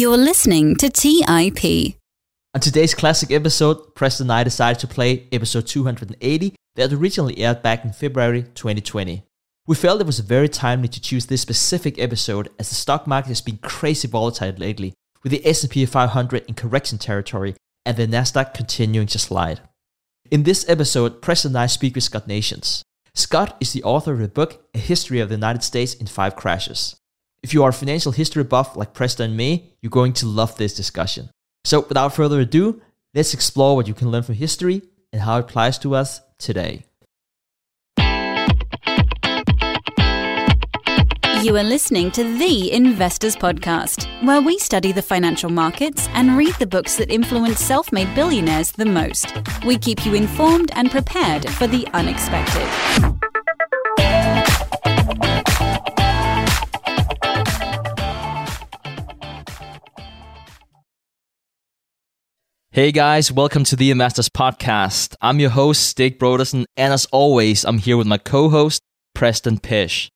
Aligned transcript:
You're 0.00 0.16
listening 0.16 0.76
to 0.76 0.88
TIP. 0.88 1.94
On 2.54 2.60
today's 2.62 2.94
classic 2.94 3.30
episode, 3.30 3.94
Preston 3.94 4.28
and 4.28 4.32
I 4.32 4.44
decided 4.44 4.80
to 4.80 4.86
play 4.86 5.28
episode 5.30 5.66
280 5.66 6.54
that 6.76 6.90
originally 6.90 7.36
aired 7.36 7.60
back 7.60 7.84
in 7.84 7.92
February 7.92 8.44
2020. 8.54 9.22
We 9.66 9.74
felt 9.74 10.00
it 10.00 10.06
was 10.06 10.20
very 10.20 10.48
timely 10.48 10.88
to 10.88 11.02
choose 11.02 11.26
this 11.26 11.42
specific 11.42 11.98
episode 11.98 12.48
as 12.58 12.70
the 12.70 12.76
stock 12.76 13.06
market 13.06 13.28
has 13.28 13.42
been 13.42 13.58
crazy 13.58 14.08
volatile 14.08 14.54
lately, 14.56 14.94
with 15.22 15.32
the 15.32 15.46
S&P 15.46 15.84
500 15.84 16.46
in 16.48 16.54
correction 16.54 16.96
territory 16.96 17.54
and 17.84 17.98
the 17.98 18.06
Nasdaq 18.06 18.54
continuing 18.54 19.08
to 19.08 19.18
slide. 19.18 19.60
In 20.30 20.44
this 20.44 20.66
episode, 20.66 21.20
Preston 21.20 21.50
and 21.50 21.58
I 21.58 21.66
speak 21.66 21.94
with 21.94 22.04
Scott 22.04 22.26
Nations. 22.26 22.82
Scott 23.12 23.54
is 23.60 23.74
the 23.74 23.82
author 23.82 24.14
of 24.14 24.20
the 24.20 24.28
book 24.28 24.66
A 24.72 24.78
History 24.78 25.20
of 25.20 25.28
the 25.28 25.34
United 25.34 25.62
States 25.62 25.92
in 25.92 26.06
Five 26.06 26.36
Crashes. 26.36 26.96
If 27.42 27.54
you 27.54 27.62
are 27.62 27.70
a 27.70 27.72
financial 27.72 28.12
history 28.12 28.44
buff 28.44 28.76
like 28.76 28.92
Preston 28.92 29.30
and 29.30 29.36
me, 29.36 29.72
you're 29.80 29.90
going 29.90 30.12
to 30.14 30.26
love 30.26 30.56
this 30.56 30.74
discussion. 30.74 31.30
So, 31.64 31.80
without 31.80 32.14
further 32.14 32.40
ado, 32.40 32.82
let's 33.14 33.32
explore 33.34 33.76
what 33.76 33.88
you 33.88 33.94
can 33.94 34.10
learn 34.10 34.22
from 34.22 34.34
history 34.34 34.82
and 35.12 35.22
how 35.22 35.38
it 35.38 35.40
applies 35.40 35.78
to 35.78 35.94
us 35.94 36.20
today. 36.38 36.84
You 41.42 41.56
are 41.56 41.64
listening 41.64 42.10
to 42.10 42.24
The 42.38 42.70
Investors 42.70 43.34
Podcast, 43.34 44.06
where 44.26 44.42
we 44.42 44.58
study 44.58 44.92
the 44.92 45.00
financial 45.00 45.48
markets 45.48 46.06
and 46.12 46.36
read 46.36 46.54
the 46.56 46.66
books 46.66 46.96
that 46.96 47.10
influence 47.10 47.60
self 47.60 47.90
made 47.92 48.14
billionaires 48.14 48.72
the 48.72 48.84
most. 48.84 49.32
We 49.64 49.78
keep 49.78 50.04
you 50.04 50.12
informed 50.12 50.70
and 50.74 50.90
prepared 50.90 51.48
for 51.48 51.66
the 51.66 51.86
unexpected. 51.94 53.39
Hey 62.72 62.92
guys, 62.92 63.32
welcome 63.32 63.64
to 63.64 63.74
the 63.74 63.90
Investors 63.90 64.28
Podcast. 64.28 65.16
I'm 65.20 65.40
your 65.40 65.50
host, 65.50 65.88
Stig 65.88 66.20
Brodersen, 66.20 66.66
and 66.76 66.92
as 66.92 67.04
always, 67.06 67.64
I'm 67.64 67.78
here 67.78 67.96
with 67.96 68.06
my 68.06 68.16
co 68.16 68.48
host, 68.48 68.80
Preston 69.12 69.58
Pysh. 69.58 70.08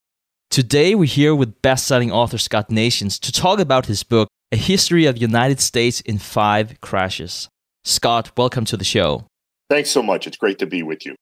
Today, 0.49 0.95
we're 0.95 1.03
here 1.03 1.35
with 1.35 1.61
best 1.61 1.85
selling 1.85 2.13
author 2.13 2.37
Scott 2.37 2.71
Nations 2.71 3.19
to 3.19 3.33
talk 3.33 3.59
about 3.59 3.87
his 3.87 4.03
book, 4.03 4.29
A 4.53 4.55
History 4.55 5.05
of 5.05 5.15
the 5.15 5.19
United 5.19 5.59
States 5.59 5.99
in 5.99 6.17
Five 6.17 6.79
Crashes. 6.79 7.49
Scott, 7.83 8.31
welcome 8.37 8.63
to 8.63 8.77
the 8.77 8.85
show. 8.85 9.27
Thanks 9.69 9.89
so 9.89 10.01
much. 10.01 10.25
It's 10.25 10.37
great 10.37 10.57
to 10.59 10.65
be 10.65 10.81
with 10.81 11.05
you. 11.05 11.15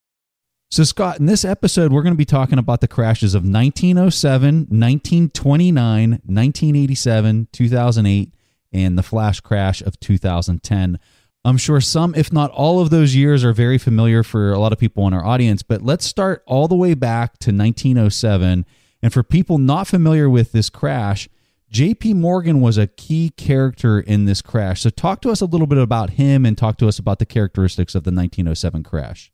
So, 0.69 0.83
Scott, 0.83 1.19
in 1.19 1.25
this 1.25 1.43
episode, 1.43 1.91
we're 1.91 2.03
going 2.03 2.13
to 2.13 2.15
be 2.15 2.25
talking 2.25 2.59
about 2.59 2.79
the 2.79 2.87
crashes 2.87 3.33
of 3.33 3.41
1907, 3.41 4.67
1929, 4.69 6.11
1987, 6.11 7.47
2008, 7.51 8.33
and 8.71 8.99
the 8.99 9.03
flash 9.03 9.39
crash 9.39 9.81
of 9.81 9.99
2010. 9.99 10.99
I'm 11.45 11.57
sure 11.57 11.81
some, 11.81 12.15
if 12.15 12.31
not 12.31 12.51
all 12.51 12.79
of 12.79 12.89
those 12.89 13.15
years, 13.15 13.43
are 13.43 13.51
very 13.51 13.77
familiar 13.77 14.23
for 14.23 14.53
a 14.53 14.59
lot 14.59 14.71
of 14.71 14.79
people 14.79 15.05
in 15.07 15.13
our 15.13 15.25
audience, 15.25 15.61
but 15.61 15.81
let's 15.81 16.05
start 16.05 16.41
all 16.45 16.69
the 16.69 16.75
way 16.75 16.93
back 16.93 17.37
to 17.39 17.51
1907. 17.51 18.65
And 19.01 19.13
for 19.13 19.23
people 19.23 19.57
not 19.57 19.87
familiar 19.87 20.29
with 20.29 20.53
this 20.53 20.69
crash, 20.69 21.27
JP 21.69 22.15
Morgan 22.15 22.61
was 22.61 22.77
a 22.77 22.87
key 22.87 23.31
character 23.35 23.99
in 23.99 24.23
this 24.23 24.41
crash. 24.41 24.81
So, 24.81 24.89
talk 24.89 25.21
to 25.23 25.31
us 25.31 25.41
a 25.41 25.45
little 25.45 25.67
bit 25.67 25.79
about 25.79 26.11
him 26.11 26.45
and 26.45 26.57
talk 26.57 26.77
to 26.77 26.87
us 26.87 26.99
about 26.99 27.19
the 27.19 27.25
characteristics 27.25 27.95
of 27.95 28.03
the 28.03 28.11
1907 28.11 28.83
crash. 28.83 29.31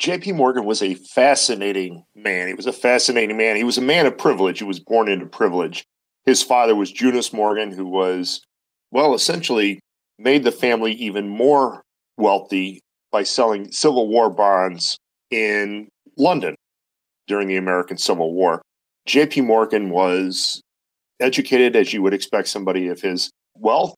JP 0.00 0.36
Morgan 0.36 0.64
was 0.64 0.80
a 0.80 0.94
fascinating 0.94 2.04
man. 2.14 2.46
He 2.46 2.54
was 2.54 2.66
a 2.66 2.72
fascinating 2.72 3.36
man. 3.36 3.56
He 3.56 3.64
was 3.64 3.78
a 3.78 3.82
man 3.82 4.06
of 4.06 4.16
privilege. 4.16 4.58
He 4.58 4.64
was 4.64 4.78
born 4.78 5.08
into 5.08 5.26
privilege. 5.26 5.82
His 6.24 6.42
father 6.42 6.76
was 6.76 6.92
Junius 6.92 7.32
Morgan, 7.32 7.72
who 7.72 7.86
was, 7.86 8.42
well, 8.92 9.14
essentially 9.14 9.80
made 10.18 10.44
the 10.44 10.52
family 10.52 10.92
even 10.92 11.28
more 11.28 11.82
wealthy 12.16 12.80
by 13.10 13.22
selling 13.22 13.70
Civil 13.70 14.08
War 14.08 14.28
bonds 14.30 14.98
in 15.30 15.88
London 16.16 16.56
during 17.26 17.48
the 17.48 17.56
American 17.56 17.96
Civil 17.96 18.32
War. 18.32 18.62
JP 19.08 19.44
Morgan 19.44 19.90
was 19.90 20.60
educated 21.20 21.76
as 21.76 21.92
you 21.92 22.02
would 22.02 22.14
expect 22.14 22.48
somebody 22.48 22.88
of 22.88 23.00
his 23.00 23.30
wealth. 23.54 23.94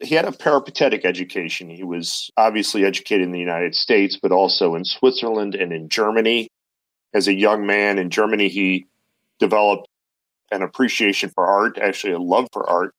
He 0.00 0.14
had 0.14 0.24
a 0.24 0.32
peripatetic 0.32 1.04
education. 1.04 1.68
He 1.68 1.84
was 1.84 2.30
obviously 2.36 2.84
educated 2.84 3.24
in 3.24 3.32
the 3.32 3.38
United 3.38 3.74
States, 3.74 4.18
but 4.20 4.32
also 4.32 4.74
in 4.74 4.84
Switzerland 4.84 5.54
and 5.54 5.72
in 5.72 5.88
Germany. 5.88 6.48
As 7.12 7.28
a 7.28 7.34
young 7.34 7.66
man 7.66 7.98
in 7.98 8.08
Germany, 8.08 8.48
he 8.48 8.86
developed 9.38 9.88
an 10.50 10.62
appreciation 10.62 11.30
for 11.30 11.46
art, 11.46 11.78
actually 11.78 12.12
a 12.12 12.18
love 12.18 12.48
for 12.52 12.68
art, 12.68 12.94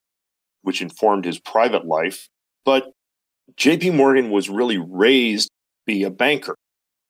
which 0.62 0.82
informed 0.82 1.26
his 1.26 1.40
private 1.40 1.86
life. 1.86 2.28
But 2.66 2.94
JP 3.56 3.96
Morgan 3.96 4.30
was 4.30 4.50
really 4.50 4.78
raised 4.78 5.50
to 5.50 5.54
be 5.86 6.04
a 6.04 6.10
banker 6.10 6.56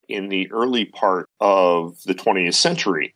in 0.07 0.29
the 0.29 0.51
early 0.51 0.85
part 0.85 1.29
of 1.39 2.01
the 2.03 2.15
20th 2.15 2.55
century. 2.55 3.15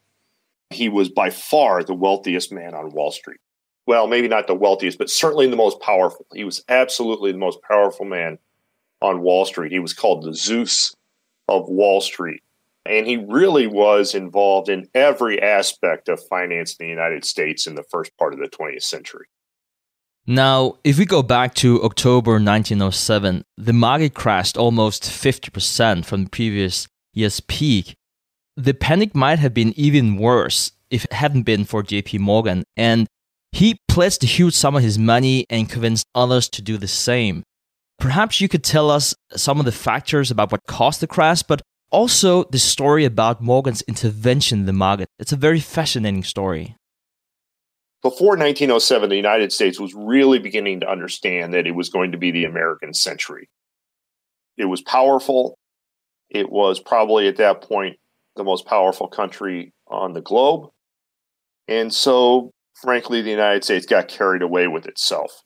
He 0.70 0.90
was 0.90 1.10
by 1.10 1.30
far 1.30 1.84
the 1.84 1.94
wealthiest 1.94 2.52
man 2.52 2.74
on 2.74 2.92
Wall 2.92 3.12
Street. 3.12 3.40
Well, 3.88 4.08
maybe 4.08 4.28
not 4.28 4.48
the 4.48 4.56
wealthiest, 4.56 4.98
but 4.98 5.10
certainly 5.10 5.48
the 5.48 5.56
most 5.56 5.80
powerful. 5.80 6.26
He 6.34 6.44
was 6.44 6.64
absolutely 6.68 7.32
the 7.32 7.38
most 7.38 7.60
powerful 7.62 8.06
man 8.06 8.40
on 9.02 9.22
Wall 9.22 9.46
Street. 9.46 9.72
He 9.72 9.80
was 9.80 9.94
called 9.94 10.24
the 10.24 10.34
Zeus 10.34 10.96
of 11.48 11.70
Wall 11.70 12.02
Street. 12.02 12.42
And 12.88 13.08
he 13.08 13.18
really 13.18 13.68
was 13.68 14.14
involved 14.14 14.70
in 14.70 14.88
every 14.94 15.42
aspect 15.42 16.08
of 16.08 16.24
finance 16.28 16.76
in 16.76 16.86
the 16.86 16.90
United 16.90 17.26
States 17.26 17.68
in 17.68 17.76
the 17.76 17.84
first 17.84 18.16
part 18.18 18.34
of 18.34 18.40
the 18.40 18.50
20th 18.50 18.84
century. 18.84 19.26
Now, 20.28 20.78
if 20.84 20.98
we 20.98 21.06
go 21.06 21.22
back 21.22 21.54
to 21.56 21.84
October 21.84 22.34
1907, 22.34 23.44
the 23.58 23.74
market 23.74 24.16
crashed 24.16 24.58
almost 24.58 25.04
50% 25.04 26.04
from 26.04 26.24
the 26.24 26.30
previous 26.32 26.88
year's 27.14 27.42
peak. 27.42 27.96
The 28.58 28.74
panic 28.74 29.14
might 29.14 29.38
have 29.38 29.54
been 29.54 29.74
even 29.78 30.18
worse 30.18 30.72
if 30.90 31.06
it 31.06 31.14
hadn't 31.14 31.44
been 31.44 31.64
for 31.64 31.84
JP 31.84 32.20
Morgan, 32.22 32.64
and 32.76 33.06
he 33.52 33.78
pledged 33.88 34.24
a 34.24 34.28
huge 34.28 34.56
sum 34.56 34.76
of 34.76 34.82
his 34.82 34.98
money 34.98 35.46
and 35.48 35.70
convinced 35.70 36.08
others 36.16 36.50
to 36.50 36.64
do 36.64 36.78
the 36.78 36.88
same. 36.88 37.44
Perhaps 38.00 38.42
you 38.42 38.50
could 38.50 38.64
tell 38.64 38.90
us 38.90 39.14
some 39.36 39.60
of 39.60 39.66
the 39.66 39.72
factors 39.72 40.32
about 40.32 40.52
what 40.52 40.66
caused 40.68 41.02
the 41.02 41.08
crash, 41.08 41.44
but 41.44 41.62
also 41.92 42.46
the 42.46 42.58
story 42.58 43.06
about 43.06 43.42
Morgan's 43.42 43.84
intervention 43.84 44.62
in 44.62 44.66
the 44.66 44.74
market. 44.74 45.08
It's 45.20 45.32
a 45.32 45.38
very 45.38 45.60
fascinating 45.60 46.24
story 46.24 46.76
before 48.06 48.38
1907, 48.38 49.10
the 49.10 49.16
United 49.16 49.52
States 49.52 49.80
was 49.80 49.96
really 49.96 50.38
beginning 50.38 50.82
to 50.82 50.88
understand 50.88 51.56
that 51.56 51.66
it 51.66 51.72
was 51.72 51.90
going 51.90 52.12
to 52.12 52.20
be 52.20 52.30
the 52.30 52.46
American 52.46 52.94
century. 52.94 53.50
It 54.58 54.66
was 54.66 54.84
powerful. 54.84 55.58
It 56.30 56.52
was 56.52 56.80
probably 56.80 57.28
at 57.28 57.38
that 57.38 57.64
point 57.64 57.98
the 58.36 58.44
most 58.44 58.68
powerful 58.68 59.08
country 59.08 59.74
on 59.88 60.14
the 60.14 60.22
globe. 60.22 60.70
And 61.68 61.92
so, 61.92 62.52
frankly, 62.80 63.24
the 63.24 63.32
United 63.32 63.64
States 63.64 63.88
got 63.88 64.08
carried 64.08 64.44
away 64.44 64.68
with 64.68 64.86
itself. 64.86 65.42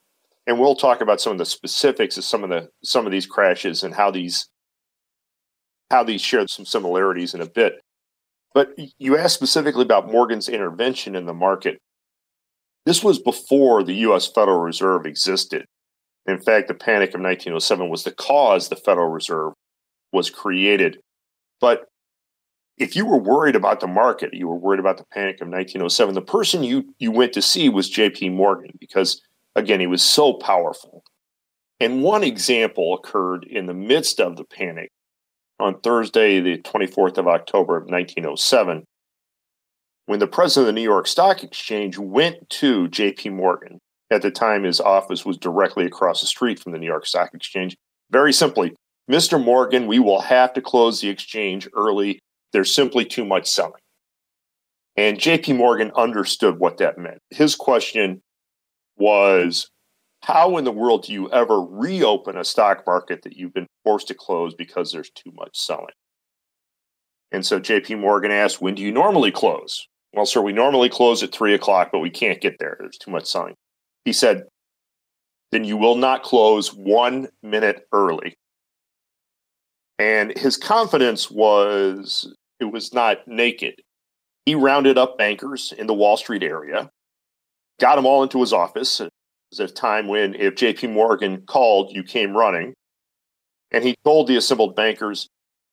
And 0.46 0.60
we'll 0.60 0.76
talk 0.76 1.00
about 1.00 1.22
some 1.22 1.32
of 1.32 1.38
the 1.38 1.46
specifics 1.46 2.18
of 2.18 2.26
some 2.26 2.44
of 2.44 2.50
the 2.50 2.68
some 2.84 3.06
of 3.06 3.14
these 3.14 3.26
crashes 3.26 3.84
and 3.84 3.96
how 3.96 4.12
these 4.12 4.50
how 5.90 6.04
these 6.04 6.20
share 6.20 6.46
some 6.50 6.66
similarities 6.66 7.34
in 7.34 7.40
a 7.40 7.50
bit. 7.50 7.76
But 8.54 8.72
you 8.98 9.18
asked 9.18 9.36
specifically 9.36 9.84
about 9.84 10.12
Morgan's 10.12 10.50
intervention 10.50 11.16
in 11.16 11.26
the 11.26 11.34
market. 11.34 11.80
This 12.86 13.04
was 13.04 13.20
before 13.20 13.84
the 13.84 13.96
U.S. 13.96 14.28
Federal 14.28 14.60
Reserve 14.60 15.06
existed. 15.06 15.66
In 16.26 16.40
fact, 16.40 16.68
the 16.68 16.74
Panic 16.74 17.10
of 17.10 17.22
1907 17.22 17.90
was 17.90 18.04
the 18.04 18.12
cause 18.12 18.70
the 18.70 18.76
Federal 18.76 19.10
Reserve 19.10 19.54
was 20.12 20.30
created. 20.30 21.00
But 21.60 21.86
if 22.78 22.96
you 22.96 23.06
were 23.06 23.18
worried 23.18 23.56
about 23.56 23.80
the 23.80 23.88
market, 23.88 24.34
you 24.34 24.48
were 24.48 24.56
worried 24.56 24.80
about 24.80 24.98
the 24.98 25.06
Panic 25.12 25.36
of 25.42 25.48
1907, 25.48 26.16
the 26.16 26.22
person 26.22 26.64
you, 26.64 26.94
you 26.98 27.12
went 27.12 27.34
to 27.34 27.42
see 27.42 27.68
was 27.68 27.90
J.P. 27.90 28.30
Morgan 28.30 28.72
because, 28.80 29.22
again, 29.56 29.80
he 29.80 29.88
was 29.88 30.02
so 30.02 30.34
powerful. 30.34 31.04
And 31.80 32.04
one 32.04 32.24
example 32.24 32.94
occurred 32.94 33.46
in 33.50 33.66
the 33.66 33.74
midst 33.74 34.20
of 34.20 34.36
the 34.36 34.44
panic 34.44 34.90
on 35.60 35.80
Thursday, 35.82 36.40
the 36.40 36.58
24th 36.62 37.18
of 37.18 37.28
October 37.28 37.78
of 37.78 37.84
1907 37.84 38.84
when 40.10 40.18
the 40.18 40.26
president 40.26 40.68
of 40.68 40.74
the 40.74 40.82
New 40.82 40.90
York 40.90 41.06
Stock 41.06 41.44
Exchange 41.44 42.00
went 42.00 42.50
to 42.50 42.88
JP 42.88 43.34
Morgan, 43.34 43.78
at 44.10 44.24
the 44.24 44.32
time 44.32 44.64
his 44.64 44.82
office 44.82 45.24
was 45.24 45.38
directly 45.38 45.86
across 45.86 46.20
the 46.20 46.26
street 46.26 46.60
from 46.60 46.72
the 46.72 46.80
New 46.80 46.88
York 46.88 47.06
Stock 47.06 47.30
Exchange, 47.36 47.78
very 48.10 48.34
simply, 48.34 48.74
Mr. 49.08 49.40
Morgan, 49.40 49.86
we 49.86 50.00
will 50.00 50.22
have 50.22 50.52
to 50.54 50.64
close 50.64 51.00
the 51.00 51.10
exchange 51.10 51.70
early. 51.78 52.18
There's 52.54 52.74
simply 52.74 53.06
too 53.06 53.24
much 53.24 53.46
selling. 53.46 53.84
And 54.96 55.20
JP 55.20 55.58
Morgan 55.58 55.92
understood 55.96 56.58
what 56.58 56.78
that 56.78 56.98
meant. 56.98 57.20
His 57.30 57.54
question 57.54 58.24
was 58.98 59.70
how 60.24 60.58
in 60.58 60.64
the 60.64 60.72
world 60.72 61.04
do 61.04 61.14
you 61.14 61.32
ever 61.32 61.62
reopen 61.62 62.36
a 62.36 62.44
stock 62.44 62.82
market 62.88 63.22
that 63.22 63.36
you've 63.38 63.54
been 63.54 63.68
forced 63.84 64.08
to 64.08 64.16
close 64.16 64.56
because 64.56 64.92
there's 64.92 65.12
too 65.12 65.32
much 65.36 65.56
selling? 65.56 65.94
And 67.32 67.46
so 67.46 67.60
JP 67.60 68.00
Morgan 68.00 68.32
asked, 68.32 68.60
When 68.60 68.74
do 68.74 68.82
you 68.82 68.92
normally 68.92 69.32
close? 69.32 69.86
Well, 70.14 70.26
sir, 70.26 70.42
we 70.42 70.54
normally 70.54 70.90
close 70.90 71.22
at 71.24 71.32
three 71.32 71.54
o'clock, 71.54 71.90
but 71.92 72.00
we 72.00 72.10
can't 72.10 72.42
get 72.42 72.58
there. 72.60 72.78
There's 72.80 72.98
too 72.98 73.12
much 73.12 73.26
selling. 73.26 73.56
He 74.06 74.14
said, 74.14 74.44
then 75.52 75.64
you 75.64 75.78
will 75.78 75.96
not 75.96 76.24
close 76.24 76.74
one 76.74 77.30
minute 77.42 77.88
early. 77.92 78.38
And 79.98 80.36
his 80.38 80.58
confidence 80.58 81.30
was 81.30 82.34
it 82.60 82.66
was 82.66 82.94
not 82.94 83.28
naked. 83.28 83.76
He 84.46 84.56
rounded 84.56 84.98
up 84.98 85.18
bankers 85.18 85.74
in 85.78 85.88
the 85.88 85.94
Wall 85.94 86.18
Street 86.18 86.44
area, 86.44 86.90
got 87.80 87.96
them 87.96 88.06
all 88.06 88.24
into 88.24 88.40
his 88.40 88.54
office. 88.54 89.00
It 89.00 89.10
was 89.52 89.60
a 89.60 89.68
time 89.68 90.08
when 90.08 90.36
if 90.36 90.56
JP 90.56 90.92
Morgan 90.94 91.44
called, 91.46 91.92
you 91.94 92.04
came 92.04 92.36
running. 92.36 92.74
And 93.72 93.84
he 93.84 93.96
told 94.04 94.28
the 94.28 94.38
assembled 94.38 94.76
bankers, 94.76 95.28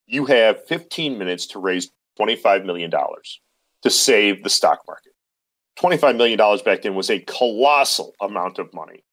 you 0.07 0.27
have 0.27 0.67
15 0.67 1.17
minutes 1.17 1.47
to 1.49 1.59
raise 1.59 1.91
$25 2.19 2.65
million 2.65 2.91
to 3.87 3.91
save 3.91 4.43
the 4.43 4.51
stock 4.51 4.81
market. 4.89 5.13
$25 5.79 6.17
million 6.17 6.37
back 6.65 6.83
then 6.83 6.97
was 6.97 7.09
a 7.09 7.21
colossal 7.21 8.15
amount 8.21 8.59
of 8.59 8.75
money. 8.75 9.05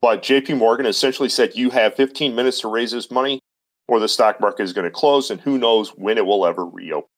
But 0.00 0.22
JP 0.22 0.56
Morgan 0.56 0.86
essentially 0.86 1.28
said, 1.28 1.54
You 1.54 1.68
have 1.68 1.96
15 1.96 2.34
minutes 2.34 2.60
to 2.60 2.68
raise 2.68 2.92
this 2.92 3.10
money, 3.10 3.40
or 3.88 4.00
the 4.00 4.08
stock 4.08 4.40
market 4.40 4.62
is 4.62 4.72
going 4.72 4.86
to 4.86 4.90
close, 4.90 5.30
and 5.30 5.38
who 5.38 5.58
knows 5.58 5.90
when 5.90 6.16
it 6.16 6.24
will 6.24 6.46
ever 6.46 6.64
reopen. 6.64 7.10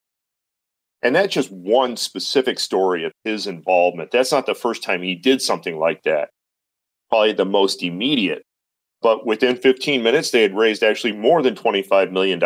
And 1.03 1.15
that's 1.15 1.33
just 1.33 1.53
one 1.53 1.97
specific 1.97 2.59
story 2.59 3.05
of 3.05 3.13
his 3.23 3.47
involvement. 3.47 4.11
That's 4.11 4.33
not 4.33 4.47
the 4.47 4.55
first 4.55 4.83
time 4.83 5.03
he 5.03 5.15
did 5.15 5.41
something 5.41 5.79
like 5.79 6.03
that. 6.03 6.31
Probably 7.11 7.33
the 7.33 7.45
most 7.45 7.85
immediate. 7.85 8.43
But 9.03 9.25
within 9.25 9.55
15 9.55 10.03
minutes, 10.03 10.33
they 10.33 10.43
had 10.43 10.57
raised 10.57 10.83
actually 10.83 11.13
more 11.13 11.43
than 11.43 11.55
$25 11.55 12.11
million. 12.11 12.41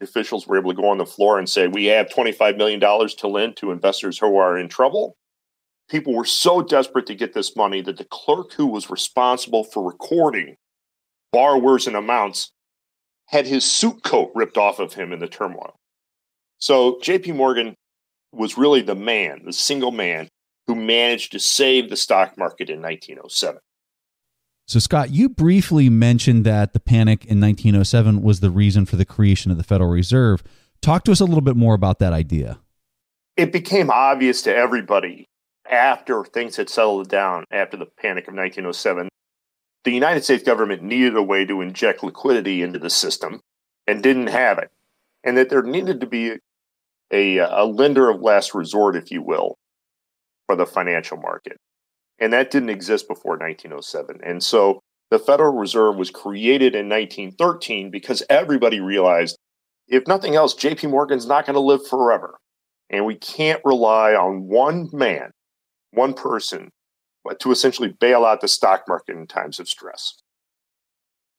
Officials 0.00 0.46
were 0.46 0.58
able 0.58 0.70
to 0.70 0.80
go 0.80 0.88
on 0.88 0.98
the 0.98 1.06
floor 1.06 1.38
and 1.38 1.48
say, 1.48 1.68
We 1.68 1.86
have 1.86 2.08
$25 2.08 2.56
million 2.56 2.80
to 2.80 3.28
lend 3.28 3.56
to 3.56 3.70
investors 3.70 4.18
who 4.18 4.36
are 4.36 4.58
in 4.58 4.68
trouble 4.68 5.16
people 5.88 6.14
were 6.14 6.24
so 6.24 6.62
desperate 6.62 7.06
to 7.06 7.14
get 7.14 7.34
this 7.34 7.56
money 7.56 7.80
that 7.82 7.96
the 7.96 8.04
clerk 8.04 8.52
who 8.52 8.66
was 8.66 8.90
responsible 8.90 9.64
for 9.64 9.86
recording 9.86 10.56
borrowers 11.32 11.86
and 11.86 11.96
amounts 11.96 12.52
had 13.26 13.46
his 13.46 13.64
suit 13.64 14.02
coat 14.02 14.30
ripped 14.34 14.56
off 14.56 14.78
of 14.78 14.94
him 14.94 15.12
in 15.12 15.18
the 15.18 15.28
turmoil. 15.28 15.76
So 16.58 16.98
JP 17.02 17.36
Morgan 17.36 17.74
was 18.32 18.58
really 18.58 18.82
the 18.82 18.94
man, 18.94 19.42
the 19.44 19.52
single 19.52 19.90
man 19.90 20.28
who 20.66 20.74
managed 20.74 21.32
to 21.32 21.38
save 21.38 21.90
the 21.90 21.96
stock 21.96 22.36
market 22.36 22.70
in 22.70 22.80
1907. 22.80 23.60
So, 24.66 24.78
Scott, 24.78 25.10
you 25.10 25.28
briefly 25.28 25.88
mentioned 25.88 26.44
that 26.44 26.72
the 26.72 26.80
panic 26.80 27.24
in 27.24 27.40
1907 27.40 28.20
was 28.22 28.40
the 28.40 28.50
reason 28.50 28.84
for 28.84 28.96
the 28.96 29.04
creation 29.04 29.50
of 29.50 29.58
the 29.58 29.62
Federal 29.62 29.90
Reserve. 29.90 30.42
Talk 30.82 31.04
to 31.04 31.12
us 31.12 31.20
a 31.20 31.24
little 31.24 31.40
bit 31.40 31.56
more 31.56 31.74
about 31.74 32.00
that 32.00 32.12
idea. 32.12 32.58
It 33.36 33.52
became 33.52 33.90
obvious 33.90 34.42
to 34.42 34.54
everybody 34.54 35.26
after 35.70 36.24
things 36.24 36.56
had 36.56 36.68
settled 36.68 37.08
down 37.08 37.44
after 37.50 37.76
the 37.76 37.86
panic 37.86 38.28
of 38.28 38.34
1907, 38.34 39.08
the 39.84 39.90
United 39.90 40.24
States 40.24 40.42
government 40.42 40.82
needed 40.82 41.16
a 41.16 41.22
way 41.22 41.44
to 41.44 41.60
inject 41.60 42.02
liquidity 42.02 42.62
into 42.62 42.78
the 42.78 42.90
system 42.90 43.40
and 43.86 44.02
didn't 44.02 44.28
have 44.28 44.58
it. 44.58 44.70
And 45.24 45.36
that 45.36 45.48
there 45.48 45.62
needed 45.62 46.00
to 46.00 46.06
be 46.06 46.34
a, 47.10 47.38
a 47.38 47.64
lender 47.64 48.10
of 48.10 48.20
last 48.20 48.54
resort, 48.54 48.96
if 48.96 49.10
you 49.10 49.22
will, 49.22 49.56
for 50.46 50.56
the 50.56 50.66
financial 50.66 51.16
market. 51.16 51.56
And 52.18 52.32
that 52.32 52.50
didn't 52.50 52.70
exist 52.70 53.08
before 53.08 53.32
1907. 53.32 54.20
And 54.24 54.42
so 54.42 54.80
the 55.10 55.18
Federal 55.18 55.54
Reserve 55.54 55.96
was 55.96 56.10
created 56.10 56.74
in 56.74 56.88
1913 56.88 57.90
because 57.90 58.22
everybody 58.30 58.80
realized 58.80 59.36
if 59.88 60.06
nothing 60.06 60.34
else, 60.34 60.54
JP 60.54 60.90
Morgan's 60.90 61.26
not 61.26 61.46
going 61.46 61.54
to 61.54 61.60
live 61.60 61.86
forever. 61.86 62.38
And 62.90 63.04
we 63.04 63.14
can't 63.14 63.60
rely 63.64 64.14
on 64.14 64.48
one 64.48 64.88
man 64.92 65.30
one 65.92 66.14
person 66.14 66.70
to 67.40 67.50
essentially 67.50 67.94
bail 67.98 68.24
out 68.24 68.40
the 68.40 68.48
stock 68.48 68.84
market 68.86 69.16
in 69.16 69.26
times 69.26 69.58
of 69.58 69.68
stress. 69.68 70.14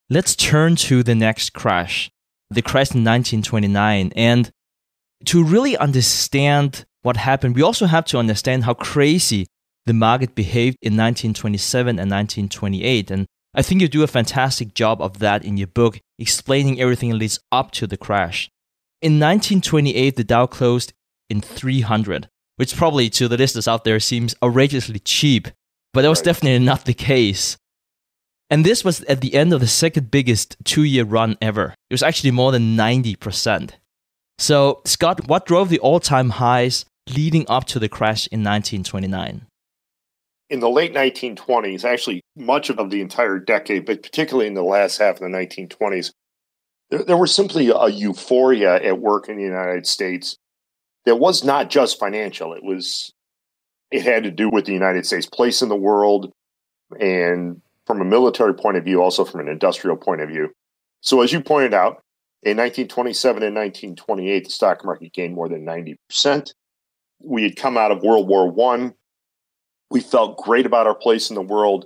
Let's 0.09 0.35
turn 0.35 0.75
to 0.77 1.03
the 1.03 1.15
next 1.15 1.53
crash, 1.53 2.09
the 2.49 2.61
crash 2.61 2.91
in 2.91 3.03
1929. 3.03 4.11
And 4.15 4.51
to 5.25 5.43
really 5.43 5.77
understand 5.77 6.85
what 7.01 7.17
happened, 7.17 7.55
we 7.55 7.61
also 7.61 7.85
have 7.85 8.05
to 8.05 8.17
understand 8.17 8.65
how 8.65 8.73
crazy 8.73 9.47
the 9.87 9.93
market 9.93 10.35
behaved 10.35 10.77
in 10.81 10.93
1927 10.93 11.89
and 11.89 12.11
1928. 12.11 13.11
And 13.11 13.25
I 13.53 13.61
think 13.61 13.81
you 13.81 13.87
do 13.87 14.03
a 14.03 14.07
fantastic 14.07 14.73
job 14.73 15.01
of 15.01 15.19
that 15.19 15.43
in 15.43 15.57
your 15.57 15.67
book, 15.67 15.99
explaining 16.19 16.79
everything 16.79 17.09
that 17.09 17.17
leads 17.17 17.39
up 17.51 17.71
to 17.71 17.87
the 17.87 17.97
crash. 17.97 18.49
In 19.01 19.13
1928, 19.13 20.15
the 20.15 20.23
Dow 20.23 20.45
closed 20.45 20.93
in 21.29 21.41
300 21.41 22.29
which 22.57 22.75
probably 22.75 23.09
to 23.09 23.27
the 23.27 23.37
listeners 23.37 23.67
out 23.67 23.83
there 23.85 23.99
seems 23.99 24.35
outrageously 24.43 24.99
cheap, 24.99 25.47
but 25.93 26.01
that 26.01 26.09
was 26.09 26.21
definitely 26.21 26.59
not 26.59 26.85
the 26.85 26.93
case. 26.93 27.55
And 28.49 28.65
this 28.65 28.83
was 28.83 29.01
at 29.03 29.21
the 29.21 29.35
end 29.35 29.53
of 29.53 29.61
the 29.61 29.67
second 29.67 30.11
biggest 30.11 30.57
two 30.63 30.83
year 30.83 31.03
run 31.03 31.37
ever. 31.41 31.75
It 31.89 31.93
was 31.93 32.03
actually 32.03 32.31
more 32.31 32.51
than 32.51 32.75
90%. 32.75 33.71
So, 34.39 34.81
Scott, 34.85 35.27
what 35.27 35.45
drove 35.45 35.69
the 35.69 35.79
all 35.79 35.99
time 35.99 36.31
highs 36.31 36.85
leading 37.09 37.45
up 37.47 37.65
to 37.65 37.79
the 37.79 37.89
crash 37.89 38.27
in 38.27 38.39
1929? 38.41 39.46
In 40.49 40.59
the 40.59 40.69
late 40.69 40.93
1920s, 40.93 41.83
actually, 41.83 42.21
much 42.35 42.69
of 42.69 42.89
the 42.89 43.01
entire 43.01 43.37
decade, 43.37 43.85
but 43.85 44.01
particularly 44.01 44.47
in 44.47 44.53
the 44.53 44.63
last 44.63 44.97
half 44.97 45.15
of 45.15 45.21
the 45.21 45.37
1920s, 45.37 46.11
there, 46.89 47.03
there 47.03 47.17
was 47.17 47.35
simply 47.35 47.69
a 47.69 47.87
euphoria 47.87 48.75
at 48.75 48.99
work 48.99 49.27
in 49.27 49.37
the 49.37 49.43
United 49.43 49.85
States 49.85 50.37
that 51.05 51.17
was 51.17 51.43
not 51.43 51.69
just 51.69 51.99
financial. 51.99 52.53
It 52.53 52.63
was 52.63 53.11
it 53.91 54.03
had 54.03 54.23
to 54.23 54.31
do 54.31 54.49
with 54.49 54.65
the 54.65 54.73
United 54.73 55.05
States' 55.05 55.25
place 55.25 55.61
in 55.61 55.69
the 55.69 55.75
world 55.75 56.33
and 56.99 57.61
from 57.85 58.01
a 58.01 58.05
military 58.05 58.53
point 58.53 58.77
of 58.77 58.83
view, 58.83 59.01
also 59.01 59.23
from 59.23 59.39
an 59.39 59.47
industrial 59.47 59.95
point 59.95 60.21
of 60.21 60.29
view. 60.29 60.49
So 61.01 61.21
as 61.21 61.31
you 61.31 61.41
pointed 61.41 61.73
out, 61.73 62.03
in 62.43 62.57
1927 62.57 63.43
and 63.43 63.55
1928, 63.55 64.43
the 64.43 64.49
stock 64.49 64.85
market 64.85 65.13
gained 65.13 65.33
more 65.33 65.49
than 65.49 65.65
90%. 65.65 66.51
We 67.19 67.43
had 67.43 67.55
come 67.55 67.77
out 67.77 67.91
of 67.91 68.03
World 68.03 68.27
War 68.27 68.51
One. 68.51 68.93
We 69.89 70.01
felt 70.01 70.37
great 70.37 70.65
about 70.65 70.87
our 70.87 70.95
place 70.95 71.29
in 71.29 71.35
the 71.35 71.41
world, 71.41 71.85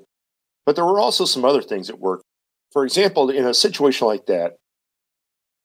but 0.66 0.76
there 0.76 0.86
were 0.86 1.00
also 1.00 1.26
some 1.26 1.46
other 1.46 1.62
things 1.62 1.90
at 1.90 2.00
work. 2.00 2.22
For 2.72 2.84
example, 2.84 3.30
in 3.30 3.46
a 3.46 3.54
situation 3.54 4.08
like 4.08 4.26
that, 4.28 4.54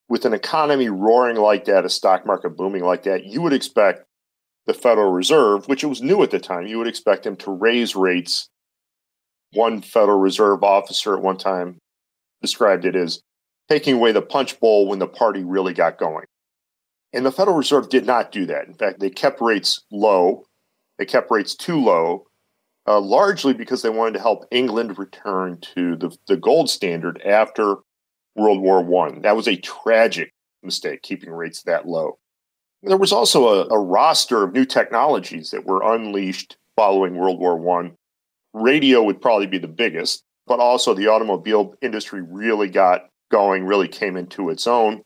with 0.08 0.24
an 0.24 0.34
economy 0.34 0.88
roaring 0.88 1.36
like 1.36 1.64
that, 1.64 1.84
a 1.84 1.90
stock 1.90 2.26
market 2.26 2.56
booming 2.56 2.84
like 2.84 3.04
that, 3.04 3.24
you 3.24 3.42
would 3.42 3.52
expect 3.52 4.04
the 4.66 4.74
Federal 4.74 5.12
Reserve, 5.12 5.66
which 5.68 5.84
it 5.84 5.88
was 5.88 6.02
new 6.02 6.22
at 6.22 6.30
the 6.30 6.40
time, 6.40 6.66
you 6.66 6.78
would 6.78 6.88
expect 6.88 7.22
them 7.22 7.36
to 7.36 7.50
raise 7.50 7.96
rates. 7.96 8.48
One 9.52 9.80
Federal 9.80 10.18
Reserve 10.18 10.62
officer 10.64 11.14
at 11.16 11.22
one 11.22 11.38
time 11.38 11.78
described 12.42 12.84
it 12.84 12.96
as 12.96 13.20
taking 13.68 13.94
away 13.94 14.12
the 14.12 14.22
punch 14.22 14.60
bowl 14.60 14.88
when 14.88 14.98
the 14.98 15.06
party 15.06 15.44
really 15.44 15.72
got 15.72 15.98
going. 15.98 16.26
And 17.12 17.24
the 17.24 17.32
Federal 17.32 17.56
Reserve 17.56 17.88
did 17.88 18.06
not 18.06 18.32
do 18.32 18.46
that. 18.46 18.66
In 18.66 18.74
fact, 18.74 19.00
they 19.00 19.10
kept 19.10 19.40
rates 19.40 19.82
low. 19.90 20.44
They 20.98 21.04
kept 21.04 21.30
rates 21.30 21.54
too 21.54 21.78
low, 21.82 22.26
uh, 22.86 23.00
largely 23.00 23.52
because 23.52 23.82
they 23.82 23.90
wanted 23.90 24.14
to 24.14 24.20
help 24.20 24.46
England 24.50 24.98
return 24.98 25.58
to 25.74 25.96
the, 25.96 26.16
the 26.26 26.36
gold 26.36 26.70
standard 26.70 27.20
after 27.22 27.76
World 28.34 28.60
War 28.60 28.82
One. 28.82 29.22
That 29.22 29.36
was 29.36 29.48
a 29.48 29.56
tragic 29.56 30.32
mistake, 30.62 31.02
keeping 31.02 31.30
rates 31.30 31.62
that 31.62 31.86
low. 31.86 32.18
There 32.82 32.96
was 32.96 33.12
also 33.12 33.48
a, 33.48 33.66
a 33.68 33.78
roster 33.78 34.42
of 34.42 34.52
new 34.52 34.64
technologies 34.64 35.50
that 35.50 35.64
were 35.64 35.94
unleashed 35.94 36.56
following 36.76 37.16
World 37.16 37.40
War 37.40 37.56
One. 37.56 37.96
Radio 38.52 39.02
would 39.02 39.20
probably 39.20 39.46
be 39.46 39.58
the 39.58 39.68
biggest, 39.68 40.22
but 40.46 40.60
also 40.60 40.94
the 40.94 41.08
automobile 41.08 41.74
industry 41.82 42.22
really 42.22 42.68
got 42.68 43.08
going, 43.30 43.64
really 43.64 43.88
came 43.88 44.16
into 44.16 44.50
its 44.50 44.66
own. 44.66 45.02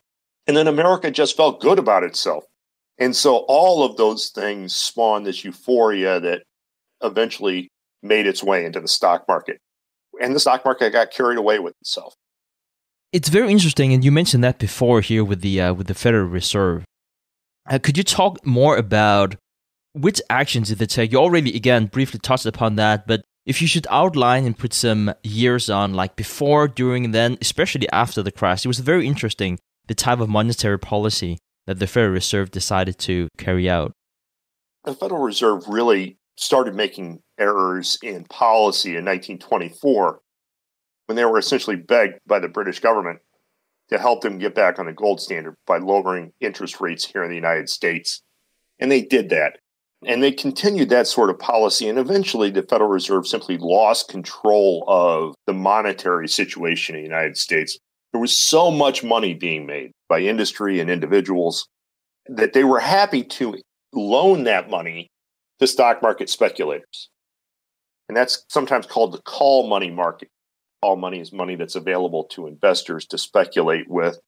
And 0.47 0.55
then 0.55 0.67
America 0.67 1.11
just 1.11 1.37
felt 1.37 1.61
good 1.61 1.79
about 1.79 2.03
itself. 2.03 2.43
And 3.01 3.15
so 3.15 3.37
all 3.47 3.83
of 3.83 3.97
those 3.97 4.29
things 4.29 4.75
spawned 4.75 5.25
this 5.25 5.43
euphoria 5.43 6.19
that 6.19 6.43
eventually 7.01 7.71
made 8.03 8.27
its 8.27 8.43
way 8.43 8.63
into 8.63 8.79
the 8.79 8.87
stock 8.87 9.25
market. 9.27 9.57
And 10.21 10.35
the 10.35 10.39
stock 10.39 10.63
market 10.63 10.91
got 10.93 11.09
carried 11.09 11.39
away 11.39 11.57
with 11.57 11.73
itself. 11.81 12.13
It's 13.11 13.27
very 13.27 13.51
interesting, 13.51 13.91
and 13.91 14.05
you 14.05 14.11
mentioned 14.11 14.43
that 14.43 14.59
before 14.59 15.01
here 15.01 15.23
with 15.23 15.41
the 15.41 15.59
uh, 15.59 15.73
with 15.73 15.87
the 15.87 15.95
Federal 15.95 16.27
Reserve. 16.27 16.85
Uh, 17.67 17.79
could 17.79 17.97
you 17.97 18.03
talk 18.03 18.45
more 18.45 18.77
about 18.77 19.35
which 19.93 20.21
actions 20.29 20.69
did 20.69 20.77
they 20.77 20.85
take? 20.85 21.11
You 21.11 21.17
already 21.17 21.55
again 21.55 21.87
briefly 21.87 22.19
touched 22.19 22.45
upon 22.45 22.75
that, 22.75 23.07
but 23.07 23.23
if 23.47 23.63
you 23.63 23.67
should 23.67 23.87
outline 23.89 24.45
and 24.45 24.55
put 24.55 24.73
some 24.73 25.11
years 25.23 25.71
on, 25.71 25.95
like 25.95 26.15
before, 26.15 26.67
during, 26.67 27.11
then, 27.11 27.39
especially 27.41 27.89
after 27.89 28.21
the 28.21 28.31
crash, 28.31 28.63
it 28.63 28.67
was 28.67 28.79
very 28.79 29.07
interesting 29.07 29.57
the 29.87 29.95
type 29.95 30.19
of 30.19 30.29
monetary 30.29 30.77
policy 30.77 31.39
that 31.67 31.79
the 31.79 31.87
Federal 31.87 32.13
Reserve 32.13 32.51
decided 32.51 32.97
to 32.99 33.27
carry 33.37 33.69
out. 33.69 33.93
The 34.83 34.93
Federal 34.93 35.21
Reserve 35.21 35.67
really 35.67 36.17
started 36.35 36.75
making 36.75 37.21
errors 37.39 37.99
in 38.01 38.23
policy 38.25 38.89
in 38.89 39.05
1924 39.05 40.19
when 41.05 41.15
they 41.15 41.25
were 41.25 41.37
essentially 41.37 41.75
begged 41.75 42.19
by 42.25 42.39
the 42.39 42.47
British 42.47 42.79
government 42.79 43.19
to 43.89 43.99
help 43.99 44.21
them 44.21 44.37
get 44.37 44.55
back 44.55 44.79
on 44.79 44.85
the 44.85 44.93
gold 44.93 45.21
standard 45.21 45.55
by 45.67 45.77
lowering 45.77 46.31
interest 46.39 46.79
rates 46.79 47.05
here 47.05 47.23
in 47.23 47.29
the 47.29 47.35
United 47.35 47.69
States. 47.69 48.21
And 48.79 48.91
they 48.91 49.01
did 49.01 49.29
that. 49.29 49.59
And 50.03 50.23
they 50.23 50.31
continued 50.31 50.89
that 50.89 51.05
sort 51.05 51.29
of 51.29 51.37
policy. 51.37 51.87
And 51.87 51.99
eventually, 51.99 52.49
the 52.49 52.63
Federal 52.63 52.89
Reserve 52.89 53.27
simply 53.27 53.57
lost 53.59 54.07
control 54.07 54.83
of 54.87 55.35
the 55.45 55.53
monetary 55.53 56.27
situation 56.27 56.95
in 56.95 57.01
the 57.01 57.07
United 57.07 57.37
States. 57.37 57.77
There 58.11 58.21
was 58.21 58.39
so 58.39 58.71
much 58.71 59.03
money 59.03 59.35
being 59.35 59.65
made 59.67 59.91
by 60.11 60.19
industry 60.19 60.81
and 60.81 60.89
individuals 60.89 61.69
that 62.27 62.51
they 62.51 62.65
were 62.65 62.81
happy 62.81 63.23
to 63.23 63.55
loan 63.93 64.43
that 64.43 64.69
money 64.69 65.09
to 65.57 65.65
stock 65.65 66.01
market 66.01 66.29
speculators. 66.29 67.09
And 68.09 68.17
that's 68.17 68.43
sometimes 68.49 68.85
called 68.85 69.13
the 69.13 69.21
call 69.21 69.69
money 69.69 69.89
market. 69.89 70.27
Call 70.83 70.97
money 70.97 71.21
is 71.21 71.31
money 71.31 71.55
that's 71.55 71.75
available 71.75 72.25
to 72.25 72.45
investors 72.45 73.05
to 73.05 73.17
speculate 73.17 73.89
with. 73.89 74.19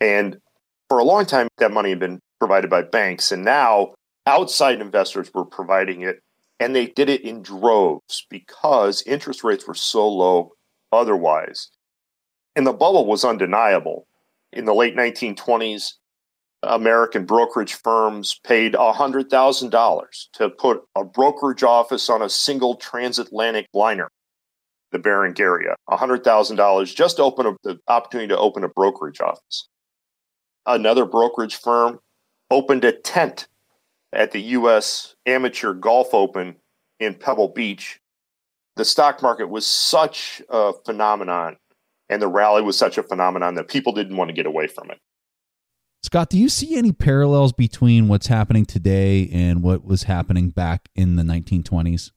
And 0.00 0.36
for 0.88 0.98
a 0.98 1.04
long 1.04 1.26
time, 1.26 1.46
that 1.58 1.70
money 1.70 1.90
had 1.90 2.00
been 2.00 2.18
provided 2.40 2.68
by 2.68 2.82
banks. 2.82 3.30
And 3.30 3.44
now 3.44 3.94
outside 4.26 4.80
investors 4.80 5.30
were 5.32 5.44
providing 5.44 6.02
it. 6.02 6.18
And 6.58 6.74
they 6.74 6.86
did 6.86 7.08
it 7.08 7.20
in 7.20 7.40
droves 7.40 8.26
because 8.28 9.04
interest 9.06 9.44
rates 9.44 9.68
were 9.68 9.74
so 9.74 10.08
low 10.08 10.54
otherwise. 10.90 11.70
And 12.56 12.66
the 12.66 12.72
bubble 12.72 13.06
was 13.06 13.24
undeniable. 13.24 14.08
In 14.52 14.64
the 14.64 14.74
late 14.74 14.96
1920s, 14.96 15.94
American 16.62 17.24
brokerage 17.24 17.74
firms 17.74 18.38
paid 18.44 18.74
$100,000 18.74 20.06
to 20.34 20.50
put 20.50 20.82
a 20.94 21.04
brokerage 21.04 21.62
office 21.62 22.10
on 22.10 22.20
a 22.20 22.28
single 22.28 22.74
transatlantic 22.74 23.66
liner, 23.72 24.10
the 24.92 24.98
Berengaria. 24.98 25.74
$100,000 25.88 26.94
just 26.94 27.16
to 27.16 27.22
open 27.22 27.46
a, 27.46 27.56
the 27.62 27.78
opportunity 27.88 28.28
to 28.28 28.38
open 28.38 28.64
a 28.64 28.68
brokerage 28.68 29.20
office. 29.20 29.68
Another 30.66 31.06
brokerage 31.06 31.56
firm 31.56 32.00
opened 32.50 32.84
a 32.84 32.92
tent 32.92 33.48
at 34.12 34.32
the 34.32 34.42
U.S. 34.42 35.14
Amateur 35.24 35.72
Golf 35.72 36.12
Open 36.12 36.56
in 36.98 37.14
Pebble 37.14 37.48
Beach. 37.48 38.00
The 38.76 38.84
stock 38.84 39.22
market 39.22 39.48
was 39.48 39.66
such 39.66 40.42
a 40.48 40.72
phenomenon, 40.84 41.56
and 42.10 42.20
the 42.20 42.28
rally 42.28 42.60
was 42.60 42.76
such 42.76 42.98
a 42.98 43.02
phenomenon 43.02 43.54
that 43.54 43.68
people 43.68 43.92
didn't 43.92 44.16
want 44.16 44.28
to 44.28 44.34
get 44.34 44.44
away 44.44 44.66
from 44.66 44.90
it. 44.90 44.98
Scott, 46.02 46.28
do 46.28 46.38
you 46.38 46.48
see 46.48 46.76
any 46.76 46.92
parallels 46.92 47.52
between 47.52 48.08
what's 48.08 48.26
happening 48.26 48.64
today 48.64 49.28
and 49.32 49.62
what 49.62 49.84
was 49.84 50.02
happening 50.04 50.50
back 50.50 50.88
in 50.94 51.16
the 51.16 51.22
1920s? 51.22 52.10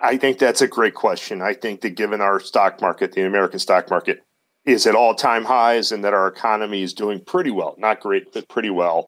I 0.00 0.16
think 0.16 0.38
that's 0.38 0.62
a 0.62 0.68
great 0.68 0.94
question. 0.94 1.40
I 1.40 1.54
think 1.54 1.80
that 1.82 1.90
given 1.90 2.20
our 2.20 2.40
stock 2.40 2.80
market, 2.80 3.12
the 3.12 3.24
American 3.24 3.58
stock 3.58 3.88
market 3.88 4.22
is 4.64 4.86
at 4.86 4.94
all 4.94 5.14
time 5.14 5.44
highs 5.44 5.92
and 5.92 6.04
that 6.04 6.14
our 6.14 6.26
economy 6.26 6.82
is 6.82 6.92
doing 6.92 7.22
pretty 7.24 7.50
well, 7.50 7.74
not 7.78 8.00
great, 8.00 8.32
but 8.32 8.48
pretty 8.48 8.70
well. 8.70 9.06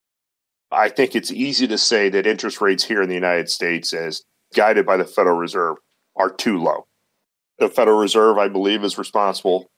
I 0.71 0.89
think 0.89 1.17
it's 1.17 1.33
easy 1.33 1.67
to 1.67 1.79
say 1.79 2.09
that 2.11 2.27
interest 2.27 2.61
rates 2.61 2.85
here 2.85 3.03
in 3.03 3.09
the 3.09 3.15
United 3.15 3.49
States, 3.49 3.93
as 3.93 4.23
guided 4.55 4.87
by 4.87 4.97
the 4.97 5.05
Federal 5.05 5.37
Reserve, 5.37 5.77
are 6.17 6.31
too 6.31 6.59
low. 6.59 6.87
The 7.59 7.69
Federal 7.69 7.99
Reserve, 7.99 8.39
I 8.39 8.49
believe, 8.49 8.85
is 8.85 8.99
responsible 8.99 9.71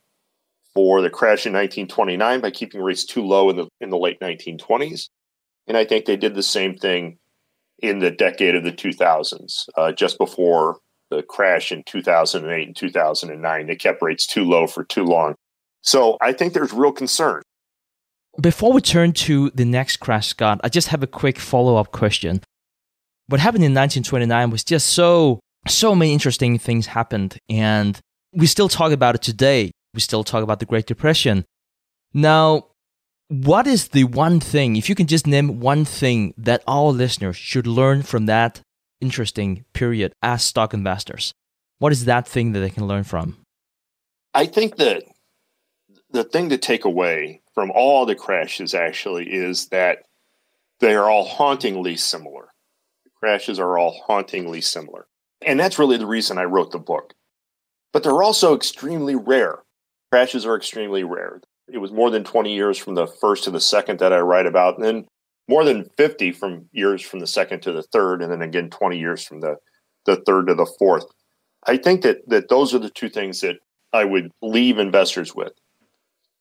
for 0.75 1.03
the 1.03 1.11
crash 1.11 1.47
in 1.47 1.53
1929 1.53 2.41
by 2.41 2.51
keeping 2.51 2.81
rates 2.81 3.05
too 3.05 3.23
low 3.23 3.51
in 3.51 3.57
the 3.57 3.69
in 3.81 3.91
the 3.91 3.99
late 3.99 4.21
1920s, 4.21 5.09
and 5.67 5.77
I 5.77 5.85
think 5.85 6.05
they 6.05 6.17
did 6.17 6.35
the 6.35 6.43
same 6.43 6.75
thing 6.75 7.19
in 7.83 7.99
the 7.99 8.11
decade 8.11 8.55
of 8.55 8.65
the 8.65 8.73
2000s, 8.73 9.69
uh, 9.77 9.93
just 9.93 10.17
before 10.17 10.79
the 11.11 11.23
crash 11.23 11.73
in 11.73 11.83
2008 11.85 12.67
and 12.67 12.77
2009. 12.77 13.67
They 13.67 13.77
kept 13.77 14.03
rates 14.03 14.27
too 14.27 14.45
low 14.45 14.67
for 14.67 14.85
too 14.85 15.05
long. 15.05 15.35
So 15.83 16.17
I 16.21 16.33
think 16.33 16.53
there's 16.53 16.73
real 16.73 16.93
concern. 16.93 17.43
Before 18.41 18.73
we 18.73 18.81
turn 18.81 19.13
to 19.13 19.51
the 19.51 19.65
next 19.65 19.99
crash, 19.99 20.29
Scott, 20.29 20.61
I 20.65 20.69
just 20.69 20.89
have 20.89 21.03
a 21.03 21.07
quick 21.07 21.39
follow 21.39 21.77
up 21.77 21.93
question. 21.93 22.41
What 23.27 23.41
happened 23.41 23.65
in 23.65 23.75
1929 23.75 24.51
was 24.51 24.65
just 24.65 24.91
so, 24.91 25.41
so 25.69 25.95
many 25.95 26.13
interesting 26.13 26.59
things 26.59 26.87
happened, 26.87 27.37
and 27.51 27.99
we 28.33 28.47
still 28.47 28.69
talk 28.69 28.93
about 28.93 29.15
it 29.15 29.23
today 29.23 29.73
we 29.95 30.01
still 30.01 30.25
talk 30.25 30.43
about 30.43 30.59
the 30.59 30.67
Great 30.67 30.87
Depression. 30.87 31.45
Now, 32.15 32.69
what 33.29 33.67
is 33.67 33.89
the 33.89 34.05
one 34.05 34.41
thing, 34.41 34.77
if 34.77 34.89
you 34.89 34.95
can 34.95 35.07
just 35.07 35.27
name 35.27 35.61
one 35.61 35.85
thing 35.85 36.35
that 36.37 36.63
our 36.67 36.91
listeners 36.91 37.37
should 37.37 37.67
learn 37.67 38.03
from 38.03 38.27
that 38.27 38.61
interesting 39.01 39.65
period 39.73 40.13
as 40.23 40.45
stock 40.45 40.75
investors? 40.75 41.33
What 41.79 41.93
is 41.93 42.05
that 42.05 42.29
thing 42.29 42.53
that 42.53 42.61
they 42.61 42.71
can 42.71 42.87
learn 42.87 43.05
from? 43.05 43.39
I 44.35 44.47
think 44.47 44.77
that 44.77 45.05
the 46.11 46.25
thing 46.25 46.51
to 46.51 46.59
take 46.59 46.85
away 46.85 47.43
from 47.55 47.71
all 47.71 48.07
the 48.07 48.15
crashes 48.15 48.75
actually 48.75 49.31
is 49.31 49.69
that 49.69 50.05
they 50.81 50.95
are 50.95 51.09
all 51.09 51.25
hauntingly 51.25 51.97
similar. 51.97 52.49
The 53.05 53.11
crashes 53.15 53.59
are 53.59 53.79
all 53.79 54.03
hauntingly 54.07 54.61
similar. 54.61 55.07
And 55.45 55.59
that's 55.59 55.79
really 55.79 55.97
the 55.97 56.07
reason 56.07 56.39
I 56.39 56.45
wrote 56.45 56.71
the 56.71 56.79
book. 56.79 57.15
But 57.93 58.03
they're 58.03 58.23
also 58.23 58.55
extremely 58.55 59.15
rare. 59.15 59.59
Crashes 60.13 60.45
are 60.45 60.57
extremely 60.57 61.05
rare. 61.05 61.41
It 61.73 61.79
was 61.79 61.91
more 61.91 62.11
than 62.11 62.23
20 62.23 62.53
years 62.53 62.77
from 62.77 62.95
the 62.95 63.07
first 63.07 63.45
to 63.45 63.51
the 63.51 63.63
second 63.63 63.99
that 64.01 64.13
I 64.13 64.19
write 64.19 64.45
about, 64.45 64.77
and 64.77 64.85
then 64.85 65.07
more 65.49 65.65
than 65.65 65.89
50 65.97 66.33
from 66.33 66.69
years 66.71 67.01
from 67.01 67.21
the 67.21 67.27
second 67.27 67.61
to 67.63 67.73
the 67.73 67.83
third, 67.83 68.21
and 68.21 68.31
then 68.31 68.43
again 68.43 68.69
20 68.69 68.99
years 68.99 69.25
from 69.25 69.41
the, 69.41 69.57
the 70.05 70.17
third 70.17 70.49
to 70.49 70.55
the 70.55 70.71
fourth. 70.79 71.07
I 71.67 71.79
think 71.79 72.03
that, 72.03 72.29
that 72.29 72.51
those 72.51 72.75
are 72.75 72.79
the 72.79 72.91
two 72.91 73.09
things 73.09 73.41
that 73.41 73.57
I 73.95 74.05
would 74.05 74.31
leave 74.43 74.79
investors 74.79 75.35
with. 75.35 75.55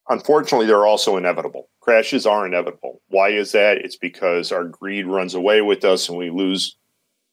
Unfortunately, 0.10 0.68
they're 0.68 0.86
also 0.86 1.16
inevitable. 1.16 1.70
Crashes 1.80 2.26
are 2.26 2.46
inevitable. 2.46 3.02
Why 3.08 3.30
is 3.30 3.54
that? 3.54 3.78
It's 3.78 3.96
because 3.96 4.52
our 4.52 4.66
greed 4.66 5.08
runs 5.08 5.34
away 5.34 5.62
with 5.62 5.86
us 5.86 6.10
and 6.10 6.18
we 6.18 6.30
lose 6.30 6.76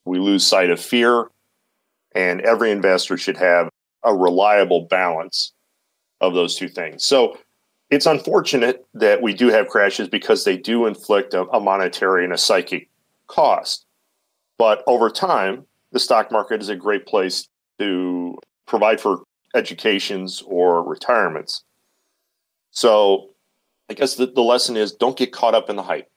we 0.05 0.21
lose 0.21 0.47
sight 0.47 0.71
of 0.71 0.79
fear. 0.79 1.31
And 2.15 2.41
every 2.43 2.71
investor 2.71 3.17
should 3.17 3.39
have 3.39 3.71
a 4.05 4.15
reliable 4.15 4.87
balance 4.89 5.53
of 6.21 6.35
those 6.35 6.57
two 6.57 6.69
things. 6.69 7.05
So 7.05 7.39
it's 7.91 8.07
unfortunate 8.07 8.87
that 8.95 9.23
we 9.23 9.33
do 9.33 9.49
have 9.49 9.69
crashes 9.69 10.09
because 10.09 10.45
they 10.45 10.57
do 10.57 10.87
inflict 10.87 11.35
a, 11.35 11.43
a 11.49 11.61
monetary 11.61 12.25
and 12.25 12.33
a 12.33 12.39
psychic 12.39 12.89
cost. 13.27 13.87
But 14.59 14.83
over 14.87 15.11
time, 15.11 15.65
the 15.93 16.01
stock 16.01 16.31
market 16.31 16.61
is 16.61 16.69
a 16.69 16.77
great 16.77 17.07
place 17.07 17.49
to 17.79 18.37
provide 18.67 19.01
for 19.01 19.23
educations 19.55 20.43
or 20.47 20.83
retirements. 20.83 21.65
So 22.71 23.31
I 23.89 23.95
guess 23.95 24.17
the, 24.17 24.27
the 24.27 24.43
lesson 24.43 24.77
is 24.77 24.93
don't 24.93 25.17
get 25.17 25.33
caught 25.33 25.55
up 25.55 25.71
in 25.71 25.77
the 25.77 25.83
hype. 25.83 26.11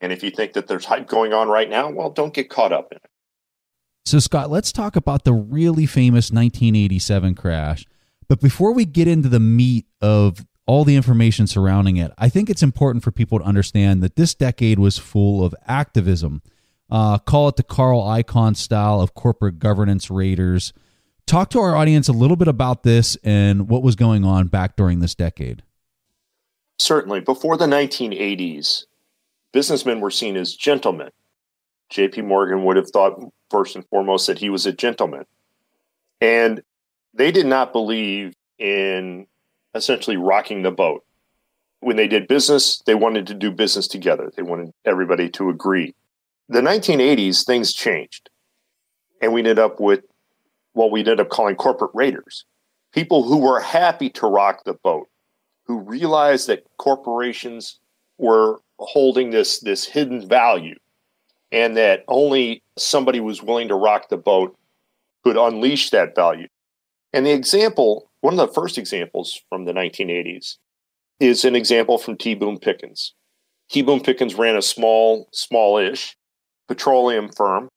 And 0.00 0.12
if 0.12 0.22
you 0.22 0.30
think 0.30 0.54
that 0.54 0.66
there's 0.66 0.84
hype 0.84 1.06
going 1.06 1.32
on 1.32 1.48
right 1.48 1.68
now, 1.68 1.90
well, 1.90 2.10
don't 2.10 2.34
get 2.34 2.50
caught 2.50 2.72
up 2.72 2.92
in 2.92 2.96
it. 2.96 3.10
So, 4.06 4.18
Scott, 4.18 4.50
let's 4.50 4.72
talk 4.72 4.96
about 4.96 5.24
the 5.24 5.32
really 5.32 5.86
famous 5.86 6.30
1987 6.30 7.34
crash. 7.34 7.86
But 8.30 8.40
before 8.40 8.72
we 8.72 8.84
get 8.84 9.08
into 9.08 9.28
the 9.28 9.40
meat 9.40 9.86
of 10.00 10.46
all 10.64 10.84
the 10.84 10.94
information 10.94 11.48
surrounding 11.48 11.96
it, 11.96 12.12
I 12.16 12.28
think 12.28 12.48
it's 12.48 12.62
important 12.62 13.02
for 13.02 13.10
people 13.10 13.40
to 13.40 13.44
understand 13.44 14.04
that 14.04 14.14
this 14.14 14.36
decade 14.36 14.78
was 14.78 14.98
full 14.98 15.44
of 15.44 15.52
activism. 15.66 16.40
Uh, 16.88 17.18
call 17.18 17.48
it 17.48 17.56
the 17.56 17.64
Carl 17.64 18.04
Icahn 18.04 18.56
style 18.56 19.00
of 19.00 19.14
corporate 19.14 19.58
governance 19.58 20.12
raiders. 20.12 20.72
Talk 21.26 21.50
to 21.50 21.58
our 21.58 21.74
audience 21.74 22.06
a 22.06 22.12
little 22.12 22.36
bit 22.36 22.46
about 22.46 22.84
this 22.84 23.16
and 23.24 23.68
what 23.68 23.82
was 23.82 23.96
going 23.96 24.24
on 24.24 24.46
back 24.46 24.76
during 24.76 25.00
this 25.00 25.16
decade. 25.16 25.64
Certainly. 26.78 27.22
Before 27.22 27.56
the 27.56 27.66
1980s, 27.66 28.84
businessmen 29.52 29.98
were 29.98 30.12
seen 30.12 30.36
as 30.36 30.54
gentlemen. 30.54 31.10
JP 31.92 32.26
Morgan 32.26 32.62
would 32.62 32.76
have 32.76 32.90
thought, 32.90 33.20
first 33.50 33.74
and 33.74 33.84
foremost, 33.88 34.28
that 34.28 34.38
he 34.38 34.50
was 34.50 34.66
a 34.66 34.72
gentleman. 34.72 35.24
And 36.20 36.62
they 37.14 37.30
did 37.30 37.46
not 37.46 37.72
believe 37.72 38.34
in 38.58 39.26
essentially 39.74 40.16
rocking 40.16 40.62
the 40.62 40.70
boat. 40.70 41.04
When 41.80 41.96
they 41.96 42.08
did 42.08 42.28
business, 42.28 42.82
they 42.86 42.94
wanted 42.94 43.26
to 43.28 43.34
do 43.34 43.50
business 43.50 43.88
together. 43.88 44.30
They 44.36 44.42
wanted 44.42 44.72
everybody 44.84 45.30
to 45.30 45.48
agree. 45.48 45.94
The 46.48 46.60
1980s, 46.60 47.46
things 47.46 47.72
changed. 47.72 48.28
And 49.22 49.32
we 49.32 49.40
ended 49.40 49.58
up 49.58 49.80
with 49.80 50.00
what 50.72 50.90
we 50.90 51.00
ended 51.00 51.20
up 51.20 51.30
calling 51.30 51.56
corporate 51.56 51.92
raiders 51.94 52.44
people 52.92 53.22
who 53.22 53.38
were 53.38 53.60
happy 53.60 54.10
to 54.10 54.26
rock 54.26 54.64
the 54.64 54.74
boat, 54.74 55.08
who 55.64 55.78
realized 55.78 56.48
that 56.48 56.64
corporations 56.76 57.78
were 58.18 58.60
holding 58.78 59.30
this, 59.30 59.60
this 59.60 59.84
hidden 59.84 60.26
value 60.28 60.74
and 61.52 61.76
that 61.76 62.04
only 62.08 62.62
somebody 62.76 63.20
was 63.20 63.42
willing 63.42 63.68
to 63.68 63.74
rock 63.74 64.08
the 64.08 64.16
boat 64.16 64.56
could 65.24 65.36
unleash 65.36 65.90
that 65.90 66.14
value. 66.14 66.48
And 67.12 67.26
the 67.26 67.32
example, 67.32 68.10
one 68.20 68.38
of 68.38 68.38
the 68.38 68.52
first 68.52 68.78
examples 68.78 69.40
from 69.48 69.64
the 69.64 69.72
1980s, 69.72 70.56
is 71.18 71.44
an 71.44 71.54
example 71.54 71.98
from 71.98 72.16
T. 72.16 72.34
Boone 72.34 72.58
Pickens. 72.58 73.14
T. 73.70 73.82
Boone 73.82 74.00
Pickens 74.00 74.34
ran 74.34 74.56
a 74.56 74.62
small, 74.62 75.28
smallish 75.32 76.16
petroleum 76.66 77.28
firm, 77.36 77.68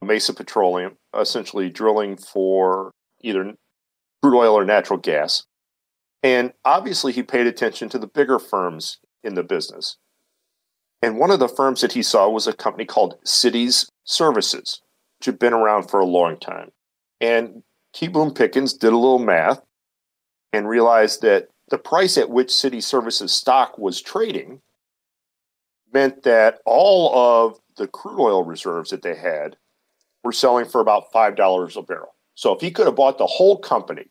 Mesa 0.00 0.32
Petroleum, 0.32 0.96
essentially 1.16 1.68
drilling 1.70 2.16
for 2.16 2.92
either 3.20 3.54
crude 4.22 4.38
oil 4.38 4.54
or 4.54 4.64
natural 4.64 4.98
gas. 4.98 5.44
And 6.22 6.52
obviously, 6.64 7.12
he 7.12 7.22
paid 7.22 7.46
attention 7.46 7.88
to 7.90 7.98
the 7.98 8.06
bigger 8.06 8.38
firms 8.38 8.98
in 9.22 9.34
the 9.34 9.42
business. 9.42 9.96
And 11.02 11.18
one 11.18 11.32
of 11.32 11.40
the 11.40 11.48
firms 11.48 11.80
that 11.80 11.92
he 11.92 12.02
saw 12.02 12.28
was 12.28 12.46
a 12.46 12.52
company 12.52 12.84
called 12.84 13.18
Cities 13.24 13.90
Services, 14.04 14.80
which 15.18 15.26
had 15.26 15.38
been 15.38 15.52
around 15.52 15.90
for 15.90 15.98
a 15.98 16.06
long 16.06 16.38
time. 16.38 16.70
And 17.20 17.64
Boone 18.00 18.34
Pickens 18.34 18.72
did 18.72 18.92
a 18.92 18.96
little 18.96 19.18
math 19.18 19.62
and 20.52 20.68
realized 20.68 21.22
that 21.22 21.48
the 21.70 21.78
price 21.78 22.18
at 22.18 22.30
which 22.30 22.50
City 22.50 22.80
Services 22.80 23.32
stock 23.32 23.78
was 23.78 24.00
trading 24.00 24.60
meant 25.92 26.22
that 26.22 26.60
all 26.64 27.14
of 27.14 27.58
the 27.76 27.86
crude 27.86 28.20
oil 28.20 28.44
reserves 28.44 28.90
that 28.90 29.02
they 29.02 29.14
had 29.14 29.56
were 30.24 30.32
selling 30.32 30.64
for 30.64 30.80
about 30.80 31.12
$5 31.12 31.76
a 31.76 31.82
barrel. 31.82 32.14
So 32.34 32.54
if 32.54 32.60
he 32.60 32.70
could 32.70 32.86
have 32.86 32.96
bought 32.96 33.18
the 33.18 33.26
whole 33.26 33.58
company 33.58 34.06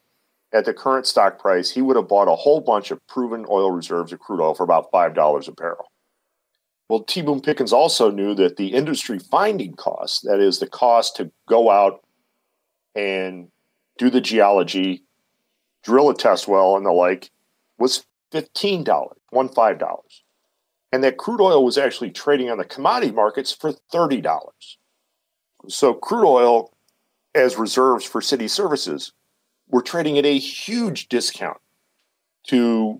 at 0.53 0.65
the 0.65 0.73
current 0.73 1.07
stock 1.07 1.39
price, 1.39 1.71
he 1.71 1.81
would 1.81 1.95
have 1.95 2.07
bought 2.07 2.27
a 2.27 2.35
whole 2.35 2.61
bunch 2.61 2.91
of 2.91 3.05
proven 3.07 3.45
oil 3.50 3.71
reserves 3.71 4.11
of 4.11 4.19
crude 4.19 4.41
oil 4.41 4.53
for 4.53 4.63
about 4.63 4.91
$5 4.91 5.47
a 5.47 5.51
barrel. 5.53 5.91
Well, 6.89 7.03
T. 7.03 7.21
Boone 7.21 7.41
Pickens 7.41 7.71
also 7.71 8.11
knew 8.11 8.35
that 8.35 8.57
the 8.57 8.73
industry 8.73 9.17
finding 9.17 9.75
cost, 9.75 10.23
that 10.23 10.39
is 10.39 10.59
the 10.59 10.67
cost 10.67 11.15
to 11.15 11.31
go 11.47 11.71
out 11.71 12.03
and 12.95 13.47
do 14.01 14.10
the 14.10 14.20
geology, 14.20 15.03
drill 15.84 16.10
a 16.10 16.15
test 16.15 16.48
well, 16.48 16.75
and 16.75 16.84
the 16.84 16.91
like, 16.91 17.29
was 17.77 18.03
$15, 18.31 19.12
one 19.29 19.48
$5. 19.48 20.00
And 20.91 21.03
that 21.03 21.17
crude 21.17 21.39
oil 21.39 21.63
was 21.63 21.77
actually 21.77 22.10
trading 22.10 22.50
on 22.50 22.58
the 22.58 22.65
commodity 22.65 23.12
markets 23.12 23.51
for 23.51 23.74
$30. 23.93 24.41
So 25.67 25.93
crude 25.93 26.27
oil 26.27 26.74
as 27.36 27.58
reserves 27.58 28.03
for 28.03 28.22
city 28.22 28.48
services 28.48 29.12
were 29.70 29.84
trading 29.84 30.17
at 30.17 30.25
a 30.25 30.39
huge 30.39 31.08
discount 31.08 31.60
to 32.48 33.00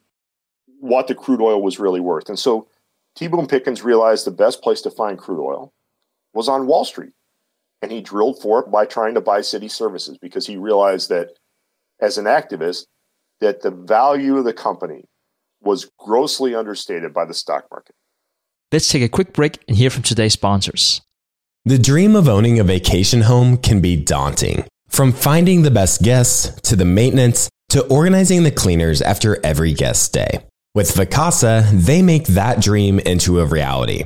what 0.82 1.08
the 1.08 1.16
crude 1.16 1.42
oil 1.42 1.64
was 1.64 1.80
really 1.80 2.00
worth. 2.00 2.30
And 2.30 2.38
so 2.38 2.68
T. 3.16 3.28
Boone 3.28 3.48
Pickens 3.48 3.84
realized 3.84 4.28
the 4.28 4.32
best 4.32 4.62
place 4.62 4.82
to 4.82 4.92
find 4.92 5.18
crude 5.18 5.44
oil 5.44 5.74
was 6.34 6.48
on 6.48 6.68
Wall 6.68 6.86
Street. 6.86 7.14
And 7.82 7.92
he 7.92 8.02
drilled 8.02 8.42
for 8.42 8.60
it 8.60 8.72
by 8.72 8.86
trying 8.86 9.16
to 9.16 9.22
buy 9.22 9.42
city 9.42 9.68
services 9.68 10.18
because 10.22 10.48
he 10.48 10.58
realized 10.58 11.10
that 11.10 11.30
as 12.00 12.18
an 12.18 12.26
activist, 12.26 12.86
that 13.40 13.62
the 13.62 13.72
value 13.72 14.38
of 14.38 14.46
the 14.46 14.54
company 14.54 15.06
was 15.62 15.90
grossly 15.98 16.56
understated 16.56 17.14
by 17.14 17.26
the 17.26 17.34
stock 17.34 17.66
market. 17.72 17.96
Let's 18.72 18.88
take 18.88 19.04
a 19.04 19.10
quick 19.10 19.34
break 19.34 19.60
and 19.68 19.78
hear 19.78 19.90
from 19.90 20.04
today's 20.04 20.34
sponsors. 20.34 21.02
The 21.66 21.78
dream 21.78 22.16
of 22.16 22.28
owning 22.28 22.60
a 22.60 22.64
vacation 22.64 23.22
home 23.22 23.58
can 23.58 23.82
be 23.82 23.96
daunting. 23.96 24.66
From 24.90 25.12
finding 25.12 25.62
the 25.62 25.72
best 25.72 26.02
guests 26.02 26.60
to 26.62 26.76
the 26.76 26.86
maintenance 26.86 27.50
to 27.70 27.86
organizing 27.88 28.44
the 28.44 28.52
cleaners 28.52 29.02
after 29.02 29.44
every 29.46 29.74
guest 29.74 30.04
stay. 30.04 30.46
With 30.74 30.94
Vacasa, 30.94 31.70
they 31.70 32.02
make 32.02 32.28
that 32.28 32.62
dream 32.62 33.00
into 33.00 33.40
a 33.40 33.46
reality. 33.46 34.06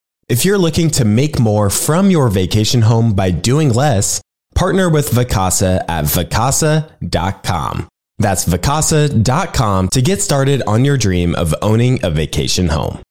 If 0.31 0.45
you're 0.45 0.57
looking 0.57 0.89
to 0.91 1.03
make 1.03 1.41
more 1.41 1.69
from 1.69 2.09
your 2.09 2.29
vacation 2.29 2.83
home 2.83 3.11
by 3.11 3.31
doing 3.31 3.73
less, 3.73 4.21
partner 4.55 4.89
with 4.89 5.09
Vacasa 5.09 5.83
at 5.89 6.05
vacasa.com. 6.05 7.89
That's 8.17 8.45
vacasa.com 8.45 9.89
to 9.89 10.01
get 10.01 10.21
started 10.21 10.63
on 10.65 10.85
your 10.85 10.95
dream 10.95 11.35
of 11.35 11.53
owning 11.61 11.99
a 12.01 12.09
vacation 12.09 12.69
home. 12.69 13.01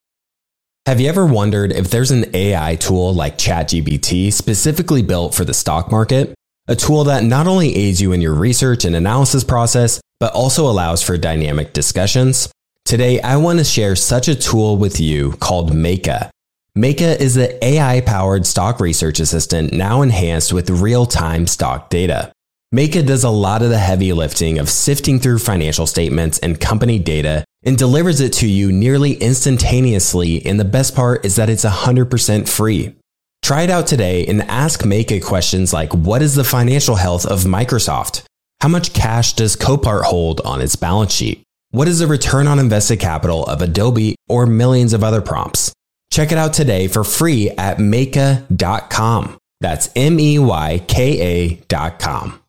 Have 0.86 0.98
you 0.98 1.10
ever 1.10 1.26
wondered 1.26 1.72
if 1.72 1.90
there's 1.90 2.10
an 2.10 2.24
AI 2.34 2.76
tool 2.76 3.12
like 3.12 3.36
ChatGPT 3.36 4.32
specifically 4.32 5.02
built 5.02 5.34
for 5.34 5.44
the 5.44 5.52
stock 5.52 5.90
market? 5.90 6.32
A 6.68 6.74
tool 6.74 7.04
that 7.04 7.22
not 7.22 7.46
only 7.46 7.76
aids 7.76 8.00
you 8.00 8.12
in 8.12 8.22
your 8.22 8.32
research 8.32 8.86
and 8.86 8.96
analysis 8.96 9.44
process, 9.44 10.00
but 10.20 10.32
also 10.32 10.64
allows 10.70 11.02
for 11.02 11.18
dynamic 11.18 11.74
discussions? 11.74 12.50
Today, 12.86 13.20
I 13.20 13.36
want 13.36 13.58
to 13.58 13.64
share 13.66 13.94
such 13.94 14.26
a 14.26 14.34
tool 14.34 14.78
with 14.78 14.98
you 15.00 15.32
called 15.32 15.70
Meyka. 15.72 16.30
Meyka 16.78 17.18
is 17.18 17.34
the 17.34 17.62
AI 17.64 18.00
powered 18.00 18.46
stock 18.46 18.78
research 18.78 19.18
assistant 19.18 19.72
now 19.72 20.02
enhanced 20.02 20.52
with 20.52 20.70
real 20.70 21.04
time 21.04 21.48
stock 21.48 21.90
data. 21.90 22.30
Meyka 22.72 23.04
does 23.04 23.24
a 23.24 23.30
lot 23.30 23.62
of 23.62 23.70
the 23.70 23.78
heavy 23.78 24.12
lifting 24.12 24.56
of 24.60 24.70
sifting 24.70 25.18
through 25.18 25.40
financial 25.40 25.84
statements 25.84 26.38
and 26.38 26.60
company 26.60 27.00
data 27.00 27.44
and 27.64 27.76
delivers 27.76 28.20
it 28.20 28.32
to 28.34 28.46
you 28.46 28.70
nearly 28.70 29.14
instantaneously. 29.14 30.46
And 30.46 30.60
the 30.60 30.64
best 30.64 30.94
part 30.94 31.24
is 31.24 31.34
that 31.34 31.50
it's 31.50 31.64
100% 31.64 32.48
free. 32.48 32.94
Try 33.42 33.62
it 33.62 33.70
out 33.70 33.88
today 33.88 34.24
and 34.26 34.42
ask 34.42 34.82
Meyka 34.82 35.24
questions 35.24 35.72
like 35.72 35.92
What 35.92 36.22
is 36.22 36.36
the 36.36 36.44
financial 36.44 36.94
health 36.94 37.26
of 37.26 37.40
Microsoft? 37.40 38.22
How 38.60 38.68
much 38.68 38.92
cash 38.92 39.32
does 39.32 39.56
Copart 39.56 40.04
hold 40.04 40.40
on 40.42 40.60
its 40.60 40.76
balance 40.76 41.12
sheet? 41.12 41.42
What 41.72 41.88
is 41.88 41.98
the 41.98 42.06
return 42.06 42.46
on 42.46 42.60
invested 42.60 43.00
capital 43.00 43.44
of 43.46 43.60
Adobe 43.60 44.14
or 44.28 44.46
millions 44.46 44.92
of 44.92 45.02
other 45.02 45.20
prompts? 45.20 45.72
Check 46.10 46.32
it 46.32 46.38
out 46.38 46.52
today 46.52 46.88
for 46.88 47.04
free 47.04 47.50
at 47.50 47.78
Meyka.com. 47.78 49.38
That's 49.60 49.90
M 49.94 50.18
E 50.18 50.38
Y 50.38 50.84
K 50.88 51.58
A.com. 51.70 52.40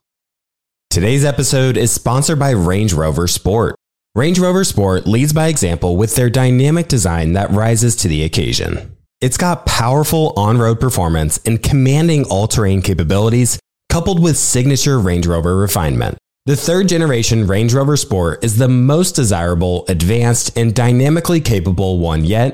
Today's 0.89 1.23
episode 1.23 1.77
is 1.77 1.91
sponsored 1.91 2.39
by 2.39 2.49
Range 2.51 2.91
Rover 2.91 3.27
Sport. 3.27 3.75
Range 4.15 4.37
Rover 4.39 4.63
Sport 4.63 5.07
leads 5.07 5.31
by 5.31 5.47
example 5.47 5.95
with 5.95 6.15
their 6.15 6.29
dynamic 6.29 6.87
design 6.87 7.33
that 7.33 7.51
rises 7.51 7.95
to 7.97 8.07
the 8.07 8.23
occasion. 8.23 8.97
It's 9.21 9.37
got 9.37 9.65
powerful 9.65 10.33
on 10.35 10.57
road 10.57 10.79
performance 10.79 11.39
and 11.45 11.61
commanding 11.61 12.25
all 12.25 12.47
terrain 12.47 12.81
capabilities, 12.81 13.59
coupled 13.89 14.21
with 14.21 14.35
signature 14.35 14.99
Range 14.99 15.25
Rover 15.27 15.55
refinement. 15.55 16.17
The 16.45 16.55
third 16.55 16.89
generation 16.89 17.45
Range 17.45 17.73
Rover 17.73 17.95
Sport 17.95 18.43
is 18.43 18.57
the 18.57 18.67
most 18.67 19.15
desirable, 19.15 19.85
advanced, 19.87 20.57
and 20.57 20.73
dynamically 20.73 21.39
capable 21.39 21.99
one 21.99 22.25
yet, 22.25 22.53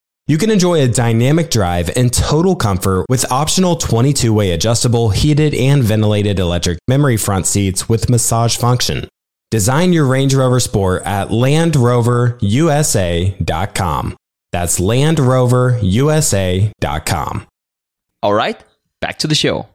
You 0.31 0.37
can 0.37 0.49
enjoy 0.49 0.81
a 0.81 0.87
dynamic 0.87 1.51
drive 1.51 1.91
and 1.97 2.13
total 2.13 2.55
comfort 2.55 3.05
with 3.09 3.29
optional 3.29 3.75
22 3.75 4.33
way 4.33 4.51
adjustable, 4.51 5.09
heated, 5.09 5.53
and 5.53 5.83
ventilated 5.83 6.39
electric 6.39 6.79
memory 6.87 7.17
front 7.17 7.47
seats 7.47 7.89
with 7.89 8.09
massage 8.09 8.55
function. 8.55 9.09
Design 9.49 9.91
your 9.91 10.05
Range 10.05 10.33
Rover 10.33 10.61
Sport 10.61 11.03
at 11.03 11.31
LandRoverUSA.com. 11.31 14.15
That's 14.53 14.79
LandRoverUSA.com. 14.79 17.47
All 18.23 18.33
right, 18.33 18.63
back 19.01 19.19
to 19.19 19.27
the 19.27 19.35
show. 19.35 19.67